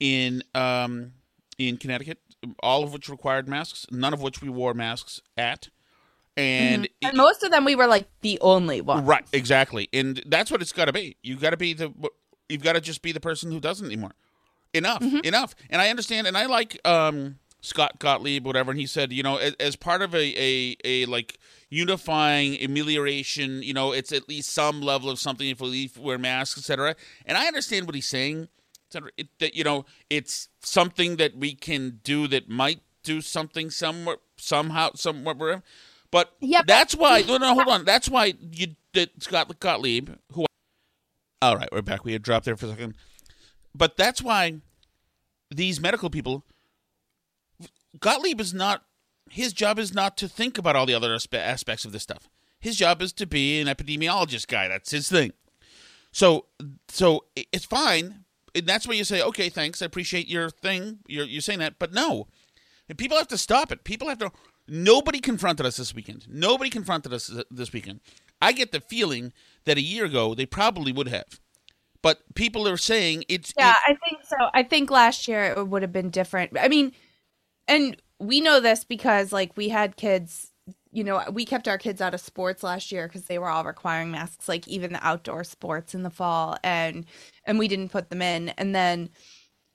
in 0.00 0.42
um, 0.54 1.12
in 1.58 1.76
Connecticut, 1.76 2.20
all 2.60 2.82
of 2.84 2.92
which 2.92 3.08
required 3.08 3.48
masks, 3.48 3.86
none 3.90 4.12
of 4.14 4.22
which 4.22 4.40
we 4.42 4.48
wore 4.48 4.74
masks 4.74 5.20
at. 5.36 5.68
And 6.36 6.84
Mhm. 6.84 7.08
and 7.08 7.16
most 7.16 7.42
of 7.44 7.50
them 7.52 7.64
we 7.64 7.76
were 7.76 7.86
like 7.86 8.08
the 8.22 8.38
only 8.40 8.80
one. 8.80 9.04
Right, 9.06 9.24
exactly, 9.32 9.88
and 9.92 10.20
that's 10.26 10.50
what 10.50 10.60
it's 10.62 10.72
got 10.72 10.86
to 10.86 10.92
be. 10.92 11.16
You 11.22 11.36
got 11.36 11.50
to 11.50 11.56
be 11.56 11.74
the, 11.74 11.92
you've 12.48 12.62
got 12.62 12.72
to 12.72 12.80
just 12.80 13.02
be 13.02 13.12
the 13.12 13.20
person 13.20 13.52
who 13.52 13.60
doesn't 13.60 13.86
anymore. 13.86 14.12
Enough, 14.72 15.00
Mm-hmm. 15.02 15.18
enough. 15.24 15.54
And 15.70 15.80
I 15.80 15.90
understand, 15.90 16.26
and 16.26 16.36
I 16.36 16.46
like 16.46 16.80
um, 16.84 17.38
Scott 17.60 18.00
Gottlieb, 18.00 18.44
whatever, 18.44 18.72
and 18.72 18.80
he 18.80 18.86
said, 18.88 19.12
you 19.12 19.22
know, 19.22 19.36
as, 19.36 19.54
as 19.60 19.76
part 19.76 20.02
of 20.02 20.12
a, 20.12 20.34
a 20.36 20.76
a 20.84 21.06
like 21.06 21.38
unifying 21.70 22.60
amelioration, 22.60 23.62
you 23.62 23.72
know, 23.72 23.92
it's 23.92 24.10
at 24.10 24.28
least 24.28 24.52
some 24.52 24.80
level 24.80 25.08
of 25.10 25.20
something 25.20 25.48
if 25.48 25.60
we 25.60 25.88
wear 25.96 26.18
masks, 26.18 26.58
etc. 26.58 26.96
And 27.24 27.38
I 27.38 27.46
understand 27.46 27.86
what 27.86 27.94
he's 27.94 28.08
saying, 28.08 28.48
cetera, 28.94 29.10
it, 29.16 29.28
that 29.38 29.54
you 29.54 29.64
know, 29.64 29.84
it's 30.08 30.48
something 30.60 31.16
that 31.16 31.36
we 31.36 31.54
can 31.54 32.00
do 32.02 32.26
that 32.28 32.48
might 32.48 32.80
do 33.02 33.20
something 33.20 33.70
somewhere, 33.70 34.16
somehow, 34.36 34.90
somewhere. 34.94 35.62
But 36.10 36.32
that's 36.66 36.94
why. 36.94 37.22
No, 37.26 37.38
no, 37.38 37.54
hold 37.54 37.68
on. 37.68 37.84
That's 37.84 38.08
why 38.08 38.34
you 38.40 38.76
that 38.94 39.22
Scott 39.22 39.58
Gottlieb, 39.60 40.10
who. 40.32 40.46
All 41.42 41.56
right, 41.56 41.68
we're 41.72 41.82
back. 41.82 42.04
We 42.04 42.12
had 42.12 42.22
dropped 42.22 42.46
there 42.46 42.56
for 42.56 42.66
a 42.66 42.70
second, 42.70 42.94
but 43.74 43.96
that's 43.96 44.22
why 44.22 44.60
these 45.50 45.80
medical 45.80 46.10
people. 46.10 46.44
Gottlieb 48.00 48.40
is 48.40 48.54
not. 48.54 48.84
His 49.30 49.52
job 49.52 49.78
is 49.78 49.94
not 49.94 50.16
to 50.18 50.28
think 50.28 50.58
about 50.58 50.76
all 50.76 50.86
the 50.86 50.94
other 50.94 51.10
aspe- 51.10 51.38
aspects 51.38 51.84
of 51.84 51.92
this 51.92 52.02
stuff. 52.02 52.28
His 52.60 52.76
job 52.76 53.02
is 53.02 53.12
to 53.14 53.26
be 53.26 53.60
an 53.60 53.66
epidemiologist 53.66 54.46
guy. 54.46 54.68
That's 54.68 54.90
his 54.90 55.08
thing. 55.08 55.32
So, 56.12 56.46
so 56.88 57.24
it's 57.34 57.64
fine. 57.64 58.23
And 58.54 58.66
that's 58.66 58.86
where 58.86 58.96
you 58.96 59.04
say, 59.04 59.22
okay, 59.22 59.48
thanks. 59.48 59.82
I 59.82 59.86
appreciate 59.86 60.28
your 60.28 60.50
thing. 60.50 61.00
You're 61.06 61.24
you're 61.24 61.40
saying 61.40 61.58
that, 61.58 61.78
but 61.78 61.92
no, 61.92 62.28
people 62.96 63.16
have 63.16 63.28
to 63.28 63.38
stop 63.38 63.72
it. 63.72 63.84
People 63.84 64.08
have 64.08 64.18
to. 64.18 64.30
Nobody 64.66 65.20
confronted 65.20 65.66
us 65.66 65.76
this 65.76 65.94
weekend. 65.94 66.26
Nobody 66.28 66.70
confronted 66.70 67.12
us 67.12 67.30
this 67.50 67.72
weekend. 67.72 68.00
I 68.40 68.52
get 68.52 68.72
the 68.72 68.80
feeling 68.80 69.32
that 69.64 69.76
a 69.76 69.82
year 69.82 70.04
ago 70.04 70.34
they 70.34 70.46
probably 70.46 70.92
would 70.92 71.08
have, 71.08 71.40
but 72.02 72.20
people 72.34 72.66
are 72.68 72.76
saying 72.76 73.24
it's 73.28 73.52
Yeah, 73.58 73.74
I 73.86 73.96
think 74.06 74.22
so. 74.24 74.36
I 74.54 74.62
think 74.62 74.90
last 74.90 75.28
year 75.28 75.54
it 75.56 75.68
would 75.68 75.82
have 75.82 75.92
been 75.92 76.10
different. 76.10 76.56
I 76.58 76.68
mean, 76.68 76.92
and 77.66 77.96
we 78.18 78.40
know 78.40 78.60
this 78.60 78.84
because 78.84 79.32
like 79.32 79.56
we 79.56 79.68
had 79.68 79.96
kids, 79.96 80.52
you 80.94 81.02
know, 81.02 81.22
we 81.32 81.44
kept 81.44 81.66
our 81.66 81.76
kids 81.76 82.00
out 82.00 82.14
of 82.14 82.20
sports 82.20 82.62
last 82.62 82.92
year 82.92 83.08
because 83.08 83.24
they 83.24 83.38
were 83.38 83.48
all 83.48 83.64
requiring 83.64 84.12
masks, 84.12 84.48
like 84.48 84.68
even 84.68 84.92
the 84.92 85.06
outdoor 85.06 85.42
sports 85.42 85.94
in 85.94 86.04
the 86.04 86.10
fall, 86.10 86.56
and 86.62 87.04
and 87.44 87.58
we 87.58 87.68
didn't 87.68 87.90
put 87.90 88.10
them 88.10 88.22
in. 88.22 88.50
And 88.50 88.74
then, 88.74 89.10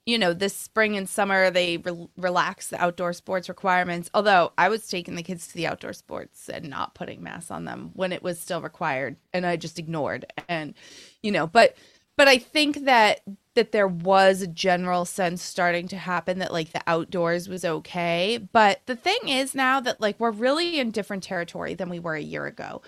you 0.06 0.18
know, 0.18 0.34
this 0.34 0.56
spring 0.56 0.96
and 0.98 1.10
summer 1.10 1.52
they 1.52 1.78
re- 1.78 2.08
relax 2.18 2.70
the 2.70 2.82
outdoor 2.82 3.12
sports 3.14 3.50
requirements. 3.50 4.10
Although 4.14 4.54
I 4.58 4.70
was 4.70 4.88
taking 4.88 5.16
the 5.16 5.24
kids 5.24 5.48
to 5.50 5.56
the 5.56 5.68
outdoor 5.68 5.94
sports 5.94 6.50
and 6.50 6.70
not 6.70 6.96
putting 6.96 7.22
masks 7.22 7.52
on 7.52 7.66
them 7.66 7.92
when 7.96 8.14
it 8.14 8.24
was 8.24 8.40
still 8.40 8.62
required, 8.62 9.18
and 9.34 9.46
I 9.46 9.58
just 9.58 9.78
ignored. 9.78 10.26
And 10.48 10.74
you 11.22 11.32
know, 11.32 11.48
but 11.48 11.76
but 12.20 12.28
I 12.28 12.38
think 12.38 12.84
that 12.84 13.22
that 13.54 13.72
there 13.72 13.88
was 13.88 14.42
a 14.42 14.48
general 14.48 15.06
sense 15.06 15.42
starting 15.42 15.88
to 15.88 15.98
happen 15.98 16.40
that 16.40 16.52
like 16.52 16.74
the 16.74 16.82
outdoors 16.86 17.48
was 17.48 17.64
okay. 17.64 18.46
But 18.52 18.82
the 18.88 18.98
thing 18.98 19.30
is 19.30 19.56
now 19.56 19.80
that 19.80 20.02
like 20.02 20.20
we're 20.20 20.32
really 20.32 20.82
in 20.82 20.92
different 20.92 21.24
territory 21.24 21.76
than 21.76 21.88
we 21.88 21.98
were 21.98 22.16
a 22.16 22.22
year 22.22 22.46
ago. 22.46 22.82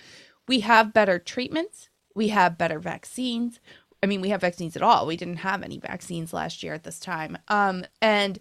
We 0.50 0.60
have 0.60 0.94
better 0.94 1.18
treatments. 1.18 1.88
We 2.14 2.28
have 2.28 2.58
better 2.58 2.78
vaccines. 2.78 3.62
I 4.04 4.06
mean, 4.06 4.20
we 4.20 4.32
have 4.32 4.42
vaccines 4.42 4.76
at 4.76 4.82
all. 4.82 5.08
We 5.08 5.16
didn't 5.16 5.38
have 5.38 5.64
any 5.64 5.80
vaccines 5.80 6.34
last 6.34 6.62
year 6.62 6.74
at 6.74 6.84
this 6.84 7.00
time. 7.00 7.38
Um, 7.48 7.86
and 8.02 8.38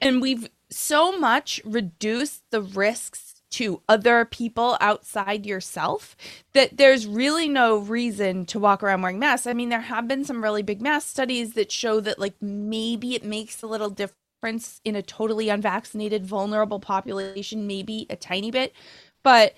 and 0.00 0.20
we've 0.20 0.50
so 0.70 1.16
much 1.16 1.60
reduced 1.64 2.42
the 2.50 2.62
risks 2.62 3.31
to 3.52 3.82
other 3.88 4.24
people 4.24 4.76
outside 4.80 5.46
yourself 5.46 6.16
that 6.52 6.76
there's 6.76 7.06
really 7.06 7.48
no 7.48 7.78
reason 7.78 8.44
to 8.46 8.58
walk 8.58 8.82
around 8.82 9.02
wearing 9.02 9.18
masks. 9.18 9.46
I 9.46 9.52
mean, 9.52 9.68
there 9.68 9.80
have 9.80 10.08
been 10.08 10.24
some 10.24 10.42
really 10.42 10.62
big 10.62 10.80
mask 10.82 11.08
studies 11.08 11.54
that 11.54 11.70
show 11.70 12.00
that 12.00 12.18
like 12.18 12.34
maybe 12.40 13.14
it 13.14 13.24
makes 13.24 13.62
a 13.62 13.66
little 13.66 13.90
difference 13.90 14.80
in 14.84 14.96
a 14.96 15.02
totally 15.02 15.48
unvaccinated 15.48 16.26
vulnerable 16.26 16.80
population, 16.80 17.66
maybe 17.66 18.06
a 18.10 18.16
tiny 18.16 18.50
bit, 18.50 18.74
but 19.22 19.54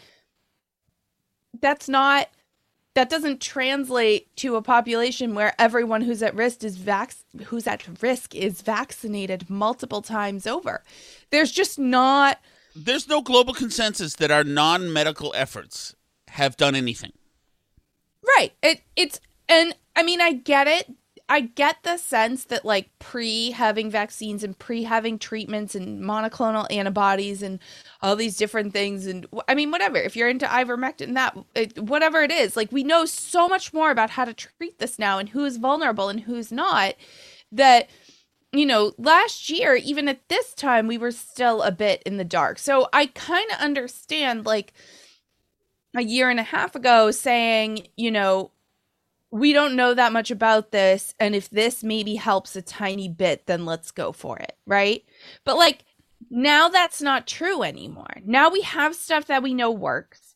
that's 1.61 1.89
not 1.89 2.29
that 2.95 3.11
doesn't 3.11 3.41
translate 3.41 4.35
to 4.37 4.55
a 4.55 4.63
population 4.63 5.35
where 5.35 5.53
everyone 5.59 6.03
who's 6.03 6.23
at 6.23 6.35
risk 6.35 6.63
is 6.63 6.77
vac- 6.77 7.17
who's 7.47 7.67
at 7.67 7.83
risk 8.01 8.35
is 8.35 8.63
vaccinated 8.63 9.51
multiple 9.51 10.01
times 10.01 10.47
over. 10.47 10.83
There's 11.31 11.51
just 11.51 11.79
not 11.79 12.39
There's 12.75 13.09
no 13.09 13.23
global 13.23 13.55
consensus 13.55 14.15
that 14.17 14.31
our 14.31 14.45
non-medical 14.45 15.33
efforts 15.37 15.95
have 16.29 16.57
done 16.57 16.75
anything. 16.75 17.13
right. 18.37 18.53
It 18.63 18.83
it's 18.97 19.21
and 19.49 19.75
I 19.95 20.03
mean 20.03 20.21
I 20.21 20.33
get 20.33 20.67
it. 20.67 20.93
I 21.29 21.41
get 21.41 21.77
the 21.85 21.97
sense 21.97 22.45
that 22.47 22.65
like 22.65 22.91
pre 22.99 23.53
having 23.53 23.91
vaccines 23.91 24.45
and 24.45 24.59
pre 24.59 24.83
having 24.83 25.19
treatments 25.19 25.75
and 25.75 26.03
monoclonal 26.03 26.71
antibodies 26.71 27.43
and 27.43 27.61
all 28.03 28.17
these 28.17 28.37
different 28.37 28.73
things 28.73 29.07
and 29.07 29.27
I 29.49 29.55
mean 29.55 29.71
whatever 29.71 29.97
if 29.97 30.17
you're 30.17 30.29
into 30.29 30.47
ivermectin 30.47 31.15
that 31.15 31.39
it, 31.55 31.79
whatever 31.79 32.23
it 32.23 32.31
is 32.31 32.57
like 32.57 32.73
we 32.73 32.85
know 32.85 33.07
so 33.07 33.49
much 33.49 33.73
more 33.73 33.91
about 33.91 34.11
how 34.11 34.27
to 34.27 34.35
treat 34.35 34.79
this 34.79 34.99
now 34.99 35.19
and 35.19 35.31
who 35.31 35.45
is 35.45 35.57
vulnerable 35.57 36.11
and 36.11 36.21
who's 36.21 36.53
not 36.53 36.95
that 37.53 37.89
you 38.59 38.67
know 38.67 38.93
last 38.99 39.51
year 39.51 39.75
even 39.75 40.09
at 40.09 40.29
this 40.29 40.55
time 40.55 40.87
we 40.87 40.99
were 40.99 41.11
still 41.11 41.63
a 41.63 41.73
bit 41.73 42.03
in 42.05 42.17
the 42.17 42.25
dark. 42.25 42.59
So 42.59 42.89
I 42.93 43.07
kind 43.07 43.51
of 43.51 43.59
understand 43.59 44.47
like 44.47 44.73
a 45.97 46.03
year 46.03 46.31
and 46.31 46.41
a 46.41 46.45
half 46.45 46.75
ago 46.75 47.11
saying 47.11 47.87
you 47.97 48.11
know 48.11 48.51
we 49.31 49.53
don't 49.53 49.77
know 49.77 49.95
that 49.95 50.13
much 50.13 50.31
about 50.31 50.71
this 50.71 51.15
and 51.19 51.35
if 51.35 51.51
this 51.51 51.83
maybe 51.83 52.15
helps 52.15 52.55
a 52.55 52.63
tiny 52.63 53.09
bit 53.09 53.47
then 53.47 53.65
let's 53.67 53.91
go 53.91 54.13
for 54.13 54.39
it 54.39 54.57
right? 54.67 55.05
But 55.45 55.57
like 55.57 55.85
now 56.31 56.69
that's 56.69 57.03
not 57.03 57.27
true 57.27 57.63
anymore. 57.63 58.17
Now 58.25 58.51
we 58.51 58.63
have 58.63 58.95
stuff 58.95 59.27
that 59.27 59.43
we 59.43 59.55
know 59.55 59.71
works 59.71 60.35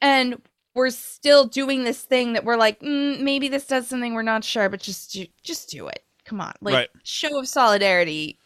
and 0.00 0.42
we're 0.74 0.90
still 0.90 1.46
doing 1.46 1.84
this 1.84 2.02
thing 2.02 2.32
that 2.34 2.44
we're 2.44 2.56
like 2.56 2.80
mm, 2.80 3.20
maybe 3.20 3.48
this 3.48 3.66
does 3.66 3.88
something 3.88 4.14
we're 4.14 4.22
not 4.22 4.44
sure 4.44 4.68
but 4.68 4.80
just 4.80 5.12
do, 5.12 5.26
just 5.42 5.70
do 5.70 5.88
it 5.88 6.04
come 6.24 6.40
on 6.40 6.52
like 6.60 6.74
Right. 6.74 6.88
show 7.02 7.38
of 7.38 7.48
solidarity 7.48 8.38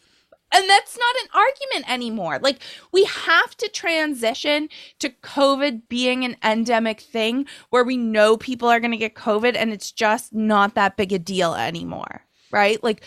and 0.51 0.67
that's 0.67 0.97
not 0.97 1.15
an 1.23 1.29
argument 1.33 1.91
anymore. 1.91 2.39
Like, 2.41 2.59
we 2.91 3.03
have 3.03 3.55
to 3.57 3.69
transition 3.69 4.69
to 4.97 5.09
COVID 5.09 5.83
being 5.89 6.25
an 6.25 6.37
endemic 6.43 7.01
thing 7.01 7.45
where 7.69 7.83
we 7.83 7.97
know 7.97 8.35
people 8.35 8.67
are 8.67 8.79
going 8.79 8.91
to 8.91 8.97
get 8.97 9.13
COVID 9.13 9.55
and 9.55 9.71
it's 9.71 9.91
just 9.91 10.33
not 10.33 10.73
that 10.75 10.97
big 10.97 11.13
a 11.13 11.19
deal 11.19 11.53
anymore, 11.53 12.25
right? 12.51 12.83
Like, 12.83 13.03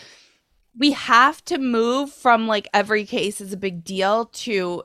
we 0.77 0.93
have 0.93 1.43
to 1.45 1.57
move 1.57 2.11
from 2.11 2.47
like 2.47 2.69
every 2.73 3.05
case 3.05 3.41
is 3.41 3.51
a 3.51 3.57
big 3.57 3.83
deal 3.83 4.25
to, 4.25 4.83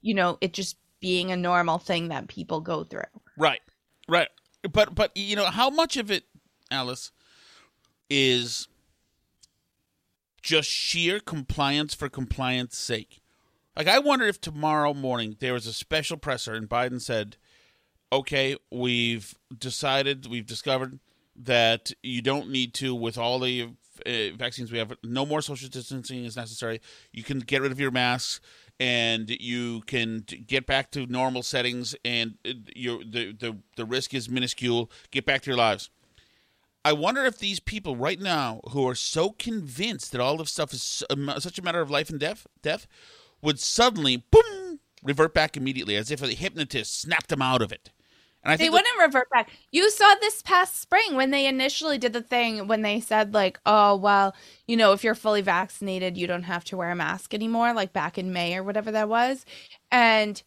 you 0.00 0.14
know, 0.14 0.38
it 0.40 0.52
just 0.52 0.76
being 1.00 1.32
a 1.32 1.36
normal 1.36 1.78
thing 1.78 2.08
that 2.08 2.28
people 2.28 2.60
go 2.60 2.84
through. 2.84 3.02
Right. 3.36 3.60
Right. 4.08 4.28
But 4.70 4.94
but 4.94 5.10
you 5.16 5.36
know 5.36 5.46
how 5.46 5.70
much 5.70 5.96
of 5.96 6.10
it, 6.10 6.24
Alice, 6.70 7.10
is 8.08 8.68
just 10.42 10.68
sheer 10.68 11.20
compliance 11.20 11.94
for 11.94 12.08
compliance 12.08 12.76
sake. 12.76 13.20
Like 13.76 13.88
I 13.88 13.98
wonder 13.98 14.26
if 14.26 14.40
tomorrow 14.40 14.92
morning 14.94 15.36
there 15.40 15.52
was 15.54 15.66
a 15.66 15.72
special 15.72 16.16
presser 16.16 16.54
and 16.54 16.68
Biden 16.68 17.00
said, 17.00 17.36
"Okay, 18.12 18.56
we've 18.70 19.34
decided, 19.56 20.26
we've 20.26 20.46
discovered 20.46 20.98
that 21.36 21.92
you 22.02 22.20
don't 22.20 22.50
need 22.50 22.74
to 22.74 22.94
with 22.94 23.16
all 23.16 23.38
the 23.38 23.70
uh, 24.04 24.10
vaccines 24.36 24.72
we 24.72 24.78
have. 24.78 24.92
No 25.02 25.24
more 25.24 25.40
social 25.40 25.68
distancing 25.68 26.24
is 26.24 26.36
necessary. 26.36 26.80
You 27.12 27.22
can 27.22 27.38
get 27.40 27.62
rid 27.62 27.72
of 27.72 27.80
your 27.80 27.90
masks." 27.90 28.40
And 28.82 29.28
you 29.28 29.82
can 29.82 30.24
get 30.46 30.64
back 30.64 30.90
to 30.92 31.04
normal 31.04 31.42
settings, 31.42 31.94
and 32.02 32.38
uh, 32.48 32.52
your 32.74 33.04
the, 33.04 33.34
the 33.38 33.58
the 33.76 33.84
risk 33.84 34.14
is 34.14 34.30
minuscule. 34.30 34.90
Get 35.10 35.26
back 35.26 35.42
to 35.42 35.50
your 35.50 35.58
lives. 35.58 35.90
I 36.84 36.92
wonder 36.92 37.24
if 37.24 37.38
these 37.38 37.60
people 37.60 37.94
right 37.96 38.18
now 38.18 38.60
who 38.70 38.88
are 38.88 38.94
so 38.94 39.30
convinced 39.30 40.12
that 40.12 40.20
all 40.20 40.36
this 40.38 40.50
stuff 40.50 40.72
is 40.72 41.02
um, 41.10 41.30
such 41.38 41.58
a 41.58 41.62
matter 41.62 41.80
of 41.80 41.90
life 41.90 42.08
and 42.10 42.18
death, 42.18 42.46
death, 42.62 42.86
would 43.42 43.58
suddenly 43.58 44.24
boom 44.30 44.80
revert 45.02 45.34
back 45.34 45.56
immediately, 45.56 45.96
as 45.96 46.10
if 46.10 46.22
a 46.22 46.28
hypnotist 46.28 47.00
snapped 47.00 47.28
them 47.28 47.42
out 47.42 47.60
of 47.62 47.72
it. 47.72 47.90
And 48.42 48.50
I 48.50 48.56
they 48.56 48.64
think 48.64 48.72
that- 48.72 48.78
wouldn't 48.78 49.00
revert 49.06 49.28
back. 49.28 49.50
You 49.70 49.90
saw 49.90 50.14
this 50.14 50.40
past 50.40 50.80
spring 50.80 51.14
when 51.16 51.30
they 51.30 51.44
initially 51.46 51.98
did 51.98 52.14
the 52.14 52.22
thing 52.22 52.66
when 52.66 52.80
they 52.80 52.98
said 52.98 53.34
like, 53.34 53.60
"Oh, 53.66 53.96
well, 53.96 54.34
you 54.66 54.78
know, 54.78 54.92
if 54.92 55.04
you're 55.04 55.14
fully 55.14 55.42
vaccinated, 55.42 56.16
you 56.16 56.26
don't 56.26 56.44
have 56.44 56.64
to 56.64 56.76
wear 56.78 56.90
a 56.90 56.96
mask 56.96 57.34
anymore," 57.34 57.74
like 57.74 57.92
back 57.92 58.16
in 58.16 58.32
May 58.32 58.56
or 58.56 58.62
whatever 58.62 58.90
that 58.92 59.10
was. 59.10 59.44
And 59.90 60.42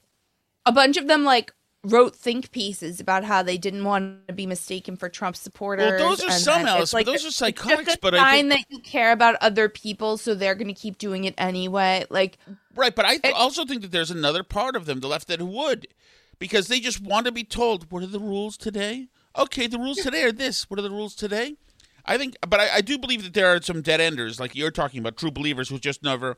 a 0.65 0.71
bunch 0.71 0.97
of 0.97 1.07
them 1.07 1.23
like 1.23 1.53
wrote 1.85 2.15
think 2.15 2.51
pieces 2.51 2.99
about 3.01 3.25
how 3.25 3.43
they 3.43 3.57
didn't 3.57 3.83
want 3.83 4.27
to 4.27 4.33
be 4.33 4.45
mistaken 4.45 4.95
for 4.95 5.09
Trump 5.09 5.35
supporters. 5.35 5.99
Well, 5.99 6.09
those 6.09 6.23
are 6.23 6.31
some, 6.31 6.65
Alice, 6.65 6.83
it's 6.83 6.91
but 6.93 7.05
those 7.05 7.25
are 7.25 7.31
psychotics, 7.31 7.97
but 7.97 8.13
I 8.13 8.17
sign 8.17 8.49
think- 8.49 8.67
that 8.69 8.75
you 8.75 8.81
care 8.81 9.11
about 9.11 9.35
other 9.41 9.67
people, 9.67 10.17
so 10.17 10.33
they're 10.33 10.55
going 10.55 10.73
to 10.73 10.73
keep 10.73 10.97
doing 10.97 11.25
it 11.25 11.33
anyway. 11.37 12.05
Like, 12.09 12.37
Right, 12.75 12.95
but 12.95 13.05
I 13.05 13.17
th- 13.17 13.33
also 13.35 13.65
think 13.65 13.81
that 13.81 13.91
there's 13.91 14.11
another 14.11 14.43
part 14.43 14.75
of 14.75 14.85
them, 14.85 15.01
the 15.01 15.07
left, 15.07 15.27
that 15.27 15.41
would, 15.41 15.87
because 16.39 16.67
they 16.67 16.79
just 16.79 17.01
want 17.01 17.25
to 17.25 17.31
be 17.31 17.43
told, 17.43 17.91
what 17.91 18.01
are 18.01 18.07
the 18.07 18.19
rules 18.19 18.57
today? 18.57 19.09
Okay, 19.37 19.67
the 19.67 19.77
rules 19.77 19.97
today 19.97 20.23
are 20.23 20.31
this. 20.31 20.69
What 20.69 20.79
are 20.79 20.83
the 20.83 20.89
rules 20.89 21.15
today? 21.15 21.57
I 22.05 22.17
think, 22.17 22.35
but 22.47 22.59
I, 22.59 22.75
I 22.75 22.81
do 22.81 22.97
believe 22.97 23.23
that 23.23 23.33
there 23.33 23.47
are 23.47 23.61
some 23.61 23.81
dead 23.81 23.99
enders, 23.99 24.39
like 24.39 24.55
you're 24.55 24.71
talking 24.71 24.99
about, 24.99 25.17
true 25.17 25.31
believers 25.31 25.69
who 25.69 25.79
just 25.79 26.01
never, 26.01 26.37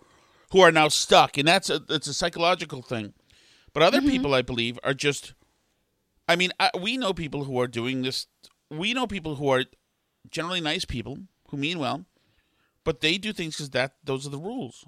who 0.51 0.61
are 0.61 0.71
now 0.71 0.87
stuck, 0.87 1.37
and 1.37 1.47
that's 1.47 1.69
a, 1.69 1.81
it's 1.89 2.07
a 2.07 2.13
psychological 2.13 2.81
thing. 2.81 3.13
But 3.73 3.83
other 3.83 3.99
mm-hmm. 3.99 4.09
people, 4.09 4.33
I 4.33 4.41
believe, 4.41 4.79
are 4.83 4.93
just, 4.93 5.33
I 6.28 6.36
mean, 6.36 6.51
I, 6.59 6.71
we 6.80 6.97
know 6.97 7.13
people 7.13 7.43
who 7.43 7.59
are 7.59 7.67
doing 7.67 8.01
this. 8.01 8.28
We 8.69 8.93
know 8.93 9.07
people 9.07 9.36
who 9.36 9.49
are 9.49 9.65
generally 10.30 10.61
nice 10.61 10.86
people 10.86 11.19
who 11.49 11.57
mean 11.57 11.80
well, 11.80 12.05
but 12.84 13.01
they 13.01 13.17
do 13.17 13.32
things 13.32 13.55
because 13.55 13.69
that 13.71 13.95
those 14.03 14.26
are 14.26 14.32
the 14.32 14.38
rules. 14.39 14.86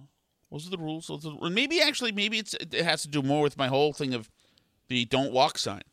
Those 0.51 0.67
are 0.67 0.71
the 0.71 0.77
rules. 0.77 1.07
Those 1.07 1.25
are 1.25 1.49
maybe 1.49 1.81
actually, 1.81 2.11
maybe 2.11 2.39
it's 2.39 2.53
it 2.55 2.73
has 2.73 3.01
to 3.03 3.07
do 3.07 3.21
more 3.21 3.41
with 3.43 3.57
my 3.57 3.67
whole 3.67 3.93
thing 3.93 4.13
of 4.13 4.29
the 4.88 5.05
"don't 5.05 5.31
walk" 5.31 5.57
sign. 5.57 5.83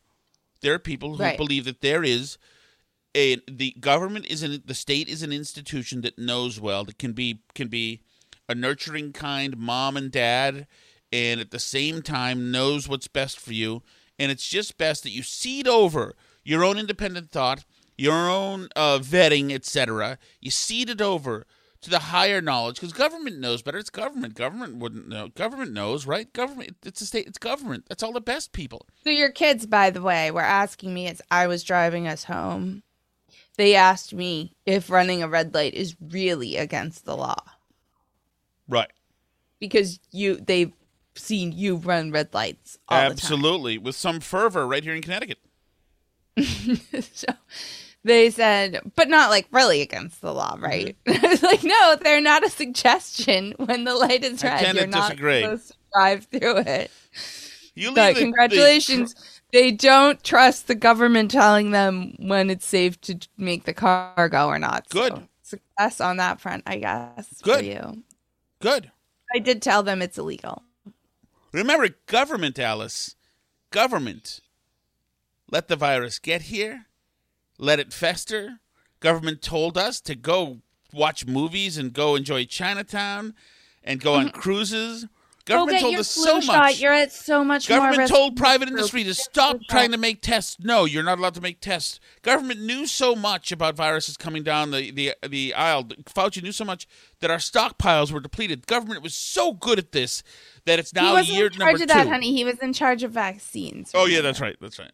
There 0.61 0.73
are 0.73 0.79
people 0.79 1.17
who 1.17 1.23
Right. 1.23 1.37
believe 1.37 1.65
that 1.65 1.81
there 1.81 2.03
is 2.03 2.37
a 3.15 3.37
the 3.47 3.71
government 3.79 4.25
is 4.25 4.41
an 4.43 4.63
the 4.65 4.73
state 4.73 5.07
is 5.07 5.21
an 5.21 5.31
institution 5.31 6.01
that 6.01 6.17
knows 6.17 6.59
well 6.59 6.83
that 6.85 6.97
can 6.97 7.13
be 7.13 7.41
can 7.53 7.67
be 7.67 8.01
a 8.49 8.55
nurturing 8.55 9.13
kind 9.13 9.57
mom 9.57 9.95
and 9.95 10.11
dad 10.11 10.67
and 11.13 11.39
at 11.39 11.51
the 11.51 11.59
same 11.59 12.01
time 12.01 12.51
knows 12.51 12.87
what's 12.89 13.07
best 13.07 13.39
for 13.39 13.53
you 13.53 13.83
and 14.17 14.31
it's 14.31 14.47
just 14.47 14.77
best 14.77 15.03
that 15.03 15.11
you 15.11 15.23
cede 15.23 15.67
over 15.67 16.15
your 16.43 16.63
own 16.63 16.77
independent 16.77 17.31
thought 17.31 17.65
your 17.97 18.29
own 18.29 18.67
uh, 18.75 18.99
vetting 18.99 19.51
etc 19.51 20.17
you 20.39 20.51
cede 20.51 20.89
it 20.89 21.01
over 21.01 21.45
to 21.85 21.91
the 21.91 21.99
higher 21.99 22.41
knowledge 22.41 22.77
because 22.77 22.93
government 22.93 23.39
knows 23.39 23.61
better. 23.61 23.77
It's 23.77 23.91
government. 23.91 24.33
Government 24.33 24.77
wouldn't 24.77 25.07
know. 25.07 25.27
Government 25.29 25.71
knows 25.71 26.07
right? 26.07 26.31
Government 26.33 26.77
it's 26.83 26.99
a 26.99 27.05
state 27.05 27.27
it's 27.27 27.37
government. 27.37 27.85
That's 27.87 28.01
all 28.01 28.11
the 28.11 28.19
best 28.19 28.53
people. 28.53 28.87
So 29.03 29.11
your 29.11 29.29
kids, 29.29 29.67
by 29.67 29.91
the 29.91 30.01
way, 30.01 30.31
were 30.31 30.41
asking 30.41 30.95
me 30.95 31.07
as 31.07 31.21
I 31.29 31.45
was 31.45 31.63
driving 31.63 32.07
us 32.07 32.23
home. 32.23 32.81
They 33.55 33.75
asked 33.75 34.15
me 34.15 34.55
if 34.65 34.89
running 34.89 35.21
a 35.21 35.27
red 35.27 35.53
light 35.53 35.75
is 35.75 35.95
really 36.01 36.57
against 36.57 37.05
the 37.05 37.15
law. 37.15 37.41
Right. 38.67 38.91
Because 39.59 39.99
you 40.11 40.37
they've 40.37 40.73
seen 41.15 41.51
you 41.51 41.77
run 41.77 42.11
red 42.11 42.33
lights 42.33 42.77
all 42.89 42.97
absolutely 42.99 43.77
with 43.77 43.95
some 43.95 44.19
fervor 44.19 44.67
right 44.67 44.83
here 44.83 44.93
in 44.93 45.01
connecticut 45.01 45.39
so 47.13 47.27
they 48.05 48.29
said, 48.29 48.79
but 48.95 49.09
not 49.09 49.31
like 49.31 49.47
really 49.51 49.81
against 49.81 50.21
the 50.21 50.31
law, 50.31 50.55
right? 50.59 50.95
Mm-hmm. 51.07 51.45
like, 51.45 51.63
no, 51.63 51.95
they're 52.01 52.21
not 52.21 52.45
a 52.45 52.49
suggestion 52.51 53.55
when 53.57 53.83
the 53.83 53.95
light 53.95 54.23
is 54.23 54.43
red. 54.43 54.75
You're 54.75 54.85
not 54.85 55.09
disagree. 55.09 55.41
supposed 55.41 55.69
to 55.69 55.77
drive 55.91 56.25
through 56.25 56.57
it. 56.57 56.91
You 57.73 57.87
leave 57.87 57.95
But 57.95 58.07
the- 58.09 58.13
the 58.13 58.19
congratulations. 58.21 59.15
they 59.51 59.71
don't 59.71 60.23
trust 60.23 60.67
the 60.67 60.75
government 60.75 61.31
telling 61.31 61.71
them 61.71 62.15
when 62.19 62.51
it's 62.51 62.67
safe 62.67 63.01
to 63.01 63.17
make 63.37 63.65
the 63.65 63.73
car 63.73 64.29
go 64.29 64.47
or 64.47 64.59
not. 64.59 64.87
Good. 64.89 65.13
So 65.13 65.23
success 65.41 65.99
on 65.99 66.17
that 66.17 66.39
front, 66.39 66.61
I 66.67 66.77
guess. 66.77 67.41
Good. 67.41 67.59
For 67.59 67.63
you. 67.63 68.03
Good. 68.61 68.91
I 69.33 69.39
did 69.39 69.63
tell 69.63 69.81
them 69.81 70.03
it's 70.03 70.19
illegal. 70.19 70.61
Remember, 71.55 71.87
government, 72.05 72.59
Alice. 72.59 73.15
Government. 73.71 74.41
Let 75.49 75.69
the 75.69 75.77
virus 75.77 76.19
get 76.19 76.43
here. 76.43 76.87
Let 77.57 77.79
it 77.79 77.93
fester. 77.93 78.59
Government 78.99 79.41
told 79.41 79.77
us 79.77 80.01
to 80.01 80.15
go 80.15 80.59
watch 80.91 81.25
movies 81.25 81.77
and 81.77 81.93
go 81.93 82.15
enjoy 82.15 82.43
Chinatown 82.43 83.35
and 83.85 84.01
go 84.01 84.15
on 84.15 84.27
mm-hmm. 84.27 84.37
cruises. 84.37 85.05
Government 85.45 85.79
told 85.79 85.95
us 85.95 86.09
so 86.09 86.41
shot. 86.41 86.57
much. 86.57 86.79
You're 86.79 86.91
at 86.91 87.11
so 87.11 87.43
much 87.43 87.67
Government 87.67 88.09
told 88.09 88.35
private 88.35 88.67
industry 88.67 89.03
to 89.03 89.13
stop 89.13 89.59
trying 89.69 89.91
to 89.91 89.97
make 89.97 90.21
tests. 90.21 90.57
No, 90.59 90.85
you're 90.85 91.03
not 91.03 91.19
allowed 91.19 91.35
to 91.35 91.41
make 91.41 91.61
tests. 91.61 91.99
Government 92.23 92.61
knew 92.61 92.87
so 92.87 93.15
much 93.15 93.51
about 93.51 93.75
viruses 93.75 94.17
coming 94.17 94.41
down 94.41 94.71
the, 94.71 94.89
the, 94.89 95.13
the 95.27 95.53
aisle. 95.53 95.83
Fauci 95.83 96.41
knew 96.41 96.51
so 96.51 96.65
much 96.65 96.87
that 97.19 97.29
our 97.29 97.37
stockpiles 97.37 98.11
were 98.11 98.19
depleted. 98.19 98.65
Government 98.65 99.03
was 99.03 99.13
so 99.13 99.53
good 99.53 99.77
at 99.77 99.91
this 99.91 100.23
that 100.65 100.79
it's 100.79 100.91
He 100.91 100.99
now 100.99 101.13
wasn't 101.13 101.37
year 101.37 101.45
in 101.45 101.53
charge 101.53 101.81
of 101.81 101.87
that, 101.89 102.03
two. 102.03 102.09
honey. 102.09 102.33
He 102.33 102.43
was 102.43 102.57
in 102.57 102.73
charge 102.73 103.03
of 103.03 103.11
vaccines. 103.11 103.91
Oh 103.93 104.07
yeah, 104.07 104.21
that's 104.21 104.41
right. 104.41 104.55
That's 104.59 104.79
right. 104.79 104.91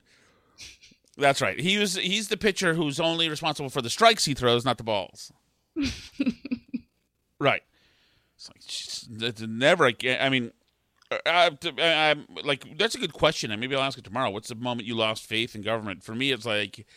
That's 1.18 1.42
right. 1.42 1.60
He 1.60 1.78
was 1.78 1.96
he's 1.96 2.28
the 2.28 2.38
pitcher 2.38 2.74
who's 2.74 3.00
only 3.00 3.30
responsible 3.30 3.70
for 3.70 3.82
the 3.82 3.90
strikes 3.90 4.26
he 4.26 4.34
throws, 4.34 4.66
not 4.66 4.78
the 4.78 4.84
balls. 4.84 5.32
right. 7.40 7.64
It's 8.50 9.08
like 9.10 9.30
it's 9.30 9.42
never. 9.42 9.86
I 9.86 10.30
mean, 10.30 10.52
I, 11.26 11.52
I, 11.78 12.10
I'm 12.10 12.26
like 12.44 12.78
that's 12.78 12.96
a 12.96 13.00
good 13.00 13.14
question, 13.14 13.52
and 13.52 13.62
maybe 13.62 13.76
I'll 13.76 13.84
ask 13.84 14.00
it 14.00 14.04
tomorrow. 14.04 14.32
What's 14.32 14.50
the 14.50 14.56
moment 14.56 14.88
you 14.88 14.96
lost 14.96 15.26
faith 15.26 15.54
in 15.54 15.62
government? 15.62 16.04
For 16.04 16.16
me, 16.16 16.32
it's 16.32 16.46
like, 16.46 16.88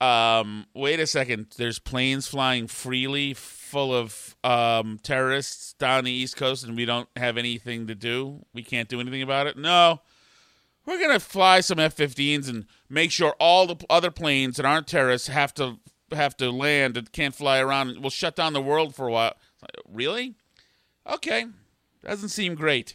um, 0.00 0.66
wait 0.72 1.00
a 1.00 1.08
second. 1.08 1.54
There's 1.56 1.80
planes 1.80 2.28
flying 2.28 2.68
freely, 2.68 3.34
full 3.34 3.92
of 3.92 4.36
um, 4.44 5.00
terrorists 5.02 5.72
down 5.72 6.04
the 6.04 6.12
East 6.12 6.36
Coast, 6.36 6.62
and 6.62 6.76
we 6.76 6.84
don't 6.84 7.08
have 7.16 7.36
anything 7.36 7.88
to 7.88 7.96
do. 7.96 8.44
We 8.52 8.62
can't 8.62 8.88
do 8.88 9.00
anything 9.00 9.22
about 9.22 9.48
it. 9.48 9.56
No, 9.56 10.02
we're 10.86 11.00
gonna 11.00 11.18
fly 11.18 11.62
some 11.62 11.80
F-15s 11.80 12.48
and 12.48 12.66
make 12.88 13.10
sure 13.10 13.34
all 13.40 13.66
the 13.66 13.84
other 13.90 14.12
planes 14.12 14.56
that 14.58 14.66
aren't 14.66 14.86
terrorists 14.86 15.26
have 15.26 15.52
to 15.54 15.80
have 16.12 16.36
to 16.36 16.52
land 16.52 16.96
and 16.96 17.10
can't 17.10 17.34
fly 17.34 17.58
around. 17.58 17.98
We'll 18.00 18.10
shut 18.10 18.36
down 18.36 18.52
the 18.52 18.62
world 18.62 18.94
for 18.94 19.08
a 19.08 19.12
while. 19.12 19.34
Really? 19.88 20.36
Okay, 21.10 21.46
doesn't 22.02 22.30
seem 22.30 22.54
great. 22.54 22.94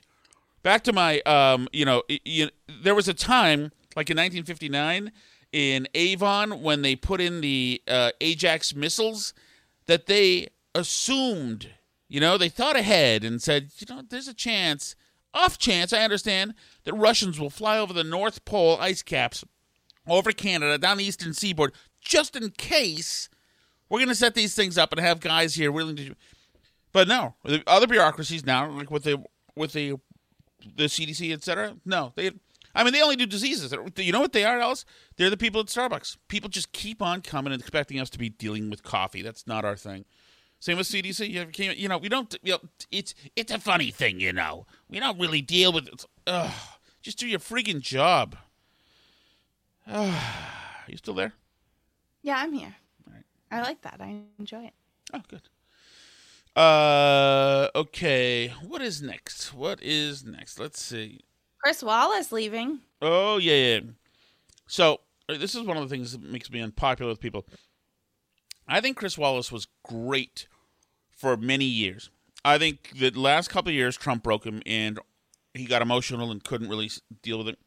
Back 0.63 0.83
to 0.85 0.93
my, 0.93 1.21
um, 1.21 1.67
you 1.71 1.85
know, 1.85 2.03
y- 2.09 2.19
y- 2.25 2.49
there 2.81 2.95
was 2.95 3.07
a 3.07 3.13
time 3.13 3.71
like 3.95 4.09
in 4.09 4.17
1959 4.17 5.11
in 5.51 5.87
Avon 5.93 6.61
when 6.61 6.81
they 6.81 6.95
put 6.95 7.21
in 7.21 7.41
the 7.41 7.81
uh, 7.87 8.11
Ajax 8.21 8.75
missiles 8.75 9.33
that 9.87 10.05
they 10.05 10.47
assumed, 10.75 11.69
you 12.07 12.19
know, 12.19 12.37
they 12.37 12.49
thought 12.49 12.75
ahead 12.75 13.23
and 13.23 13.41
said, 13.41 13.71
you 13.77 13.87
know, 13.93 14.03
there's 14.07 14.27
a 14.27 14.33
chance, 14.33 14.95
off 15.33 15.57
chance, 15.57 15.91
I 15.93 16.03
understand, 16.03 16.53
that 16.83 16.93
Russians 16.93 17.39
will 17.39 17.49
fly 17.49 17.77
over 17.79 17.93
the 17.93 18.03
North 18.03 18.45
Pole 18.45 18.77
ice 18.79 19.01
caps 19.01 19.43
over 20.07 20.31
Canada 20.31 20.77
down 20.77 20.97
the 20.97 21.05
eastern 21.05 21.33
seaboard 21.33 21.73
just 22.01 22.35
in 22.35 22.49
case 22.51 23.29
we're 23.89 23.99
going 23.99 24.09
to 24.09 24.15
set 24.15 24.35
these 24.35 24.55
things 24.55 24.77
up 24.77 24.91
and 24.91 24.99
have 25.01 25.19
guys 25.19 25.55
here 25.55 25.71
willing 25.71 25.95
to. 25.95 26.15
But 26.91 27.07
no, 27.07 27.35
the 27.43 27.63
other 27.67 27.87
bureaucracies 27.87 28.45
now, 28.45 28.69
like 28.69 28.89
with 28.91 29.03
the 29.03 29.23
with 29.55 29.73
the 29.73 29.95
the 30.75 30.85
CDC, 30.85 31.31
etc. 31.33 31.75
no, 31.85 32.13
they. 32.15 32.31
I 32.75 32.83
mean, 32.83 32.93
they 32.93 33.01
only 33.01 33.15
do 33.15 33.25
diseases. 33.25 33.73
You 33.97 34.11
know 34.11 34.19
what 34.21 34.31
they 34.31 34.45
are, 34.45 34.59
Alice? 34.59 34.85
They're 35.17 35.31
the 35.31 35.37
people 35.37 35.59
at 35.59 35.67
Starbucks. 35.67 36.17
People 36.27 36.49
just 36.49 36.71
keep 36.71 37.01
on 37.01 37.21
coming 37.21 37.51
and 37.51 37.59
expecting 37.59 37.99
us 37.99 38.11
to 38.11 38.19
be 38.19 38.29
dealing 38.29 38.69
with 38.69 38.83
coffee. 38.83 39.23
That's 39.23 39.47
not 39.47 39.65
our 39.65 39.75
thing. 39.75 40.05
Same 40.59 40.77
with 40.77 40.87
CDC. 40.87 41.29
You, 41.29 41.45
can't- 41.47 41.77
you 41.77 41.87
know, 41.87 41.97
we 41.97 42.09
don't. 42.09 42.33
You 42.43 42.53
know, 42.53 42.59
it's 42.91 43.15
it's 43.35 43.51
a 43.51 43.59
funny 43.59 43.89
thing, 43.91 44.19
you 44.19 44.33
know. 44.33 44.67
We 44.87 44.99
don't 44.99 45.19
really 45.19 45.41
deal 45.41 45.73
with. 45.73 45.87
It. 45.87 46.05
Ugh, 46.27 46.51
just 47.01 47.17
do 47.17 47.27
your 47.27 47.39
freaking 47.39 47.81
job. 47.81 48.35
Ugh, 49.87 50.21
you 50.87 50.97
still 50.97 51.15
there? 51.15 51.33
Yeah, 52.21 52.35
I'm 52.37 52.53
here. 52.53 52.75
I 53.51 53.61
like 53.61 53.81
that. 53.81 53.97
I 53.99 54.21
enjoy 54.37 54.65
it. 54.65 54.73
Oh, 55.11 55.21
good. 55.27 55.41
Uh, 56.55 57.69
okay. 57.75 58.49
What 58.67 58.81
is 58.81 59.01
next? 59.01 59.53
What 59.53 59.81
is 59.81 60.25
next? 60.25 60.59
Let's 60.59 60.81
see. 60.81 61.21
Chris 61.63 61.83
Wallace 61.83 62.31
leaving. 62.31 62.79
Oh 63.01 63.37
yeah, 63.37 63.55
yeah. 63.55 63.79
So 64.67 65.01
uh, 65.27 65.37
this 65.37 65.55
is 65.55 65.63
one 65.63 65.77
of 65.77 65.83
the 65.83 65.93
things 65.93 66.11
that 66.11 66.21
makes 66.21 66.49
me 66.49 66.61
unpopular 66.61 67.09
with 67.09 67.19
people. 67.19 67.45
I 68.67 68.81
think 68.81 68.97
Chris 68.97 69.17
Wallace 69.17 69.51
was 69.51 69.67
great 69.83 70.47
for 71.11 71.35
many 71.35 71.65
years. 71.65 72.09
I 72.45 72.57
think 72.57 72.91
the 72.95 73.11
last 73.11 73.49
couple 73.49 73.69
of 73.69 73.75
years 73.75 73.97
Trump 73.97 74.23
broke 74.23 74.45
him 74.45 74.61
and 74.65 74.99
he 75.53 75.65
got 75.65 75.81
emotional 75.81 76.31
and 76.31 76.43
couldn't 76.43 76.69
really 76.69 76.89
deal 77.21 77.39
with 77.39 77.49
it. 77.49 77.59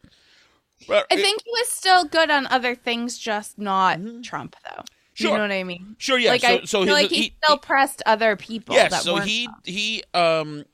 But 0.89 1.07
I 1.11 1.17
think 1.17 1.43
he 1.45 1.51
was 1.51 1.69
still 1.69 2.05
good 2.05 2.31
on 2.31 2.47
other 2.47 2.75
things, 2.75 3.19
just 3.19 3.59
not 3.59 4.01
Trump, 4.23 4.57
though. 4.65 4.83
You 5.31 5.37
know 5.37 5.43
what 5.43 5.53
I 5.53 5.65
mean? 5.65 5.97
Sure, 5.99 6.19
yeah. 6.19 6.31
Like 6.31 6.41
So- 6.43 6.49
I 6.61 6.65
so 6.65 6.85
feel 6.85 6.95
his- 6.97 7.03
like 7.05 7.11
he, 7.11 7.23
he- 7.23 7.35
still 7.43 7.59
pressed 7.59 8.03
other 8.07 8.37
people. 8.37 8.75
Yes, 8.75 8.91
that 8.91 9.03
so 9.03 9.17
he 9.17 9.49
he 9.65 10.03
um 10.15 10.65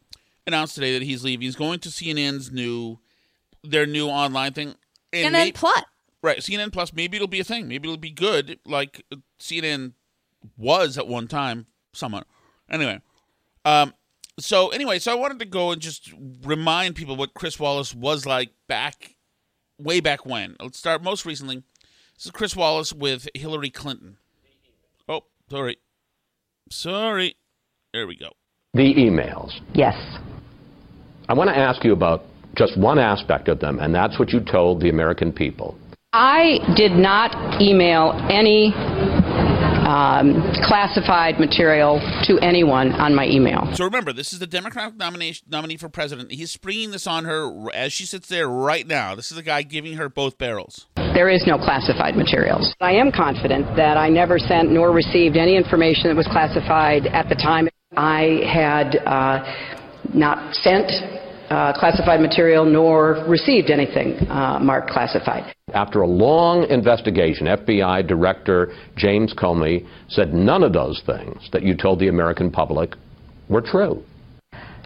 announced 0.47 0.75
today 0.75 0.95
that 0.99 1.03
he's 1.05 1.25
leaving. 1.25 1.43
He's 1.43 1.57
going 1.57 1.79
to 1.81 1.89
CNN's 1.89 2.51
new 2.51 2.99
their 3.65 3.87
new 3.87 4.09
online 4.09 4.53
thing. 4.53 4.75
CNN 5.13 5.33
may- 5.33 5.53
Plus. 5.53 5.83
Right, 6.23 6.39
CNN 6.39 6.73
Plus. 6.73 6.93
Maybe 6.93 7.17
it'll 7.17 7.29
be 7.29 7.41
a 7.41 7.45
thing. 7.45 7.69
Maybe 7.69 7.89
it'll 7.89 7.97
be 7.97 8.11
good, 8.11 8.59
like 8.67 9.05
CNN 9.39 9.93
was 10.57 10.99
at 10.99 11.07
one 11.07 11.29
time. 11.29 11.67
Somewhat. 11.93 12.27
Anyway, 12.71 13.01
um, 13.65 13.95
so 14.39 14.69
anyway, 14.71 14.99
so 14.99 15.13
I 15.13 15.15
wanted 15.15 15.39
to 15.41 15.45
go 15.45 15.71
and 15.73 15.81
just 15.81 16.13
remind 16.45 16.97
people 16.97 17.17
what 17.17 17.35
Chris 17.35 17.59
Wallace 17.59 17.95
was 17.95 18.27
like 18.27 18.51
back, 18.69 19.17
way 19.79 20.01
back 20.01 20.27
when. 20.27 20.57
Let's 20.61 20.79
start 20.79 21.03
most 21.03 21.25
recently. 21.25 21.63
This 22.17 22.27
is 22.27 22.31
Chris 22.33 22.55
Wallace 22.57 22.93
with 22.93 23.29
Hillary 23.35 23.71
Clinton. 23.71 24.17
Sorry, 25.51 25.79
sorry. 26.71 27.35
There 27.95 28.07
we 28.07 28.17
go. 28.17 28.33
The 28.75 28.95
emails. 28.95 29.59
Yes. 29.73 29.97
I 31.29 31.35
want 31.35 31.49
to 31.49 31.57
ask 31.57 31.83
you 31.85 31.93
about 31.95 32.23
just 32.55 32.79
one 32.79 32.99
aspect 32.99 33.49
of 33.49 33.59
them, 33.59 33.79
and 33.79 33.95
that's 33.95 34.19
what 34.19 34.31
you 34.31 34.41
told 34.41 34.83
the 34.83 34.91
American 34.91 35.33
people. 35.33 35.79
I 36.13 36.59
did 36.77 36.93
not 36.93 37.63
email 37.63 38.13
any 38.31 38.73
um, 39.89 40.53
classified 40.65 41.41
material 41.41 41.99
to 42.25 42.39
anyone 42.41 42.93
on 42.93 43.15
my 43.15 43.27
email. 43.27 43.71
So 43.73 43.85
remember, 43.85 44.13
this 44.13 44.35
is 44.35 44.39
the 44.39 44.47
Democratic 44.47 44.97
nomination 44.97 45.47
nominee 45.49 45.79
for 45.79 45.89
president. 45.89 46.31
He's 46.31 46.51
springing 46.51 46.91
this 46.91 47.07
on 47.07 47.25
her 47.25 47.71
as 47.73 47.93
she 47.93 48.05
sits 48.05 48.29
there 48.29 48.49
right 48.49 48.87
now. 48.87 49.15
This 49.15 49.31
is 49.31 49.39
the 49.39 49.43
guy 49.43 49.63
giving 49.63 49.95
her 49.95 50.11
both 50.11 50.37
barrels. 50.37 50.87
There 51.15 51.31
is 51.31 51.47
no 51.47 51.57
classified 51.57 52.17
materials. 52.17 52.75
I 52.81 52.93
am 52.93 53.11
confident 53.11 53.77
that 53.77 53.97
I 53.97 54.11
never 54.11 54.39
sent 54.39 54.71
nor 54.71 54.93
received 54.93 55.39
any 55.39 55.57
information 55.57 56.09
that 56.09 56.17
was 56.17 56.29
classified 56.29 57.07
at 57.07 57.31
the 57.31 57.35
time. 57.35 57.69
I 57.97 58.43
had 58.47 58.97
uh, 59.07 59.43
not 60.13 60.55
sent 60.55 60.93
uh, 61.51 61.73
classified 61.79 62.21
material 62.21 62.65
nor 62.65 63.25
received 63.27 63.71
anything 63.71 64.19
uh, 64.29 64.59
marked 64.61 64.91
classified. 64.91 65.55
After 65.73 66.03
a 66.03 66.07
long 66.07 66.65
investigation, 66.71 67.47
FBI 67.47 68.07
Director 68.07 68.75
James 68.97 69.35
Comey 69.35 69.87
said 70.09 70.33
none 70.33 70.63
of 70.63 70.73
those 70.73 71.03
things 71.05 71.49
that 71.53 71.63
you 71.63 71.77
told 71.77 72.01
the 72.01 72.09
American 72.09 72.51
public 72.51 72.95
were 73.49 73.63
true. 73.63 74.03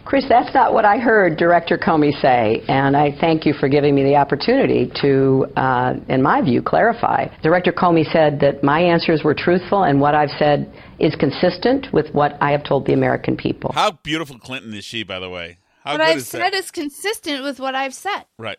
Chris, 0.05 0.25
that's 0.29 0.53
not 0.53 0.73
what 0.75 0.85
I 0.85 0.99
heard 0.99 1.37
Director 1.37 1.79
Comey 1.79 2.13
say, 2.21 2.63
and 2.67 2.97
I 2.97 3.17
thank 3.21 3.47
you 3.47 3.53
for 3.53 3.69
giving 3.69 3.95
me 3.95 4.03
the 4.03 4.17
opportunity 4.17 4.91
to, 5.01 5.47
uh, 5.57 5.95
in 6.09 6.21
my 6.21 6.43
view, 6.43 6.61
clarify. 6.61 7.29
Director 7.43 7.73
Comey 7.73 8.11
said 8.13 8.41
that 8.41 8.65
my 8.65 8.81
answers 8.81 9.23
were 9.23 9.35
truthful, 9.35 9.85
and 9.85 10.01
what 10.01 10.15
I've 10.17 10.37
said 10.39 10.73
is 10.99 11.15
consistent 11.15 11.87
with 11.93 12.13
what 12.13 12.37
I 12.41 12.51
have 12.51 12.65
told 12.65 12.87
the 12.87 12.95
American 12.95 13.37
people. 13.37 13.71
How 13.73 13.93
beautiful 14.03 14.39
Clinton 14.39 14.75
is 14.75 14.85
she, 14.85 15.05
by 15.05 15.21
the 15.21 15.31
way? 15.31 15.59
How 15.83 15.93
what 15.93 15.99
good 15.99 16.09
I've 16.09 16.17
is 16.19 16.29
said 16.29 16.41
that? 16.41 16.55
is 16.55 16.71
consistent 16.71 17.43
with 17.43 17.59
what 17.59 17.75
I've 17.75 17.95
said. 17.95 18.25
Right. 18.39 18.59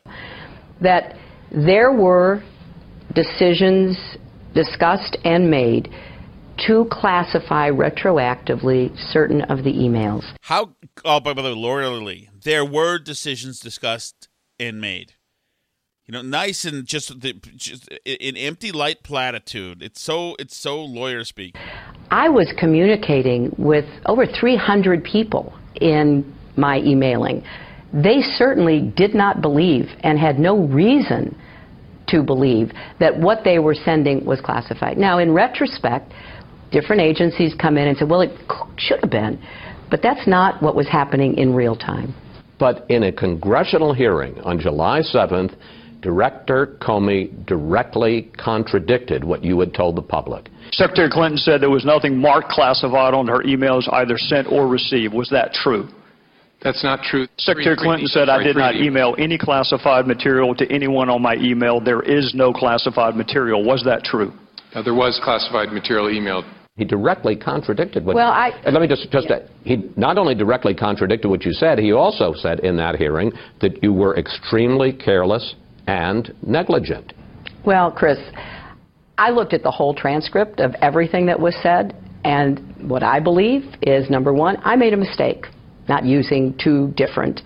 That 0.81 1.15
there 1.51 1.91
were 1.91 2.43
decisions 3.13 3.97
discussed 4.53 5.17
and 5.23 5.49
made 5.49 5.89
to 6.67 6.85
classify 6.91 7.69
retroactively 7.69 8.95
certain 9.11 9.41
of 9.43 9.63
the 9.63 9.73
emails. 9.73 10.23
How? 10.41 10.75
Oh, 11.05 11.19
by 11.19 11.33
the 11.33 11.41
way, 11.41 11.49
Laura 11.49 11.89
Lee, 11.89 12.29
there 12.43 12.65
were 12.65 12.99
decisions 12.99 13.59
discussed 13.59 14.27
and 14.59 14.79
made. 14.79 15.13
You 16.05 16.11
know, 16.11 16.21
nice 16.21 16.65
and 16.65 16.85
just 16.85 17.21
the 17.21 17.33
just 17.55 17.89
an 17.89 18.35
empty 18.35 18.73
light 18.73 19.03
platitude. 19.03 19.81
It's 19.81 20.01
so 20.01 20.35
it's 20.37 20.57
so 20.57 20.83
lawyer 20.83 21.23
speak. 21.23 21.55
I 22.11 22.27
was 22.27 22.53
communicating 22.59 23.55
with 23.57 23.85
over 24.05 24.25
300 24.25 25.03
people 25.03 25.53
in 25.79 26.35
my 26.57 26.79
emailing. 26.79 27.43
They 27.93 28.21
certainly 28.21 28.93
did 28.95 29.13
not 29.13 29.41
believe 29.41 29.89
and 30.03 30.17
had 30.17 30.39
no 30.39 30.57
reason 30.67 31.37
to 32.07 32.23
believe 32.23 32.71
that 32.99 33.17
what 33.17 33.43
they 33.43 33.59
were 33.59 33.75
sending 33.75 34.25
was 34.25 34.41
classified. 34.41 34.97
Now, 34.97 35.19
in 35.19 35.31
retrospect, 35.31 36.11
different 36.71 37.01
agencies 37.01 37.53
come 37.53 37.77
in 37.77 37.87
and 37.87 37.97
say, 37.97 38.05
well, 38.05 38.21
it 38.21 38.31
should 38.77 38.99
have 39.01 39.11
been. 39.11 39.39
But 39.89 40.01
that's 40.01 40.27
not 40.27 40.61
what 40.61 40.75
was 40.75 40.87
happening 40.87 41.37
in 41.37 41.53
real 41.53 41.75
time. 41.75 42.15
But 42.59 42.85
in 42.89 43.03
a 43.03 43.11
congressional 43.11 43.93
hearing 43.93 44.39
on 44.41 44.59
July 44.59 45.01
7th, 45.01 45.55
Director 46.01 46.77
Comey 46.81 47.45
directly 47.45 48.31
contradicted 48.37 49.23
what 49.23 49.43
you 49.43 49.59
had 49.59 49.73
told 49.73 49.95
the 49.95 50.01
public. 50.01 50.49
Secretary 50.71 51.09
Clinton 51.09 51.37
said 51.37 51.61
there 51.61 51.69
was 51.69 51.85
nothing 51.85 52.17
marked 52.17 52.49
classified 52.49 53.13
on 53.13 53.27
her 53.27 53.39
emails 53.43 53.91
either 53.93 54.17
sent 54.17 54.51
or 54.51 54.67
received. 54.67 55.13
Was 55.13 55.29
that 55.29 55.53
true? 55.53 55.87
That's 56.63 56.83
not 56.83 57.03
true. 57.03 57.27
Secretary 57.37 57.75
Clinton 57.75 58.07
said 58.07 58.29
I 58.29 58.41
did 58.41 58.55
not 58.55 58.75
email 58.75 59.15
any 59.17 59.37
classified 59.37 60.07
material 60.07 60.55
to 60.55 60.71
anyone 60.71 61.09
on 61.09 61.21
my 61.21 61.35
email. 61.35 61.81
There 61.81 62.01
is 62.01 62.33
no 62.33 62.53
classified 62.53 63.15
material. 63.15 63.63
Was 63.63 63.83
that 63.83 64.03
true? 64.03 64.31
Uh, 64.73 64.81
there 64.81 64.93
was 64.93 65.19
classified 65.23 65.71
material 65.73 66.07
emailed. 66.07 66.49
He 66.77 66.85
directly 66.85 67.35
contradicted 67.35 68.03
what. 68.03 68.15
Well, 68.15 68.31
I. 68.31 68.49
And 68.65 68.73
let 68.73 68.81
me 68.81 68.87
just 68.87 69.11
just 69.11 69.27
yeah. 69.29 69.39
he 69.63 69.91
not 69.95 70.17
only 70.17 70.33
directly 70.33 70.73
contradicted 70.73 71.29
what 71.29 71.43
you 71.43 71.51
said, 71.51 71.77
he 71.77 71.91
also 71.91 72.33
said 72.33 72.61
in 72.61 72.77
that 72.77 72.95
hearing 72.95 73.31
that 73.61 73.83
you 73.83 73.93
were 73.93 74.17
extremely 74.17 74.91
careless 74.91 75.55
and 75.85 76.33
negligent. 76.41 77.13
Well, 77.65 77.91
Chris, 77.91 78.17
I 79.17 79.29
looked 79.29 79.53
at 79.53 79.61
the 79.61 79.69
whole 79.69 79.93
transcript 79.93 80.59
of 80.59 80.73
everything 80.81 81.27
that 81.27 81.39
was 81.39 81.55
said, 81.61 81.95
and 82.23 82.59
what 82.89 83.03
I 83.03 83.19
believe 83.19 83.63
is 83.81 84.09
number 84.09 84.33
one, 84.33 84.57
I 84.63 84.75
made 84.75 84.93
a 84.93 84.97
mistake 84.97 85.45
not 85.87 86.05
using 86.05 86.57
two 86.63 86.93
different 86.95 87.41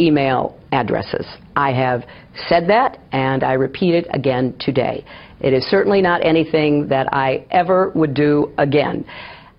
email 0.00 0.58
addresses. 0.72 1.26
I 1.54 1.72
have 1.72 2.04
said 2.48 2.68
that, 2.68 2.98
and 3.12 3.44
I 3.44 3.54
repeat 3.54 3.94
it 3.94 4.06
again 4.10 4.54
today. 4.58 5.04
It 5.40 5.52
is 5.52 5.64
certainly 5.68 6.00
not 6.00 6.24
anything 6.24 6.88
that 6.88 7.12
I 7.12 7.46
ever 7.50 7.90
would 7.94 8.14
do 8.14 8.52
again. 8.58 9.04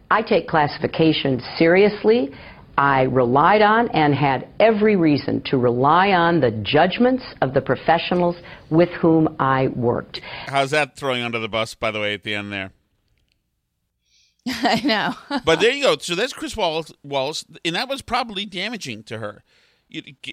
I 0.10 0.22
take 0.22 0.48
classification 0.48 1.42
seriously. 1.58 2.32
I 2.78 3.04
relied 3.04 3.62
on 3.62 3.90
and 3.90 4.16
had 4.16 4.48
every 4.60 4.96
reason 4.96 5.42
to 5.46 5.58
rely 5.58 6.10
on 6.10 6.40
the 6.40 6.52
judgments 6.64 7.24
of 7.42 7.54
the 7.54 7.62
professionals 7.62 8.36
with 8.72 8.90
whom 8.90 9.36
I 9.40 9.68
worked. 9.68 10.22
How's 10.48 10.72
that 10.72 10.98
throwing 10.98 11.22
under 11.22 11.40
the 11.40 11.48
bus, 11.48 11.76
by 11.76 11.92
the 11.92 12.00
way, 12.00 12.16
at 12.16 12.24
the 12.24 12.34
end 12.34 12.52
there? 12.52 12.72
I 14.48 14.82
know. 14.84 15.40
but 15.46 15.60
there 15.60 15.72
you 15.72 15.84
go. 15.84 15.98
So 15.98 16.16
that's 16.16 16.34
Chris 16.34 16.58
Wallace, 16.58 16.92
Wallace, 17.04 17.46
and 17.64 17.76
that 17.76 17.88
was 17.88 18.02
probably 18.02 18.46
damaging 18.46 19.04
to 19.04 19.20
her. 19.20 19.44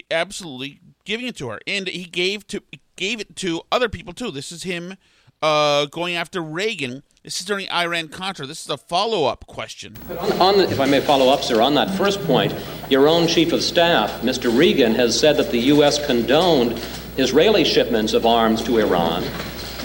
Absolutely 0.09 0.79
giving 1.05 1.27
it 1.27 1.35
to 1.37 1.49
her, 1.49 1.59
and 1.67 1.87
he 1.87 2.05
gave 2.05 2.47
to 2.47 2.63
gave 2.95 3.19
it 3.19 3.35
to 3.37 3.61
other 3.71 3.89
people 3.89 4.13
too. 4.13 4.31
This 4.31 4.51
is 4.51 4.63
him 4.63 4.95
uh, 5.41 5.85
going 5.85 6.15
after 6.15 6.41
Regan. 6.41 7.03
This 7.23 7.39
is 7.39 7.45
during 7.45 7.69
Iran 7.69 8.07
Contra. 8.07 8.47
This 8.47 8.63
is 8.63 8.69
a 8.69 8.77
follow 8.77 9.25
up 9.25 9.45
question. 9.45 9.95
On, 10.19 10.41
on 10.41 10.57
the, 10.57 10.63
if 10.63 10.79
I 10.79 10.87
may 10.87 10.99
follow 10.99 11.29
up, 11.29 11.43
sir, 11.43 11.61
on 11.61 11.75
that 11.75 11.91
first 11.91 12.19
point, 12.23 12.53
your 12.89 13.07
own 13.07 13.27
chief 13.27 13.53
of 13.53 13.61
staff, 13.61 14.21
Mr. 14.21 14.55
Reagan, 14.55 14.95
has 14.95 15.17
said 15.17 15.37
that 15.37 15.51
the 15.51 15.59
U.S. 15.59 16.03
condoned 16.03 16.81
Israeli 17.17 17.63
shipments 17.63 18.13
of 18.13 18.25
arms 18.25 18.63
to 18.63 18.79
Iran 18.79 19.23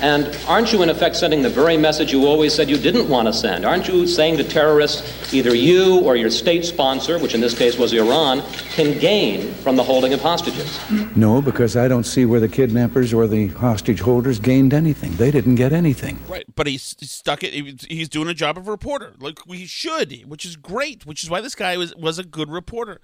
and 0.01 0.37
aren't 0.47 0.73
you, 0.73 0.83
in 0.83 0.89
effect, 0.89 1.17
sending 1.17 1.43
the 1.43 1.49
very 1.49 1.77
message 1.77 2.13
you 2.13 2.27
always 2.27 2.55
said 2.55 2.69
you 2.69 2.77
didn't 2.77 3.09
want 3.09 3.27
to 3.29 3.33
send? 3.33 3.65
Aren't 3.65 3.89
you 3.89 4.07
saying 4.07 4.37
to 4.39 4.45
terrorists, 4.45 5.33
either 5.33 5.55
you 5.55 6.01
or 6.01 6.17
your 6.17 6.31
state 6.31 6.65
sponsor, 6.65 7.19
which 7.19 7.35
in 7.35 7.41
this 7.41 7.57
case 7.57 7.79
was 7.79 7.93
Iran, 7.93 8.43
can 8.71 8.99
gain 8.99 9.53
from 9.55 9.77
the 9.77 9.83
holding 9.83 10.13
of 10.13 10.21
hostages? 10.21 10.79
No, 11.17 11.41
because 11.41 11.77
I 11.77 11.89
don't 11.89 12.05
see 12.05 12.25
where 12.27 12.41
the 12.41 12.49
kidnappers 12.49 13.13
or 13.13 13.27
the 13.27 13.49
hostage 13.49 14.01
holders 14.01 14.39
gained 14.39 14.75
anything. 14.75 15.13
They 15.17 15.31
didn't 15.31 15.57
get 15.57 15.73
anything. 15.73 16.19
Right, 16.29 16.45
but 16.55 16.67
he's 16.67 16.83
stuck 16.83 17.43
it. 17.43 17.53
He's 17.89 18.09
doing 18.09 18.29
a 18.29 18.35
job 18.35 18.59
of 18.59 18.69
a 18.69 18.71
reporter, 18.71 19.15
like 19.19 19.47
we 19.47 19.67
should, 19.67 20.13
which 20.27 20.45
is 20.45 20.57
great. 20.57 21.07
Which 21.07 21.23
is 21.23 21.31
why 21.31 21.41
this 21.41 21.55
guy 21.55 21.77
was 21.77 21.95
was 21.97 22.19
a 22.19 22.25
good 22.25 22.51
reporter. 22.51 23.01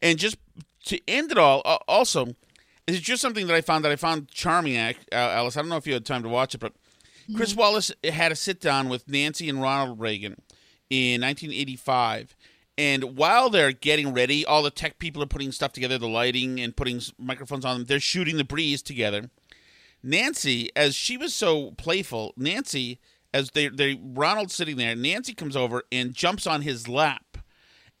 And 0.00 0.18
just 0.18 0.36
to 0.86 1.00
end 1.08 1.30
it 1.30 1.38
all, 1.38 1.62
uh, 1.64 1.78
also 1.86 2.34
it's 2.92 3.06
just 3.06 3.22
something 3.22 3.46
that 3.46 3.56
I 3.56 3.60
found 3.60 3.84
that 3.84 3.92
I 3.92 3.96
found 3.96 4.28
charming, 4.28 4.76
uh, 4.76 4.92
Alice. 5.12 5.56
I 5.56 5.60
don't 5.60 5.68
know 5.68 5.76
if 5.76 5.86
you 5.86 5.94
had 5.94 6.06
time 6.06 6.22
to 6.22 6.28
watch 6.28 6.54
it, 6.54 6.58
but 6.58 6.72
Chris 7.36 7.54
Wallace 7.54 7.92
had 8.04 8.32
a 8.32 8.36
sit 8.36 8.60
down 8.60 8.88
with 8.88 9.08
Nancy 9.08 9.48
and 9.48 9.62
Ronald 9.62 10.00
Reagan 10.00 10.36
in 10.90 11.20
1985. 11.20 12.36
And 12.78 13.16
while 13.16 13.50
they're 13.50 13.72
getting 13.72 14.12
ready, 14.12 14.44
all 14.44 14.62
the 14.62 14.70
tech 14.70 14.98
people 14.98 15.22
are 15.22 15.26
putting 15.26 15.52
stuff 15.52 15.72
together, 15.72 15.98
the 15.98 16.08
lighting 16.08 16.60
and 16.60 16.76
putting 16.76 17.00
microphones 17.18 17.64
on 17.64 17.78
them. 17.78 17.86
They're 17.86 18.00
shooting 18.00 18.36
the 18.36 18.44
breeze 18.44 18.82
together. 18.82 19.30
Nancy, 20.02 20.70
as 20.74 20.94
she 20.94 21.16
was 21.16 21.34
so 21.34 21.72
playful, 21.72 22.32
Nancy, 22.36 22.98
as 23.32 23.50
they 23.50 23.68
they 23.68 24.00
Ronald's 24.02 24.54
sitting 24.54 24.76
there, 24.76 24.96
Nancy 24.96 25.32
comes 25.34 25.54
over 25.54 25.84
and 25.92 26.14
jumps 26.14 26.46
on 26.46 26.62
his 26.62 26.88
lap 26.88 27.31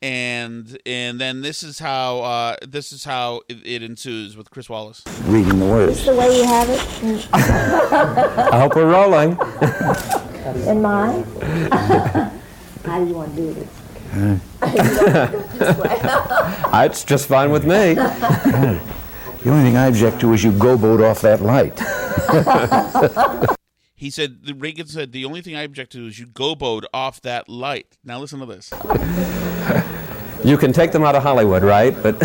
and 0.02 0.78
and 0.84 1.20
then 1.20 1.42
this 1.42 1.62
is 1.62 1.78
how 1.78 2.20
uh, 2.20 2.56
this 2.66 2.92
is 2.92 3.04
how 3.04 3.42
it, 3.48 3.64
it, 3.64 3.82
ensues 3.82 4.36
with 4.36 4.50
Chris 4.50 4.68
Wallace 4.68 5.02
reading 5.24 5.60
the 5.60 5.66
words. 5.66 5.92
Is 5.92 6.04
this 6.04 6.14
the 6.14 6.20
way 6.20 6.36
you 6.36 6.44
have 6.44 6.68
it? 6.68 7.28
I 7.32 8.58
hope 8.60 8.74
we're 8.74 8.90
rolling. 8.90 9.38
In 10.68 10.82
mine? 10.82 11.22
how 12.84 12.98
do 12.98 13.06
you 13.06 13.14
want 13.14 13.30
to 13.30 13.36
do 13.36 13.54
this? 13.54 13.68
It's 16.74 17.04
just 17.04 17.28
fine 17.28 17.50
with 17.50 17.64
me. 17.64 17.94
the 17.94 18.80
only 19.46 19.62
thing 19.62 19.76
I 19.76 19.86
object 19.86 20.20
to 20.20 20.32
is 20.32 20.42
you 20.42 20.52
go 20.52 20.76
boat 20.76 21.00
off 21.00 21.20
that 21.20 21.40
light. 21.40 21.78
He 24.02 24.10
said, 24.10 24.42
the 24.42 24.52
Reagan 24.52 24.88
said, 24.88 25.12
the 25.12 25.24
only 25.24 25.42
thing 25.42 25.54
I 25.54 25.62
object 25.62 25.92
to 25.92 26.08
is 26.08 26.18
you 26.18 26.26
go 26.26 26.56
boat 26.56 26.84
off 26.92 27.20
that 27.20 27.48
light. 27.48 27.98
Now 28.02 28.18
listen 28.18 28.40
to 28.40 28.46
this. 28.46 28.72
You 30.44 30.56
can 30.56 30.72
take 30.72 30.90
them 30.90 31.04
out 31.04 31.14
of 31.14 31.22
Hollywood, 31.22 31.62
right? 31.62 31.94
But 32.02 32.14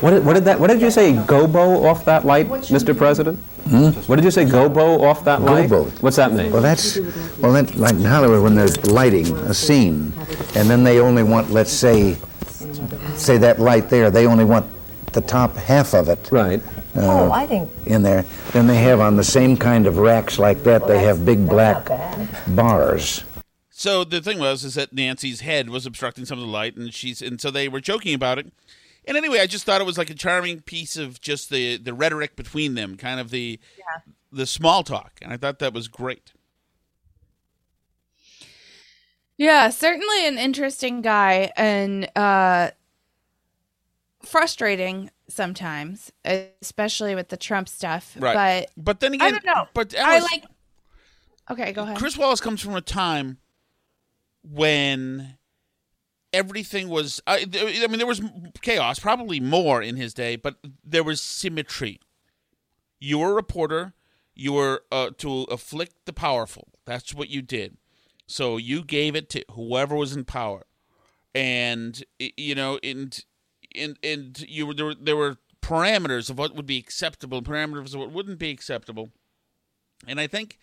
what 0.00 0.10
did, 0.10 0.22
what 0.22 0.34
did 0.34 0.44
that? 0.44 0.60
What 0.60 0.66
did 0.66 0.82
you 0.82 0.90
say? 0.90 1.14
Gobo 1.14 1.82
off 1.86 2.04
that 2.04 2.26
light, 2.26 2.46
Mr. 2.46 2.94
President? 2.94 3.38
Hmm? 3.70 3.92
What 4.06 4.16
did 4.16 4.26
you 4.26 4.30
say? 4.30 4.44
Gobo 4.44 5.00
off 5.00 5.24
that 5.24 5.40
light? 5.40 5.70
Gobo. 5.70 5.90
What's 6.02 6.16
that 6.16 6.34
mean? 6.34 6.52
Well, 6.52 6.60
that's 6.60 6.98
well, 7.38 7.54
that, 7.54 7.74
like 7.74 7.94
in 7.94 8.04
Hollywood 8.04 8.42
when 8.42 8.54
they're 8.54 8.68
lighting 8.92 9.34
a 9.34 9.54
scene, 9.54 10.12
and 10.54 10.68
then 10.68 10.84
they 10.84 11.00
only 11.00 11.22
want, 11.22 11.52
let's 11.52 11.72
say, 11.72 12.18
say 13.14 13.38
that 13.38 13.58
light 13.58 13.88
there. 13.88 14.10
They 14.10 14.26
only 14.26 14.44
want 14.44 14.66
the 15.12 15.22
top 15.22 15.56
half 15.56 15.94
of 15.94 16.10
it. 16.10 16.28
Right. 16.30 16.60
Uh, 16.96 17.00
oh, 17.02 17.32
I 17.32 17.46
think 17.46 17.70
in 17.86 18.02
there. 18.02 18.24
Then 18.52 18.66
they 18.66 18.76
have 18.76 19.00
on 19.00 19.16
the 19.16 19.24
same 19.24 19.56
kind 19.56 19.86
of 19.86 19.98
racks 19.98 20.38
like 20.38 20.64
that. 20.64 20.80
Well, 20.82 20.88
they 20.88 21.04
have 21.04 21.24
big 21.24 21.48
black 21.48 21.88
bars. 22.48 23.24
So 23.70 24.04
the 24.04 24.20
thing 24.20 24.38
was 24.38 24.64
is 24.64 24.74
that 24.74 24.92
Nancy's 24.92 25.40
head 25.40 25.70
was 25.70 25.86
obstructing 25.86 26.26
some 26.26 26.38
of 26.38 26.44
the 26.44 26.50
light, 26.50 26.76
and 26.76 26.92
she's 26.92 27.22
and 27.22 27.40
so 27.40 27.50
they 27.50 27.68
were 27.68 27.80
joking 27.80 28.12
about 28.14 28.38
it. 28.38 28.52
And 29.06 29.16
anyway, 29.16 29.40
I 29.40 29.46
just 29.46 29.64
thought 29.64 29.80
it 29.80 29.86
was 29.86 29.96
like 29.96 30.10
a 30.10 30.14
charming 30.14 30.60
piece 30.60 30.96
of 30.96 31.20
just 31.20 31.48
the 31.48 31.76
the 31.76 31.94
rhetoric 31.94 32.36
between 32.36 32.74
them, 32.74 32.96
kind 32.96 33.20
of 33.20 33.30
the 33.30 33.58
yeah. 33.78 34.12
the 34.30 34.46
small 34.46 34.82
talk, 34.82 35.12
and 35.22 35.32
I 35.32 35.36
thought 35.36 35.60
that 35.60 35.72
was 35.72 35.88
great. 35.88 36.32
Yeah, 39.38 39.70
certainly 39.70 40.26
an 40.26 40.36
interesting 40.36 41.00
guy 41.00 41.50
and 41.56 42.10
uh 42.16 42.72
frustrating 44.22 45.10
sometimes, 45.30 46.12
especially 46.24 47.14
with 47.14 47.28
the 47.28 47.36
Trump 47.36 47.68
stuff. 47.68 48.16
Right. 48.18 48.66
But 48.76 48.84
but 48.84 49.00
then 49.00 49.14
again, 49.14 49.28
I 49.28 49.30
don't 49.30 49.46
know. 49.46 49.68
But 49.74 49.94
Alice, 49.94 50.24
I 50.24 50.34
like. 50.34 50.44
Okay, 51.50 51.72
go 51.72 51.82
ahead. 51.82 51.96
Chris 51.96 52.16
Wallace 52.16 52.40
comes 52.40 52.60
from 52.60 52.74
a 52.74 52.80
time 52.80 53.38
when 54.42 55.36
everything 56.32 56.88
was. 56.88 57.20
I, 57.26 57.46
I 57.54 57.86
mean, 57.86 57.98
there 57.98 58.06
was 58.06 58.22
chaos, 58.62 58.98
probably 58.98 59.40
more 59.40 59.82
in 59.82 59.96
his 59.96 60.14
day, 60.14 60.36
but 60.36 60.56
there 60.84 61.04
was 61.04 61.20
symmetry. 61.20 62.00
You 63.00 63.18
were 63.18 63.30
a 63.30 63.34
reporter. 63.34 63.94
You 64.34 64.52
were 64.52 64.82
uh, 64.92 65.10
to 65.18 65.42
afflict 65.44 66.06
the 66.06 66.12
powerful. 66.12 66.68
That's 66.86 67.14
what 67.14 67.28
you 67.28 67.42
did. 67.42 67.76
So 68.26 68.56
you 68.56 68.84
gave 68.84 69.16
it 69.16 69.28
to 69.30 69.44
whoever 69.52 69.96
was 69.96 70.14
in 70.14 70.24
power, 70.24 70.66
and 71.34 72.02
you 72.18 72.54
know, 72.54 72.78
and 72.82 73.24
and 73.74 73.98
and 74.02 74.40
you 74.48 74.66
were 74.66 74.74
there, 74.74 74.86
were 74.86 74.94
there 74.94 75.16
were 75.16 75.36
parameters 75.62 76.30
of 76.30 76.38
what 76.38 76.54
would 76.54 76.66
be 76.66 76.78
acceptable, 76.78 77.42
parameters 77.42 77.94
of 77.94 78.00
what 78.00 78.12
wouldn't 78.12 78.38
be 78.38 78.50
acceptable, 78.50 79.10
and 80.06 80.20
I 80.20 80.26
think. 80.26 80.58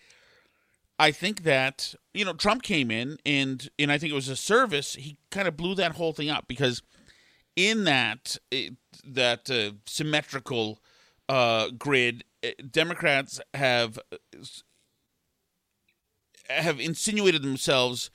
I 1.00 1.12
think 1.12 1.44
that 1.44 1.94
you 2.12 2.24
know 2.24 2.32
Trump 2.32 2.64
came 2.64 2.90
in 2.90 3.18
and 3.24 3.70
and 3.78 3.92
I 3.92 3.98
think 3.98 4.10
it 4.10 4.16
was 4.16 4.28
a 4.28 4.34
service. 4.34 4.94
He 4.94 5.16
kind 5.30 5.46
of 5.46 5.56
blew 5.56 5.76
that 5.76 5.92
whole 5.92 6.12
thing 6.12 6.28
up 6.28 6.48
because 6.48 6.82
in 7.54 7.84
that 7.84 8.36
it, 8.50 8.74
that 9.04 9.48
uh, 9.48 9.76
symmetrical 9.86 10.80
uh, 11.28 11.68
grid, 11.78 12.24
uh, 12.44 12.50
Democrats 12.70 13.40
have 13.54 13.98
have 16.48 16.80
insinuated 16.80 17.42
themselves 17.42 18.10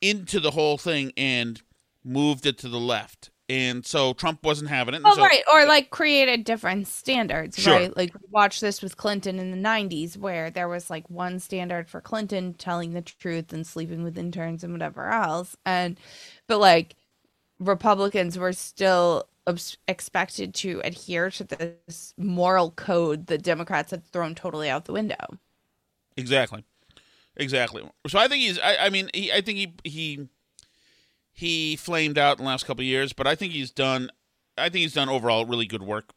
into 0.00 0.40
the 0.40 0.50
whole 0.50 0.78
thing 0.78 1.12
and 1.16 1.62
moved 2.04 2.44
it 2.46 2.58
to 2.58 2.68
the 2.68 2.80
left. 2.80 3.30
And 3.52 3.84
so 3.84 4.14
Trump 4.14 4.42
wasn't 4.44 4.70
having 4.70 4.94
it. 4.94 5.02
Oh, 5.04 5.14
so- 5.14 5.20
right. 5.22 5.42
Or 5.52 5.66
like 5.66 5.90
created 5.90 6.44
different 6.44 6.86
standards, 6.86 7.58
Sure. 7.58 7.74
right? 7.74 7.96
Like 7.96 8.14
watch 8.30 8.60
this 8.60 8.80
with 8.80 8.96
Clinton 8.96 9.38
in 9.38 9.50
the 9.50 9.56
90s, 9.68 10.16
where 10.16 10.50
there 10.50 10.68
was 10.68 10.88
like 10.88 11.08
one 11.10 11.38
standard 11.38 11.88
for 11.88 12.00
Clinton 12.00 12.54
telling 12.54 12.92
the 12.94 13.02
truth 13.02 13.52
and 13.52 13.66
sleeping 13.66 14.02
with 14.04 14.16
interns 14.16 14.64
and 14.64 14.72
whatever 14.72 15.10
else. 15.10 15.54
And, 15.66 16.00
but 16.46 16.58
like 16.60 16.96
Republicans 17.58 18.38
were 18.38 18.54
still 18.54 19.28
obs- 19.46 19.76
expected 19.86 20.54
to 20.54 20.80
adhere 20.82 21.30
to 21.32 21.44
this 21.44 22.14
moral 22.16 22.70
code 22.70 23.26
that 23.26 23.42
Democrats 23.42 23.90
had 23.90 24.04
thrown 24.06 24.34
totally 24.34 24.70
out 24.70 24.86
the 24.86 24.92
window. 24.94 25.16
Exactly, 26.16 26.64
exactly. 27.36 27.82
So 28.06 28.18
I 28.18 28.28
think 28.28 28.42
he's. 28.44 28.58
I, 28.58 28.76
I 28.86 28.88
mean, 28.90 29.10
he, 29.14 29.30
I 29.32 29.40
think 29.42 29.58
he 29.58 29.72
he 29.90 30.28
he 31.32 31.76
flamed 31.76 32.18
out 32.18 32.38
in 32.38 32.44
the 32.44 32.48
last 32.48 32.66
couple 32.66 32.82
of 32.82 32.86
years, 32.86 33.12
but 33.12 33.26
I 33.26 33.34
think 33.34 33.52
he's 33.52 33.70
done. 33.70 34.10
I 34.56 34.68
think 34.68 34.82
he's 34.82 34.94
done 34.94 35.08
overall 35.08 35.46
really 35.46 35.66
good 35.66 35.82
work. 35.82 36.12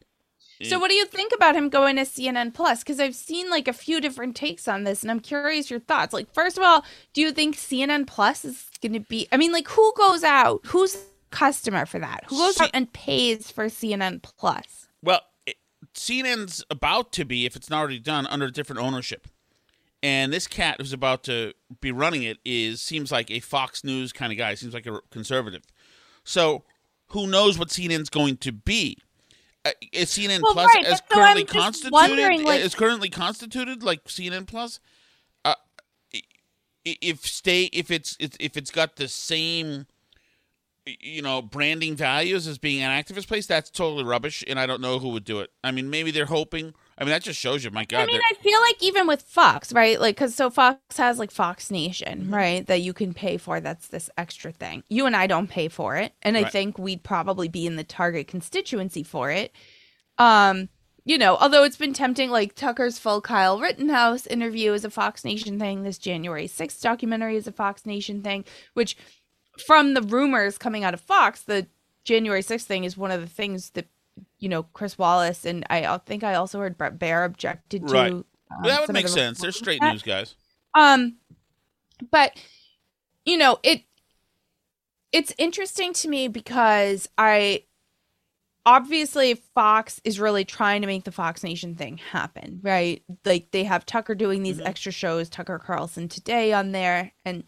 So 0.62 0.78
what 0.78 0.88
do 0.88 0.94
you 0.94 1.04
think 1.04 1.32
about 1.34 1.54
him 1.54 1.68
going 1.68 1.96
to 1.96 2.02
CNN 2.02 2.54
Plus? 2.54 2.82
Because 2.82 2.98
I've 2.98 3.14
seen 3.14 3.50
like 3.50 3.68
a 3.68 3.74
few 3.74 4.00
different 4.00 4.34
takes 4.34 4.66
on 4.66 4.84
this, 4.84 5.02
and 5.02 5.10
I'm 5.10 5.20
curious 5.20 5.70
your 5.70 5.80
thoughts. 5.80 6.14
Like, 6.14 6.32
first 6.32 6.56
of 6.56 6.64
all, 6.64 6.84
do 7.12 7.20
you 7.20 7.30
think 7.30 7.56
CNN 7.56 8.06
Plus 8.06 8.44
is 8.44 8.70
going 8.80 8.94
to 8.94 9.00
be? 9.00 9.28
I 9.30 9.36
mean, 9.36 9.52
like, 9.52 9.68
who 9.68 9.92
goes 9.96 10.24
out? 10.24 10.60
Who's 10.66 10.96
customer 11.30 11.84
for 11.84 11.98
that? 11.98 12.24
Who 12.28 12.38
goes 12.38 12.60
out 12.60 12.70
and 12.72 12.90
pays 12.92 13.50
for 13.50 13.66
CNN 13.66 14.22
Plus? 14.22 14.88
Well, 15.02 15.20
it, 15.46 15.56
CNN's 15.94 16.64
about 16.70 17.12
to 17.12 17.26
be, 17.26 17.44
if 17.44 17.54
it's 17.54 17.68
not 17.68 17.80
already 17.80 18.00
done, 18.00 18.26
under 18.26 18.50
different 18.50 18.80
ownership. 18.80 19.28
And 20.06 20.32
this 20.32 20.46
cat 20.46 20.76
who's 20.78 20.92
about 20.92 21.24
to 21.24 21.52
be 21.80 21.90
running 21.90 22.22
it 22.22 22.38
is 22.44 22.80
seems 22.80 23.10
like 23.10 23.28
a 23.28 23.40
Fox 23.40 23.82
News 23.82 24.12
kind 24.12 24.30
of 24.30 24.38
guy. 24.38 24.54
Seems 24.54 24.72
like 24.72 24.86
a 24.86 25.00
conservative. 25.10 25.62
So 26.22 26.62
who 27.08 27.26
knows 27.26 27.58
what 27.58 27.70
CNN's 27.70 28.08
going 28.08 28.36
to 28.36 28.52
be? 28.52 28.98
Uh, 29.64 29.72
is 29.92 30.10
CNN 30.10 30.42
Well, 30.42 30.52
Plus 30.52 30.72
right, 30.76 30.84
as 30.84 30.98
so 30.98 31.04
currently 31.10 31.42
constituted? 31.44 32.44
like- 32.44 32.60
is 32.60 32.76
currently 32.76 33.08
constituted 33.10 33.82
like 33.82 34.04
CNN 34.04 34.46
Plus? 34.46 34.78
Uh, 35.44 35.56
if 36.84 37.26
stay 37.26 37.64
if 37.72 37.90
it's 37.90 38.16
it's- 38.20 38.36
if 38.38 38.56
it's 38.56 38.70
got 38.70 38.94
the 38.94 39.08
same 39.08 39.86
you 40.86 41.20
know 41.20 41.42
branding 41.42 41.96
values 41.96 42.46
as 42.46 42.58
being 42.58 42.80
an 42.80 42.92
activist 42.92 43.26
place, 43.26 43.46
that's 43.48 43.70
totally 43.70 44.04
rubbish, 44.04 44.44
and 44.46 44.60
I 44.60 44.66
don't 44.66 44.80
know 44.80 45.00
who 45.00 45.08
would 45.08 45.24
do 45.24 45.40
it. 45.40 45.50
I 45.64 45.72
mean, 45.72 45.90
maybe 45.90 46.12
they're 46.12 46.26
hoping. 46.26 46.74
I 46.98 47.04
mean, 47.04 47.10
that 47.10 47.22
just 47.22 47.38
shows 47.38 47.62
you, 47.62 47.70
my 47.70 47.84
God. 47.84 48.00
I 48.00 48.06
mean, 48.06 48.20
I 48.30 48.34
feel 48.42 48.58
like 48.60 48.82
even 48.82 49.06
with 49.06 49.20
Fox, 49.22 49.70
right? 49.72 50.00
Like, 50.00 50.16
because 50.16 50.34
so 50.34 50.48
Fox 50.48 50.96
has 50.96 51.18
like 51.18 51.30
Fox 51.30 51.70
Nation, 51.70 52.22
Mm-hmm. 52.22 52.34
right? 52.34 52.66
That 52.66 52.80
you 52.80 52.92
can 52.94 53.12
pay 53.12 53.36
for. 53.36 53.60
That's 53.60 53.88
this 53.88 54.08
extra 54.16 54.50
thing. 54.52 54.82
You 54.88 55.04
and 55.06 55.14
I 55.14 55.26
don't 55.26 55.48
pay 55.50 55.68
for 55.68 55.96
it, 55.96 56.12
and 56.22 56.36
I 56.36 56.44
think 56.44 56.78
we'd 56.78 57.02
probably 57.02 57.48
be 57.48 57.66
in 57.66 57.76
the 57.76 57.84
target 57.84 58.28
constituency 58.28 59.02
for 59.02 59.30
it. 59.30 59.52
Um, 60.18 60.70
you 61.04 61.18
know, 61.18 61.36
although 61.36 61.62
it's 61.64 61.76
been 61.76 61.92
tempting, 61.92 62.30
like 62.30 62.54
Tucker's 62.54 62.98
full 62.98 63.20
Kyle 63.20 63.60
Rittenhouse 63.60 64.26
interview 64.26 64.72
is 64.72 64.84
a 64.84 64.90
Fox 64.90 65.24
Nation 65.24 65.58
thing. 65.58 65.82
This 65.82 65.98
January 65.98 66.48
6th 66.48 66.80
documentary 66.80 67.36
is 67.36 67.46
a 67.46 67.52
Fox 67.52 67.86
Nation 67.86 68.22
thing, 68.22 68.44
which 68.74 68.96
from 69.66 69.94
the 69.94 70.02
rumors 70.02 70.58
coming 70.58 70.82
out 70.82 70.94
of 70.94 71.00
Fox, 71.00 71.42
the 71.42 71.66
January 72.04 72.42
6th 72.42 72.62
thing 72.64 72.84
is 72.84 72.96
one 72.96 73.10
of 73.10 73.20
the 73.20 73.26
things 73.28 73.70
that, 73.70 73.86
you 74.38 74.48
know, 74.48 74.64
Chris 74.64 74.98
Wallace 74.98 75.44
and 75.44 75.64
I 75.70 75.98
think 75.98 76.24
I 76.24 76.34
also 76.34 76.58
heard 76.58 76.76
Bret 76.76 76.98
Baier 76.98 77.24
objected 77.24 77.86
to. 77.88 77.92
right. 77.92 78.12
um, 78.12 78.24
that 78.64 78.80
would 78.80 78.92
make 78.92 79.06
the 79.06 79.12
sense. 79.12 79.40
They're 79.40 79.52
straight 79.52 79.82
news 79.82 80.02
guys. 80.02 80.34
Um, 80.74 81.16
but 82.10 82.32
you 83.24 83.38
know 83.38 83.58
it. 83.62 83.82
It's 85.12 85.32
interesting 85.38 85.92
to 85.94 86.08
me 86.08 86.28
because 86.28 87.08
I 87.16 87.62
obviously 88.66 89.34
Fox 89.54 90.00
is 90.04 90.20
really 90.20 90.44
trying 90.44 90.82
to 90.82 90.86
make 90.86 91.04
the 91.04 91.12
Fox 91.12 91.42
Nation 91.42 91.76
thing 91.76 91.98
happen, 91.98 92.60
right? 92.62 93.02
Like 93.24 93.52
they 93.52 93.64
have 93.64 93.86
Tucker 93.86 94.14
doing 94.14 94.42
these 94.42 94.60
extra 94.60 94.92
shows, 94.92 95.30
Tucker 95.30 95.58
Carlson 95.58 96.08
today 96.08 96.52
on 96.52 96.72
there, 96.72 97.12
and 97.24 97.44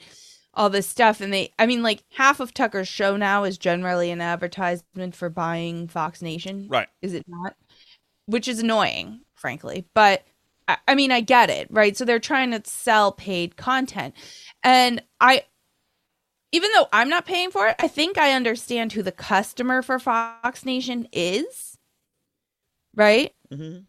all 0.58 0.68
this 0.68 0.86
stuff. 0.88 1.20
And 1.20 1.32
they, 1.32 1.54
I 1.58 1.66
mean, 1.66 1.82
like 1.82 2.02
half 2.10 2.40
of 2.40 2.52
Tucker's 2.52 2.88
show 2.88 3.16
now 3.16 3.44
is 3.44 3.56
generally 3.56 4.10
an 4.10 4.20
advertisement 4.20 5.14
for 5.14 5.30
buying 5.30 5.88
Fox 5.88 6.20
Nation, 6.20 6.66
Right. 6.68 6.88
Is 7.00 7.14
it 7.14 7.24
not? 7.26 7.54
Which 8.26 8.48
is 8.48 8.58
annoying, 8.58 9.20
frankly. 9.34 9.86
But 9.94 10.24
I, 10.66 10.76
I 10.88 10.94
mean, 10.96 11.12
I 11.12 11.20
get 11.20 11.48
it, 11.48 11.68
right? 11.70 11.96
So 11.96 12.04
they're 12.04 12.18
trying 12.18 12.50
to 12.50 12.60
sell 12.64 13.12
paid 13.12 13.56
content. 13.56 14.14
And 14.62 15.02
I, 15.20 15.44
even 16.50 16.70
though 16.74 16.88
I'm 16.92 17.08
not 17.08 17.24
paying 17.24 17.50
for 17.50 17.68
it, 17.68 17.76
I 17.78 17.88
think 17.88 18.18
I 18.18 18.32
understand 18.32 18.92
who 18.92 19.02
the 19.02 19.12
customer 19.12 19.80
for 19.80 19.98
Fox 19.98 20.66
Nation 20.66 21.06
is, 21.12 21.78
right? 22.96 23.32
Mm-hmm. 23.52 23.80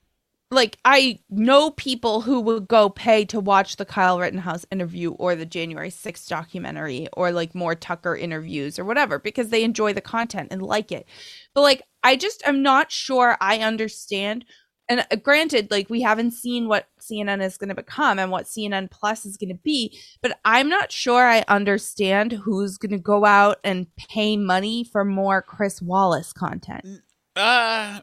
Like, 0.51 0.77
I 0.83 1.19
know 1.29 1.69
people 1.71 2.21
who 2.21 2.39
would 2.41 2.67
go 2.67 2.89
pay 2.89 3.23
to 3.25 3.39
watch 3.39 3.75
the 3.75 3.85
Kyle 3.85 4.19
Rittenhouse 4.19 4.65
interview 4.71 5.11
or 5.11 5.35
the 5.35 5.45
January 5.45 5.91
6th 5.91 6.27
documentary 6.27 7.07
or 7.13 7.31
like 7.31 7.53
more 7.53 7.75
Tucker 7.75 8.15
interviews 8.15 8.79
or 8.79 8.85
whatever 8.85 9.19
because 9.19 9.49
they 9.49 9.63
enjoy 9.63 9.93
the 9.93 10.01
content 10.01 10.47
and 10.51 10.63
like 10.63 10.91
it. 10.91 11.05
But 11.53 11.61
like, 11.61 11.83
I 12.03 12.15
just 12.15 12.41
am 12.47 12.63
not 12.63 12.91
sure 12.91 13.37
I 13.39 13.59
understand. 13.59 14.43
And 14.87 15.05
uh, 15.11 15.17
granted, 15.17 15.69
like, 15.69 15.87
we 15.87 16.01
haven't 16.01 16.31
seen 16.31 16.67
what 16.67 16.87
CNN 16.99 17.43
is 17.43 17.57
going 17.57 17.69
to 17.69 17.75
become 17.75 18.17
and 18.17 18.31
what 18.31 18.45
CNN 18.45 18.89
Plus 18.89 19.27
is 19.27 19.37
going 19.37 19.49
to 19.49 19.61
be, 19.63 19.99
but 20.23 20.39
I'm 20.45 20.67
not 20.67 20.91
sure 20.91 21.27
I 21.27 21.45
understand 21.47 22.31
who's 22.31 22.79
going 22.79 22.91
to 22.91 22.97
go 22.97 23.23
out 23.23 23.57
and 23.63 23.85
pay 23.97 24.35
money 24.35 24.83
for 24.83 25.05
more 25.05 25.43
Chris 25.43 25.79
Wallace 25.79 26.33
content. 26.33 27.01
Uh 27.35 28.01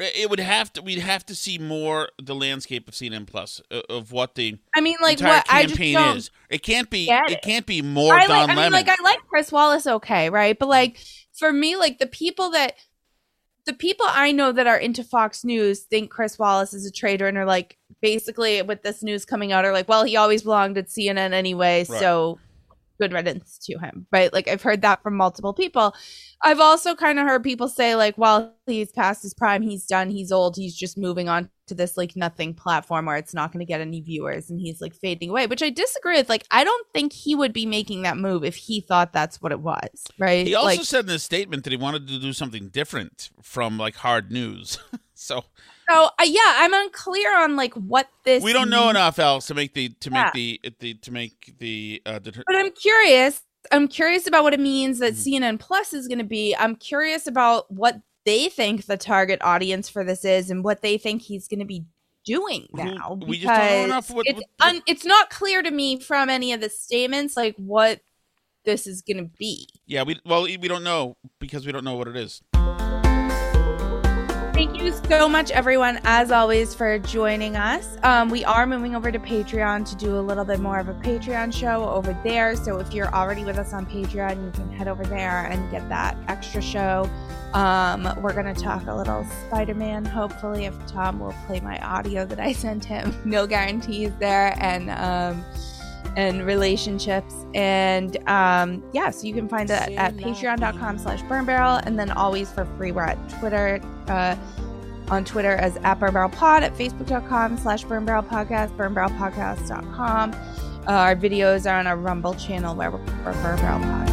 it 0.00 0.30
would 0.30 0.40
have 0.40 0.72
to. 0.74 0.82
We'd 0.82 0.98
have 0.98 1.24
to 1.26 1.34
see 1.34 1.58
more 1.58 2.08
the 2.22 2.34
landscape 2.34 2.88
of 2.88 2.94
CNN 2.94 3.26
Plus 3.26 3.60
uh, 3.70 3.82
of 3.88 4.12
what 4.12 4.34
the 4.34 4.56
I 4.74 4.80
mean, 4.80 4.96
like, 5.00 5.20
what 5.20 5.44
I 5.48 5.62
just 5.64 5.76
campaign 5.76 6.16
is. 6.16 6.30
It 6.48 6.62
can't 6.62 6.90
be. 6.90 7.08
It 7.10 7.30
it. 7.32 7.42
can't 7.42 7.66
be 7.66 7.82
more 7.82 8.14
I 8.14 8.26
Don 8.26 8.28
like, 8.30 8.38
I 8.50 8.54
Lemon. 8.54 8.62
mean, 8.64 8.72
like 8.72 8.88
I 8.88 9.02
like 9.02 9.20
Chris 9.28 9.52
Wallace, 9.52 9.86
okay, 9.86 10.30
right? 10.30 10.58
But 10.58 10.68
like 10.68 10.98
for 11.32 11.52
me, 11.52 11.76
like 11.76 11.98
the 11.98 12.06
people 12.06 12.50
that 12.50 12.74
the 13.66 13.72
people 13.74 14.06
I 14.08 14.32
know 14.32 14.52
that 14.52 14.66
are 14.66 14.78
into 14.78 15.04
Fox 15.04 15.44
News 15.44 15.80
think 15.80 16.10
Chris 16.10 16.38
Wallace 16.38 16.72
is 16.74 16.86
a 16.86 16.90
traitor 16.90 17.28
and 17.28 17.36
are 17.38 17.44
like 17.44 17.76
basically 18.00 18.62
with 18.62 18.82
this 18.82 19.02
news 19.02 19.24
coming 19.24 19.52
out 19.52 19.64
are 19.64 19.72
like, 19.72 19.88
well, 19.88 20.04
he 20.04 20.16
always 20.16 20.42
belonged 20.42 20.78
at 20.78 20.88
CNN 20.88 21.32
anyway, 21.32 21.84
Right. 21.88 22.00
so 22.00 22.38
good 23.00 23.12
riddance 23.12 23.58
to 23.64 23.78
him, 23.78 24.06
right? 24.12 24.32
Like 24.32 24.46
I've 24.46 24.62
heard 24.62 24.82
that 24.82 25.02
from 25.02 25.16
multiple 25.16 25.52
people. 25.52 25.94
I've 26.42 26.60
also 26.60 26.94
kind 26.94 27.18
of 27.18 27.26
heard 27.26 27.42
people 27.42 27.68
say 27.68 27.96
like, 27.96 28.16
well, 28.16 28.54
he's 28.66 28.92
past 28.92 29.22
his 29.22 29.34
prime, 29.34 29.62
he's 29.62 29.86
done, 29.86 30.10
he's 30.10 30.30
old, 30.30 30.56
he's 30.56 30.76
just 30.76 30.96
moving 30.96 31.28
on 31.28 31.50
to 31.66 31.74
this 31.74 31.96
like 31.96 32.14
nothing 32.14 32.54
platform 32.54 33.06
where 33.06 33.16
it's 33.16 33.34
not 33.34 33.52
going 33.52 33.60
to 33.60 33.66
get 33.66 33.80
any 33.80 34.00
viewers 34.00 34.50
and 34.50 34.60
he's 34.60 34.80
like 34.80 34.94
fading 34.94 35.30
away, 35.30 35.46
which 35.46 35.62
I 35.62 35.70
disagree 35.70 36.16
with. 36.16 36.28
Like 36.28 36.44
I 36.50 36.62
don't 36.62 36.86
think 36.92 37.12
he 37.12 37.34
would 37.34 37.52
be 37.52 37.66
making 37.66 38.02
that 38.02 38.16
move 38.16 38.44
if 38.44 38.54
he 38.54 38.80
thought 38.80 39.12
that's 39.12 39.40
what 39.40 39.52
it 39.52 39.60
was, 39.60 40.06
right? 40.18 40.46
he 40.46 40.54
also 40.54 40.66
like, 40.66 40.80
said 40.80 41.04
in 41.06 41.10
his 41.10 41.22
statement 41.22 41.64
that 41.64 41.70
he 41.70 41.76
wanted 41.76 42.06
to 42.08 42.18
do 42.20 42.32
something 42.32 42.68
different 42.68 43.30
from 43.42 43.78
like 43.78 43.96
hard 43.96 44.30
news. 44.30 44.78
so 45.14 45.44
so 45.90 46.04
uh, 46.18 46.24
yeah, 46.24 46.40
I'm 46.44 46.72
unclear 46.74 47.38
on 47.38 47.56
like 47.56 47.74
what 47.74 48.08
this 48.24 48.42
we 48.42 48.52
don't 48.52 48.70
know 48.70 48.88
enough 48.90 49.18
else 49.18 49.46
to 49.48 49.54
make 49.54 49.74
the 49.74 49.88
to 50.00 50.10
Yeah. 50.10 50.30
make 50.34 50.62
the 50.62 50.72
the 50.80 50.94
to 50.94 51.10
make 51.12 51.54
the 51.58 52.02
uh, 52.06 52.18
deter- 52.18 52.42
But 52.46 52.56
I'm 52.56 52.70
curious. 52.72 53.42
I'm 53.72 53.88
curious 53.88 54.26
about 54.26 54.42
what 54.44 54.54
it 54.54 54.60
means 54.60 54.98
that 55.00 55.12
Mm-hmm. 55.14 55.44
CNN 55.44 55.58
Plus 55.60 55.92
is 55.92 56.08
going 56.08 56.18
to 56.18 56.24
be. 56.24 56.54
I'm 56.58 56.76
curious 56.76 57.26
about 57.26 57.70
what 57.70 58.00
they 58.24 58.48
think 58.48 58.86
the 58.86 58.96
target 58.96 59.40
audience 59.42 59.88
for 59.88 60.04
this 60.04 60.24
is 60.24 60.50
and 60.50 60.62
what 60.64 60.82
they 60.82 60.96
think 60.98 61.22
he's 61.22 61.46
going 61.48 61.60
to 61.60 61.64
be 61.66 61.84
doing 62.24 62.68
now. 62.74 63.18
we 63.26 63.38
just 63.38 63.46
don't 63.48 63.56
know 63.56 63.62
because 63.62 63.84
enough 63.84 64.10
what- 64.10 64.26
it's, 64.26 64.38
what- 64.58 64.68
un, 64.74 64.82
it's 64.86 65.04
not 65.04 65.30
clear 65.30 65.62
to 65.62 65.70
me 65.70 65.98
from 65.98 66.28
any 66.28 66.52
of 66.52 66.60
the 66.60 66.68
statements 66.68 67.36
like 67.36 67.54
what 67.56 68.00
this 68.66 68.86
is 68.86 69.00
going 69.00 69.16
to 69.16 69.30
be. 69.38 69.66
yeah. 69.86 70.02
We 70.02 70.20
well 70.26 70.42
we 70.42 70.56
don't 70.68 70.84
know 70.84 71.16
because 71.38 71.64
we 71.66 71.72
don't 71.72 71.84
know 71.84 71.94
what 71.96 72.08
it 72.08 72.16
is. 72.16 72.42
Thank 74.60 74.78
you 74.78 74.92
so 75.08 75.26
much, 75.26 75.50
everyone, 75.52 76.00
as 76.04 76.30
always, 76.30 76.74
for 76.74 76.98
joining 76.98 77.56
us. 77.56 77.96
Um, 78.02 78.28
we 78.28 78.44
are 78.44 78.66
moving 78.66 78.94
over 78.94 79.10
to 79.10 79.18
Patreon 79.18 79.88
to 79.88 79.96
do 79.96 80.18
a 80.18 80.20
little 80.20 80.44
bit 80.44 80.60
more 80.60 80.78
of 80.78 80.90
a 80.90 80.92
Patreon 80.92 81.50
show 81.50 81.88
over 81.88 82.14
there. 82.22 82.54
So 82.56 82.78
if 82.78 82.92
you're 82.92 83.08
already 83.14 83.42
with 83.42 83.56
us 83.56 83.72
on 83.72 83.86
Patreon, 83.86 84.44
you 84.44 84.50
can 84.50 84.70
head 84.70 84.86
over 84.86 85.02
there 85.02 85.46
and 85.46 85.70
get 85.70 85.88
that 85.88 86.14
extra 86.28 86.60
show. 86.60 87.08
Um, 87.54 88.02
we're 88.20 88.34
going 88.34 88.54
to 88.54 88.60
talk 88.62 88.86
a 88.86 88.94
little 88.94 89.24
Spider 89.46 89.74
Man, 89.74 90.04
hopefully, 90.04 90.66
if 90.66 90.74
Tom 90.86 91.20
will 91.20 91.34
play 91.46 91.60
my 91.60 91.78
audio 91.78 92.26
that 92.26 92.38
I 92.38 92.52
sent 92.66 92.84
him. 92.84 93.18
No 93.24 93.46
guarantees 93.46 94.12
there. 94.18 94.54
And, 94.60 94.90
um, 94.90 95.42
and 96.16 96.44
relationships 96.44 97.34
and 97.54 98.16
um 98.28 98.82
yeah 98.92 99.10
so 99.10 99.26
you 99.26 99.32
can 99.32 99.48
find 99.48 99.70
it 99.70 99.92
at 99.96 100.14
patreon.com 100.16 100.98
slash 100.98 101.22
burn 101.22 101.44
barrel 101.44 101.80
and 101.84 101.98
then 101.98 102.10
always 102.10 102.50
for 102.50 102.64
free 102.76 102.92
we're 102.92 103.02
at 103.02 103.18
twitter 103.38 103.80
uh 104.08 104.36
on 105.10 105.24
Twitter 105.24 105.52
as 105.56 105.76
at 105.78 105.98
Burn 105.98 106.12
Barrel 106.12 106.28
Pod, 106.30 106.62
at 106.62 106.72
Facebook.com 106.74 107.58
slash 107.58 107.84
Burn 107.84 108.04
Barrel 108.04 108.22
Podcast, 108.22 108.76
BurnBarrelPodcast.com. 108.76 110.32
Uh, 110.32 110.92
our 110.92 111.16
videos 111.16 111.70
are 111.70 111.78
on 111.78 111.86
our 111.86 111.96
Rumble 111.96 112.34
channel 112.34 112.74
where 112.74 112.90
we're 112.90 113.04
for 113.06 113.32
Burn 113.42 113.56
Barrel 113.56 113.80
Pod. 113.80 114.08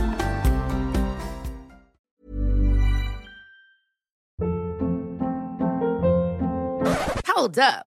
Hold 7.28 7.60
up. 7.60 7.87